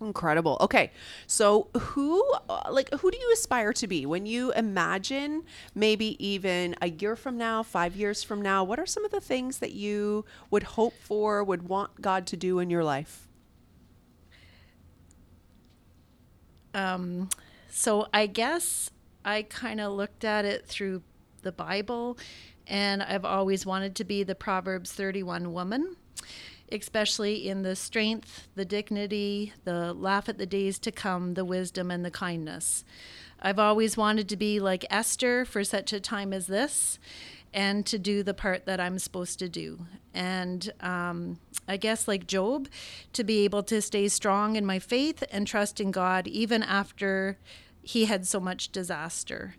Incredible. 0.01 0.57
Okay. 0.61 0.91
So 1.27 1.67
who 1.77 2.23
uh, 2.49 2.63
like 2.71 2.91
who 2.95 3.11
do 3.11 3.17
you 3.17 3.31
aspire 3.33 3.71
to 3.73 3.87
be 3.87 4.05
when 4.07 4.25
you 4.25 4.51
imagine 4.53 5.43
maybe 5.75 6.17
even 6.25 6.75
a 6.81 6.89
year 6.89 7.15
from 7.15 7.37
now, 7.37 7.61
5 7.61 7.95
years 7.95 8.23
from 8.23 8.41
now? 8.41 8.63
What 8.63 8.79
are 8.79 8.87
some 8.87 9.05
of 9.05 9.11
the 9.11 9.21
things 9.21 9.59
that 9.59 9.73
you 9.73 10.25
would 10.49 10.63
hope 10.63 10.95
for, 10.99 11.43
would 11.43 11.69
want 11.69 12.01
God 12.01 12.25
to 12.27 12.37
do 12.37 12.57
in 12.57 12.71
your 12.71 12.83
life? 12.83 13.27
Um, 16.73 17.29
so 17.69 18.07
I 18.13 18.25
guess 18.27 18.89
I 19.23 19.43
kind 19.43 19.79
of 19.79 19.93
looked 19.93 20.23
at 20.23 20.45
it 20.45 20.65
through 20.65 21.03
the 21.43 21.51
Bible, 21.51 22.17
and 22.65 23.03
I've 23.03 23.25
always 23.25 23.65
wanted 23.65 23.95
to 23.97 24.03
be 24.03 24.23
the 24.23 24.35
Proverbs 24.35 24.91
31 24.91 25.53
woman, 25.53 25.95
especially 26.71 27.47
in 27.47 27.63
the 27.63 27.75
strength, 27.75 28.47
the 28.55 28.65
dignity, 28.65 29.53
the 29.63 29.93
laugh 29.93 30.29
at 30.29 30.38
the 30.38 30.45
days 30.45 30.79
to 30.79 30.91
come, 30.91 31.34
the 31.34 31.45
wisdom, 31.45 31.91
and 31.91 32.03
the 32.03 32.12
kindness. 32.12 32.84
I've 33.41 33.60
always 33.60 33.97
wanted 33.97 34.29
to 34.29 34.38
be 34.38 34.60
like 34.60 34.86
Esther 34.89 35.45
for 35.45 35.63
such 35.63 35.93
a 35.93 35.99
time 35.99 36.31
as 36.31 36.47
this 36.47 36.99
and 37.53 37.86
to 37.86 37.97
do 37.97 38.23
the 38.23 38.34
part 38.34 38.65
that 38.65 38.79
I'm 38.79 38.99
supposed 38.99 39.39
to 39.39 39.49
do. 39.49 39.86
And 40.13 40.71
um, 40.79 41.39
I 41.67 41.77
guess, 41.77 42.07
like 42.07 42.27
Job, 42.27 42.67
to 43.13 43.23
be 43.23 43.43
able 43.43 43.63
to 43.63 43.81
stay 43.81 44.07
strong 44.07 44.55
in 44.55 44.65
my 44.65 44.79
faith 44.79 45.23
and 45.31 45.47
trust 45.47 45.79
in 45.79 45.91
God 45.91 46.27
even 46.27 46.63
after 46.63 47.38
he 47.81 48.05
had 48.05 48.27
so 48.27 48.39
much 48.39 48.71
disaster. 48.71 49.55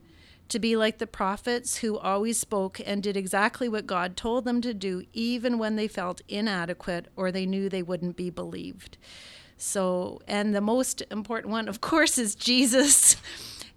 To 0.48 0.59
be 0.59 0.76
like 0.76 0.98
the 0.98 1.07
prophets 1.07 1.78
who 1.78 1.98
always 1.98 2.38
spoke 2.38 2.81
and 2.85 3.02
did 3.02 3.16
exactly 3.16 3.68
what 3.68 3.87
God 3.87 4.16
told 4.16 4.44
them 4.44 4.61
to 4.61 4.74
do, 4.74 5.05
even 5.12 5.59
when 5.59 5.76
they 5.76 5.88
felt 5.88 6.20
inadequate 6.28 7.09
or 7.16 7.33
they 7.33 7.46
knew 7.46 7.68
they 7.68 7.83
wouldn't 7.83 8.16
be 8.16 8.28
believed. 8.28 8.98
So, 9.57 10.20
and 10.26 10.55
the 10.55 10.61
most 10.61 11.02
important 11.11 11.52
one, 11.52 11.68
of 11.68 11.81
course, 11.81 12.18
is 12.18 12.35
Jesus. 12.35 13.16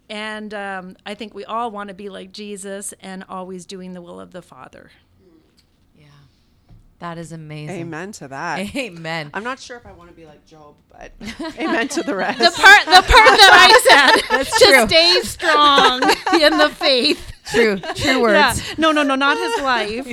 And 0.10 0.54
um, 0.54 0.98
I 1.06 1.16
think 1.16 1.34
we 1.34 1.46
all 1.46 1.72
want 1.72 1.88
to 1.90 1.96
be 1.96 2.10
like 2.10 2.32
Jesus 2.32 2.94
and 3.00 3.24
always 3.30 3.66
doing 3.66 3.94
the 3.94 4.02
will 4.02 4.20
of 4.20 4.32
the 4.32 4.42
Father. 4.42 4.92
Yeah. 7.00 7.10
That 7.14 7.18
is 7.18 7.32
amazing. 7.34 7.76
Amen 7.82 8.12
to 8.14 8.28
that. 8.30 8.76
Amen. 8.76 9.30
I'm 9.34 9.44
not 9.44 9.60
sure 9.60 9.76
if 9.78 9.86
I 9.86 9.92
want 9.92 10.10
to 10.10 10.16
be 10.16 10.26
like 10.26 10.46
Job, 10.46 10.76
but 10.90 11.12
amen 11.60 11.90
to 11.90 12.02
the 12.04 12.16
rest. 12.16 12.40
The 12.40 12.52
part, 12.52 12.86
the 12.86 12.92
part 12.92 13.30
that 13.38 13.52
I 13.54 14.20
said, 14.30 14.38
That's 14.38 14.60
to 14.60 14.66
true. 14.66 14.88
stay 14.88 15.20
strong 15.24 16.02
in 16.42 16.58
the 16.58 16.70
faith. 16.70 17.32
True. 17.52 17.78
True 17.96 18.22
words. 18.22 18.60
Yeah. 18.70 18.76
No, 18.80 18.92
no, 18.92 19.04
no, 19.04 19.14
not 19.16 19.38
his 19.38 19.62
life. 19.62 20.06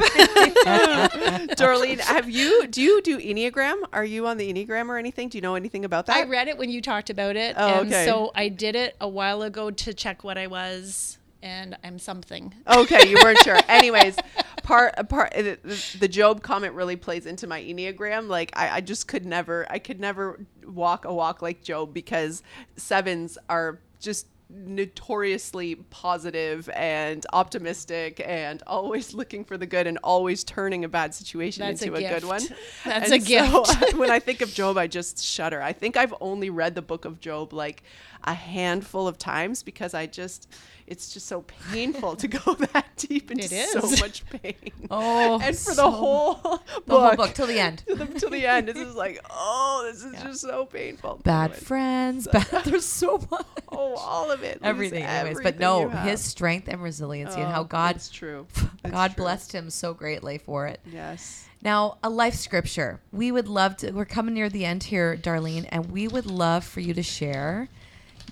Darlene, 1.56 2.00
have 2.00 2.28
you 2.28 2.66
do 2.66 2.82
you 2.82 3.00
do 3.02 3.18
Enneagram? 3.18 3.82
Are 3.92 4.04
you 4.04 4.26
on 4.26 4.36
the 4.36 4.52
Enneagram 4.52 4.88
or 4.88 4.98
anything? 4.98 5.28
Do 5.28 5.38
you 5.38 5.42
know 5.42 5.54
anything 5.54 5.84
about 5.84 6.06
that? 6.06 6.16
I 6.16 6.24
read 6.24 6.48
it 6.48 6.58
when 6.58 6.68
you 6.70 6.82
talked 6.82 7.10
about 7.10 7.36
it, 7.36 7.54
Oh, 7.56 7.80
and 7.80 7.88
okay. 7.88 8.04
so 8.04 8.32
I 8.34 8.48
did 8.48 8.76
it 8.76 8.96
a 9.00 9.08
while 9.08 9.42
ago 9.42 9.70
to 9.70 9.94
check 9.94 10.24
what 10.24 10.36
I 10.36 10.46
was, 10.46 11.18
and 11.42 11.76
I'm 11.84 11.98
something. 11.98 12.54
Okay, 12.66 13.08
you 13.08 13.18
weren't 13.22 13.38
sure. 13.38 13.58
Anyways, 13.68 14.16
part 14.62 15.08
part 15.08 15.32
the, 15.32 16.08
Job 16.08 16.42
comment 16.42 16.74
really 16.74 16.96
plays 16.96 17.26
into 17.26 17.46
my 17.46 17.60
enneagram. 17.60 18.28
Like 18.28 18.52
I, 18.54 18.76
I 18.76 18.80
just 18.80 19.08
could 19.08 19.26
never, 19.26 19.66
I 19.70 19.78
could 19.78 20.00
never 20.00 20.44
walk 20.66 21.04
a 21.04 21.12
walk 21.12 21.42
like 21.42 21.62
Job 21.62 21.92
because 21.92 22.42
sevens 22.76 23.38
are 23.48 23.80
just 24.00 24.26
notoriously 24.54 25.76
positive 25.76 26.68
and 26.74 27.24
optimistic 27.32 28.22
and 28.24 28.62
always 28.66 29.14
looking 29.14 29.44
for 29.44 29.56
the 29.56 29.66
good 29.66 29.86
and 29.86 29.98
always 30.04 30.44
turning 30.44 30.84
a 30.84 30.88
bad 30.88 31.14
situation 31.14 31.64
That's 31.64 31.82
into 31.82 31.94
a, 31.94 32.00
good 32.00 32.24
one. 32.24 32.42
That's 32.84 33.10
And 33.10 33.22
a 33.22 33.24
gift. 33.24 33.50
so, 33.50 33.62
uh, 33.62 33.96
when 33.96 34.10
I 34.10 34.18
think 34.18 34.40
of 34.42 34.52
Job, 34.54 34.76
I 34.76 34.86
just 34.86 35.24
shudder. 35.24 35.62
I 35.62 35.72
think 35.72 35.96
I've 35.96 36.14
only 36.20 36.50
read 36.50 36.74
the 36.74 36.82
book 36.82 37.04
of 37.04 37.20
Job 37.20 37.52
like 37.52 37.82
a 38.24 38.34
handful 38.34 39.08
of 39.08 39.18
times 39.18 39.62
because 39.62 39.94
I 39.94 40.06
just 40.06 40.48
it's 40.92 41.12
just 41.12 41.26
so 41.26 41.42
painful 41.72 42.14
to 42.16 42.28
go 42.38 42.54
that 42.54 42.86
deep 42.96 43.30
into 43.30 43.44
It 43.44 43.68
so 43.70 43.88
much 44.04 44.24
pain. 44.26 44.54
Oh, 44.90 45.40
and 45.42 45.56
for 45.56 45.72
so- 45.72 45.74
the 45.82 45.90
whole 45.90 46.34
book, 46.34 46.62
the 46.86 47.00
whole 47.00 47.16
book 47.16 47.32
till 47.34 47.46
the 47.46 47.58
end. 47.58 47.78
to 47.88 47.94
the, 47.94 48.06
to 48.20 48.28
the 48.28 48.46
end, 48.46 48.68
it's 48.68 48.78
just 48.78 48.94
like, 48.96 49.18
oh, 49.30 49.88
this 49.90 50.04
is 50.04 50.22
just 50.22 50.40
so 50.42 50.66
painful. 50.66 51.20
Bad 51.24 51.54
friends. 51.56 52.28
Bad. 52.30 52.46
There's 52.64 52.84
so 52.84 53.18
much. 53.30 53.46
Oh, 53.70 53.94
all 53.94 54.30
of 54.30 54.42
it. 54.42 54.58
Everything, 54.62 55.02
anyways. 55.04 55.42
But 55.42 55.58
no, 55.58 55.88
his 55.88 56.20
strength 56.22 56.68
and 56.68 56.82
resiliency 56.82 57.40
and 57.40 57.48
oh, 57.48 57.52
how 57.52 57.60
Oh, 57.62 57.64
God, 57.64 57.96
It's 57.96 58.10
true. 58.10 58.46
It's 58.84 58.92
God 58.92 59.14
true. 59.14 59.24
blessed 59.24 59.52
him 59.52 59.70
so 59.70 59.94
greatly 59.94 60.36
for 60.38 60.66
it. 60.66 60.80
Yes. 60.84 61.46
Now, 61.62 61.98
a 62.02 62.10
life 62.10 62.34
scripture. 62.34 63.00
We 63.12 63.30
would 63.32 63.48
love 63.48 63.76
to, 63.78 63.92
we're 63.92 64.04
coming 64.04 64.34
near 64.34 64.48
the 64.50 64.64
end 64.64 64.82
here, 64.82 65.16
Darlene, 65.16 65.66
and 65.70 65.90
we 65.90 66.06
would 66.08 66.26
love 66.26 66.64
for 66.64 66.80
you 66.80 66.92
to 66.92 67.02
share 67.04 67.68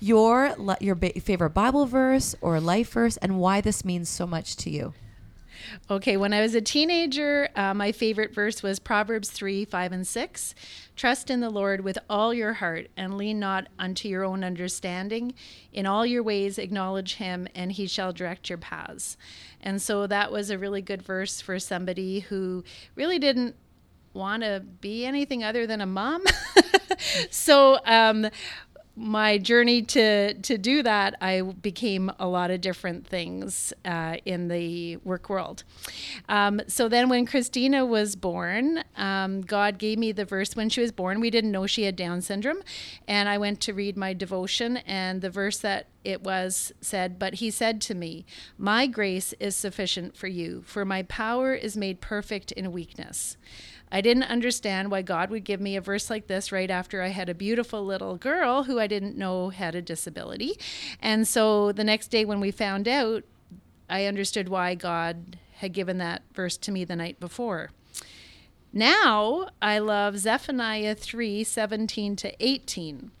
your 0.01 0.55
your 0.81 0.95
favorite 0.95 1.51
Bible 1.51 1.85
verse 1.85 2.35
or 2.41 2.59
life 2.59 2.91
verse 2.91 3.15
and 3.17 3.39
why 3.39 3.61
this 3.61 3.85
means 3.85 4.09
so 4.09 4.27
much 4.27 4.57
to 4.57 4.69
you. 4.69 4.93
Okay, 5.89 6.17
when 6.17 6.33
I 6.33 6.41
was 6.41 6.55
a 6.55 6.61
teenager, 6.61 7.49
uh, 7.55 7.73
my 7.73 7.91
favorite 7.91 8.33
verse 8.33 8.63
was 8.63 8.79
Proverbs 8.79 9.29
3 9.29 9.65
5 9.65 9.91
and 9.91 10.07
6. 10.07 10.55
Trust 10.95 11.29
in 11.29 11.39
the 11.39 11.49
Lord 11.49 11.81
with 11.81 11.97
all 12.09 12.33
your 12.33 12.53
heart 12.53 12.87
and 12.97 13.17
lean 13.17 13.39
not 13.39 13.67
unto 13.77 14.07
your 14.07 14.23
own 14.23 14.43
understanding. 14.43 15.33
In 15.71 15.85
all 15.85 16.05
your 16.05 16.23
ways, 16.23 16.57
acknowledge 16.57 17.15
him, 17.15 17.47
and 17.53 17.71
he 17.71 17.87
shall 17.87 18.11
direct 18.11 18.49
your 18.49 18.57
paths. 18.57 19.17
And 19.61 19.81
so 19.81 20.07
that 20.07 20.31
was 20.31 20.49
a 20.49 20.57
really 20.57 20.81
good 20.81 21.03
verse 21.03 21.41
for 21.41 21.59
somebody 21.59 22.21
who 22.21 22.63
really 22.95 23.19
didn't 23.19 23.55
want 24.13 24.43
to 24.43 24.63
be 24.81 25.05
anything 25.05 25.43
other 25.43 25.65
than 25.67 25.81
a 25.81 25.85
mom. 25.85 26.23
so, 27.29 27.79
um, 27.85 28.27
my 28.95 29.37
journey 29.37 29.81
to 29.81 30.33
to 30.33 30.57
do 30.57 30.83
that, 30.83 31.15
I 31.21 31.41
became 31.41 32.11
a 32.19 32.27
lot 32.27 32.51
of 32.51 32.61
different 32.61 33.07
things 33.07 33.73
uh, 33.85 34.17
in 34.25 34.47
the 34.47 34.97
work 34.97 35.29
world. 35.29 35.63
Um, 36.27 36.61
so 36.67 36.89
then, 36.89 37.09
when 37.09 37.25
Christina 37.25 37.85
was 37.85 38.15
born, 38.15 38.83
um, 38.97 39.41
God 39.41 39.77
gave 39.77 39.97
me 39.97 40.11
the 40.11 40.25
verse 40.25 40.55
when 40.55 40.69
she 40.69 40.81
was 40.81 40.91
born. 40.91 41.21
We 41.21 41.29
didn't 41.29 41.51
know 41.51 41.67
she 41.67 41.83
had 41.83 41.95
Down 41.95 42.21
syndrome, 42.21 42.61
and 43.07 43.29
I 43.29 43.37
went 43.37 43.61
to 43.61 43.73
read 43.73 43.95
my 43.95 44.13
devotion, 44.13 44.77
and 44.77 45.21
the 45.21 45.29
verse 45.29 45.59
that 45.59 45.87
it 46.03 46.23
was 46.23 46.71
said, 46.81 47.19
But 47.19 47.35
he 47.35 47.51
said 47.51 47.81
to 47.81 47.95
me, 47.95 48.25
My 48.57 48.87
grace 48.87 49.33
is 49.39 49.55
sufficient 49.55 50.17
for 50.17 50.27
you, 50.27 50.63
for 50.65 50.83
my 50.83 51.03
power 51.03 51.53
is 51.53 51.77
made 51.77 52.01
perfect 52.01 52.51
in 52.51 52.71
weakness. 52.71 53.37
I 53.91 54.01
didn't 54.01 54.23
understand 54.23 54.89
why 54.89 55.01
God 55.01 55.29
would 55.29 55.43
give 55.43 55.59
me 55.59 55.75
a 55.75 55.81
verse 55.81 56.09
like 56.09 56.27
this 56.27 56.51
right 56.51 56.71
after 56.71 57.01
I 57.01 57.09
had 57.09 57.27
a 57.27 57.35
beautiful 57.35 57.85
little 57.85 58.15
girl 58.15 58.63
who 58.63 58.79
I 58.79 58.87
didn't 58.87 59.17
know 59.17 59.49
had 59.49 59.75
a 59.75 59.81
disability. 59.81 60.57
And 61.01 61.27
so 61.27 61.71
the 61.71 61.83
next 61.83 62.07
day 62.07 62.23
when 62.23 62.39
we 62.39 62.51
found 62.51 62.87
out, 62.87 63.23
I 63.89 64.05
understood 64.05 64.47
why 64.47 64.75
God 64.75 65.37
had 65.55 65.73
given 65.73 65.97
that 65.97 66.23
verse 66.33 66.55
to 66.57 66.71
me 66.71 66.85
the 66.85 66.95
night 66.95 67.19
before. 67.19 67.71
Now 68.71 69.49
I 69.61 69.79
love 69.79 70.17
Zephaniah 70.17 70.95
3 70.95 71.43
17 71.43 72.15
to 72.15 72.33
18. 72.39 73.11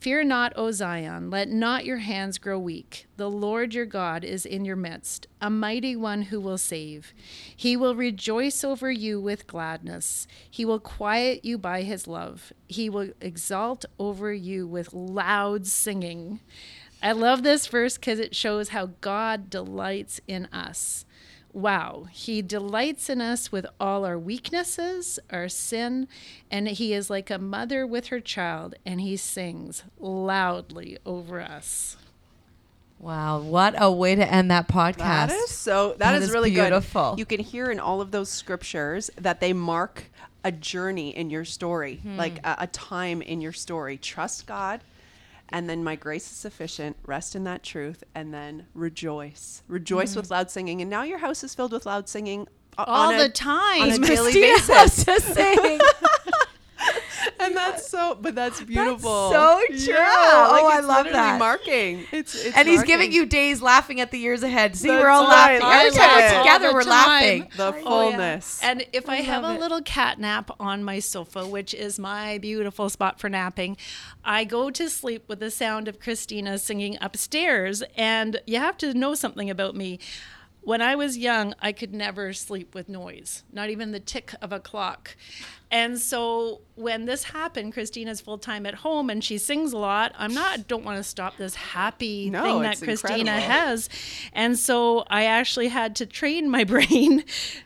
Fear 0.00 0.24
not, 0.24 0.54
O 0.56 0.70
Zion, 0.70 1.28
let 1.28 1.50
not 1.50 1.84
your 1.84 1.98
hands 1.98 2.38
grow 2.38 2.58
weak. 2.58 3.06
The 3.18 3.28
Lord 3.28 3.74
your 3.74 3.84
God 3.84 4.24
is 4.24 4.46
in 4.46 4.64
your 4.64 4.74
midst, 4.74 5.26
a 5.42 5.50
mighty 5.50 5.94
one 5.94 6.22
who 6.22 6.40
will 6.40 6.56
save. 6.56 7.12
He 7.54 7.76
will 7.76 7.94
rejoice 7.94 8.64
over 8.64 8.90
you 8.90 9.20
with 9.20 9.46
gladness. 9.46 10.26
He 10.50 10.64
will 10.64 10.80
quiet 10.80 11.44
you 11.44 11.58
by 11.58 11.82
his 11.82 12.08
love. 12.08 12.50
He 12.66 12.88
will 12.88 13.10
exalt 13.20 13.84
over 13.98 14.32
you 14.32 14.66
with 14.66 14.94
loud 14.94 15.66
singing. 15.66 16.40
I 17.02 17.12
love 17.12 17.42
this 17.42 17.66
verse 17.66 17.96
because 17.96 18.18
it 18.18 18.34
shows 18.34 18.70
how 18.70 18.92
God 19.02 19.50
delights 19.50 20.18
in 20.26 20.46
us 20.46 21.04
wow, 21.52 22.06
he 22.10 22.42
delights 22.42 23.08
in 23.10 23.20
us 23.20 23.50
with 23.52 23.66
all 23.80 24.04
our 24.04 24.18
weaknesses, 24.18 25.18
our 25.30 25.48
sin, 25.48 26.08
and 26.50 26.68
he 26.68 26.92
is 26.92 27.10
like 27.10 27.30
a 27.30 27.38
mother 27.38 27.86
with 27.86 28.08
her 28.08 28.20
child, 28.20 28.74
and 28.86 29.00
he 29.00 29.16
sings 29.16 29.82
loudly 29.98 30.98
over 31.04 31.40
us. 31.40 31.96
Wow, 32.98 33.40
what 33.40 33.74
a 33.80 33.90
way 33.90 34.14
to 34.14 34.30
end 34.30 34.50
that 34.50 34.68
podcast. 34.68 34.98
That 34.98 35.30
is 35.32 35.50
so. 35.50 35.90
That 35.90 35.98
that 35.98 36.14
is, 36.16 36.24
is 36.24 36.30
really 36.32 36.50
beautiful. 36.50 37.12
good. 37.12 37.18
You 37.18 37.24
can 37.26 37.40
hear 37.40 37.70
in 37.70 37.80
all 37.80 38.00
of 38.02 38.10
those 38.10 38.28
scriptures 38.28 39.10
that 39.16 39.40
they 39.40 39.52
mark 39.54 40.04
a 40.44 40.52
journey 40.52 41.10
in 41.16 41.30
your 41.30 41.44
story, 41.46 41.96
Hmm. 42.02 42.16
like 42.16 42.38
a, 42.44 42.56
a 42.60 42.66
time 42.66 43.22
in 43.22 43.40
your 43.40 43.52
story. 43.52 43.96
Trust 43.96 44.46
God, 44.46 44.80
and 45.50 45.68
then 45.68 45.84
my 45.84 45.96
grace 45.96 46.30
is 46.30 46.36
sufficient. 46.36 46.96
Rest 47.04 47.34
in 47.34 47.44
that 47.44 47.62
truth, 47.62 48.02
and 48.14 48.32
then 48.32 48.66
rejoice. 48.74 49.62
Rejoice 49.68 50.16
with 50.16 50.28
mm. 50.28 50.32
loud 50.32 50.50
singing. 50.50 50.80
And 50.80 50.90
now 50.90 51.02
your 51.02 51.18
house 51.18 51.44
is 51.44 51.54
filled 51.54 51.72
with 51.72 51.86
loud 51.86 52.08
singing 52.08 52.48
uh, 52.78 52.84
All 52.86 53.08
on 53.08 53.14
a- 53.14 53.24
the 53.24 53.28
time. 53.28 53.82
on 53.82 53.90
a 53.90 53.98
daily 53.98 54.32
Christina 54.32 54.56
basis. 54.68 55.80
loves 57.20 57.32
to 57.36 57.38
sing. 57.40 57.46
and 57.46 57.56
that's 57.56 57.88
so. 57.88 58.18
But 58.20 58.34
that's 58.34 58.60
beautiful. 58.62 59.30
so 59.30 59.60
true. 59.68 59.76
Yeah, 59.94 60.06
Oh, 60.52 60.68
I 60.72 60.80
love 60.80 61.06
that. 61.10 61.38
Marking. 61.38 62.04
It's, 62.12 62.34
it's 62.34 62.56
and 62.56 62.68
he's 62.68 62.82
giving 62.84 63.12
you 63.12 63.26
days 63.26 63.60
laughing 63.62 64.00
at 64.00 64.10
the 64.10 64.18
years 64.18 64.42
ahead. 64.42 64.76
See, 64.76 64.88
That's 64.88 65.02
we're 65.02 65.08
all 65.10 65.24
right. 65.26 65.60
laughing. 65.60 65.62
I 65.62 65.84
Every 65.86 65.98
time 65.98 66.10
we're 66.16 66.38
together, 66.42 66.72
we're 66.74 66.82
time. 66.82 66.90
laughing. 66.90 67.48
the 67.56 67.72
Oh, 67.72 67.76
yeah. 67.76 67.82
fullness. 67.82 68.60
And 68.62 68.86
if 68.92 69.08
I, 69.08 69.16
have 69.16 69.44
a 69.44 69.54
it. 69.54 69.60
little 69.60 69.82
cat 69.82 70.18
nap 70.18 70.50
on 70.60 70.82
my 70.84 70.98
sofa, 70.98 71.46
which 71.46 71.74
is 71.74 71.98
my 71.98 72.38
beautiful 72.38 72.88
spot 72.90 73.20
for 73.20 73.28
napping, 73.28 73.76
I 74.24 74.44
go 74.44 74.70
to 74.70 74.88
sleep 74.90 75.24
with 75.28 75.40
the 75.40 75.50
sound 75.50 75.88
of 75.88 76.00
Christina 76.00 76.58
singing 76.58 76.96
upstairs. 77.00 77.82
And 77.96 78.40
you 78.46 78.58
have 78.58 78.76
to 78.78 78.94
know 78.94 79.14
something 79.14 79.48
about 79.50 79.74
me. 79.76 79.98
When 80.62 80.82
I 80.82 80.94
was 80.94 81.16
young, 81.16 81.54
I 81.60 81.72
could 81.72 81.94
never 81.94 82.32
sleep 82.34 82.74
with 82.74 82.88
noise, 82.88 83.44
not 83.50 83.70
even 83.70 83.92
the 83.92 84.00
tick 84.00 84.34
of 84.42 84.52
a 84.52 84.60
clock. 84.60 85.16
And 85.72 85.98
so 85.98 86.62
when 86.74 87.04
this 87.04 87.24
happened, 87.24 87.72
Christina's 87.74 88.20
full 88.20 88.38
time 88.38 88.64
at 88.66 88.74
home 88.76 89.10
and 89.10 89.22
she 89.22 89.38
sings 89.38 89.72
a 89.72 89.78
lot. 89.78 90.12
I'm 90.18 90.34
not 90.34 90.66
don't 90.66 90.84
want 90.84 90.96
to 90.96 91.04
stop 91.04 91.36
this 91.36 91.54
happy 91.54 92.30
No, 92.30 92.42
thing 92.42 92.62
that 92.62 92.80
Christina 92.80 93.18
incredible. 93.18 93.48
has. 93.52 93.88
And 94.32 94.58
so 94.58 95.04
I 95.10 95.24
actually 95.26 95.68
had 95.68 95.94
to 95.96 96.06
train 96.06 96.48
my 96.50 96.64
brain 96.74 97.24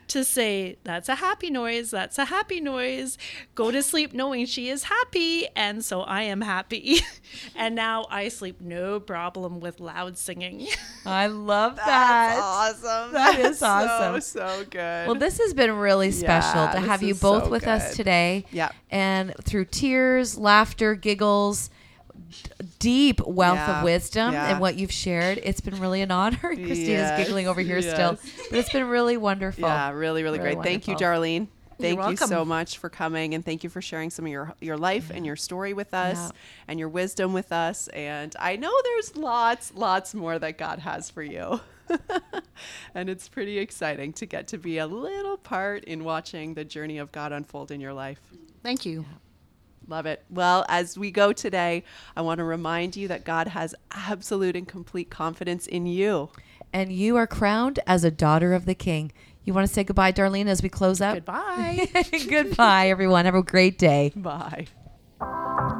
to 0.09 0.23
say, 0.23 0.77
that's 0.83 1.09
a 1.09 1.15
happy 1.15 1.49
noise, 1.49 1.91
that's 1.91 2.17
a 2.19 2.25
happy 2.25 2.59
noise. 2.59 3.17
Go 3.55 3.71
to 3.71 3.81
sleep 3.81 4.13
knowing 4.13 4.45
she 4.45 4.69
is 4.69 4.83
happy. 4.83 5.47
And 5.55 5.83
so 5.83 6.01
I 6.01 6.23
am 6.23 6.41
happy. 6.41 6.99
and 7.55 7.73
now 7.73 8.05
I 8.11 8.27
sleep 8.27 8.59
no 8.61 8.99
problem 8.99 9.59
with 9.61 9.79
loud 9.79 10.17
singing. 10.17 10.67
I 11.05 11.27
love 11.27 11.77
that. 11.77 12.35
That's 12.35 12.83
awesome. 12.83 13.13
That's 13.13 13.61
awesome. 13.61 14.21
So, 14.21 14.39
so 14.39 14.65
good. 14.69 15.07
Well, 15.07 15.15
this 15.15 15.39
has 15.39 15.53
been 15.53 15.71
really 15.71 16.11
special 16.11 16.63
Yeah, 16.65 16.71
to 16.73 16.79
have 16.81 17.01
you 17.01 17.15
both 17.15 17.45
so 17.45 17.49
with 17.49 17.65
us 17.67 17.87
good. 17.89 17.94
Today. 17.95 18.45
Yep. 18.51 18.73
And 18.91 19.33
through 19.43 19.65
tears, 19.65 20.37
laughter, 20.37 20.95
giggles, 20.95 21.69
d- 22.29 22.49
deep 22.79 23.21
wealth 23.25 23.57
Yeah, 23.57 23.79
of 23.79 23.83
wisdom 23.83 24.33
yeah. 24.33 24.49
and 24.51 24.59
what 24.59 24.75
you've 24.75 24.91
shared, 24.91 25.39
it's 25.43 25.61
been 25.61 25.79
really 25.79 26.01
an 26.01 26.11
honor. 26.11 26.37
Christina's 26.39 26.87
Yes, 26.87 27.19
giggling 27.19 27.47
over 27.47 27.61
here 27.61 27.81
still, 27.81 28.17
but 28.49 28.59
it's 28.59 28.71
been 28.71 28.87
really 28.87 29.17
wonderful. 29.17 29.63
yeah, 29.67 29.91
really, 29.91 30.23
really, 30.23 30.39
Really 30.39 30.55
great. 30.55 30.63
Thank 30.65 30.87
you. 30.87 30.95
Darlene. 30.95 31.47
Thank 31.77 31.99
you 32.09 32.15
so 32.15 32.45
much 32.45 32.77
for 32.77 32.87
coming 32.89 33.33
and 33.33 33.43
thank 33.43 33.65
you 33.65 33.69
for 33.69 33.81
sharing 33.81 34.09
some 34.09 34.23
of 34.25 34.31
your 34.31 34.53
your 34.61 34.77
life 34.77 35.11
and 35.13 35.25
your 35.25 35.35
story 35.35 35.73
with 35.73 35.93
us 35.93 36.15
Yeah. 36.17 36.31
and 36.69 36.79
your 36.79 36.87
wisdom 36.87 37.33
with 37.33 37.51
us. 37.51 37.89
And 37.89 38.33
I 38.39 38.55
know 38.55 38.71
there's 38.85 39.17
lots, 39.17 39.73
lots 39.75 40.13
more 40.13 40.39
that 40.39 40.57
God 40.57 40.79
has 40.79 41.09
for 41.09 41.21
you. 41.21 41.59
and 42.95 43.09
it's 43.09 43.27
pretty 43.27 43.57
exciting 43.57 44.13
to 44.13 44.25
get 44.25 44.47
to 44.47 44.57
be 44.57 44.77
a 44.77 44.87
little 44.87 45.37
part 45.37 45.83
in 45.85 46.03
watching 46.03 46.53
the 46.53 46.65
journey 46.65 46.97
of 46.97 47.11
God 47.11 47.31
unfold 47.31 47.71
in 47.71 47.79
your 47.79 47.93
life. 47.93 48.19
Thank 48.63 48.85
you. 48.85 49.05
Love 49.87 50.05
it. 50.05 50.23
Well, 50.29 50.65
as 50.67 50.97
we 50.97 51.11
go 51.11 51.31
today, 51.31 51.83
I 52.15 52.21
want 52.21 52.39
to 52.39 52.43
remind 52.43 52.95
you 52.95 53.07
that 53.09 53.23
God 53.23 53.47
has 53.49 53.75
absolute 53.91 54.55
and 54.55 54.67
complete 54.67 55.09
confidence 55.09 55.67
in 55.67 55.85
you. 55.85 56.29
And 56.73 56.91
you 56.91 57.15
are 57.17 57.27
crowned 57.27 57.79
as 57.85 58.03
a 58.03 58.11
daughter 58.11 58.53
of 58.53 58.65
the 58.65 58.75
King. 58.75 59.11
You 59.43 59.53
want 59.53 59.67
to 59.67 59.73
say 59.73 59.83
goodbye, 59.83 60.11
Darlene, 60.11 60.47
as 60.47 60.63
we 60.63 60.69
close 60.69 61.01
up? 61.01 61.13
Goodbye. 61.13 61.87
goodbye, 62.29 62.89
everyone. 62.89 63.25
Have 63.25 63.35
a 63.35 63.43
great 63.43 63.77
day. 63.77 64.11
Bye. 64.15 64.65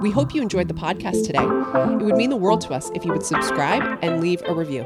We 0.01 0.12
hope 0.12 0.36
you 0.36 0.41
enjoyed 0.41 0.68
the 0.68 0.74
podcast 0.74 1.26
today. 1.26 1.43
It 1.43 2.06
would 2.06 2.16
mean 2.16 2.30
the 2.30 2.38
world 2.38 2.62
to 2.62 2.74
us 2.74 2.91
if 2.93 3.03
you 3.03 3.12
would 3.12 3.26
subscribe 3.26 3.99
and 4.01 4.22
leave 4.22 4.41
a 4.45 4.53
review. 4.53 4.86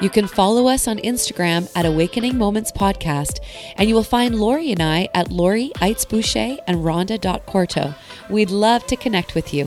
You 0.00 0.08
can 0.08 0.26
follow 0.26 0.66
us 0.66 0.88
on 0.88 0.98
Instagram 0.98 1.70
at 1.76 1.84
Awakening 1.84 2.38
Moments 2.38 2.72
Podcast, 2.72 3.40
and 3.76 3.88
you 3.88 3.94
will 3.94 4.02
find 4.02 4.34
Lori 4.34 4.72
and 4.72 4.82
I 4.82 5.08
at 5.14 5.30
Lori 5.30 5.70
Eitz 5.76 6.08
Boucher 6.08 6.56
and 6.66 6.78
Rhonda.Corto. 6.78 7.94
We'd 8.30 8.50
love 8.50 8.86
to 8.86 8.96
connect 8.96 9.34
with 9.34 9.52
you. 9.52 9.66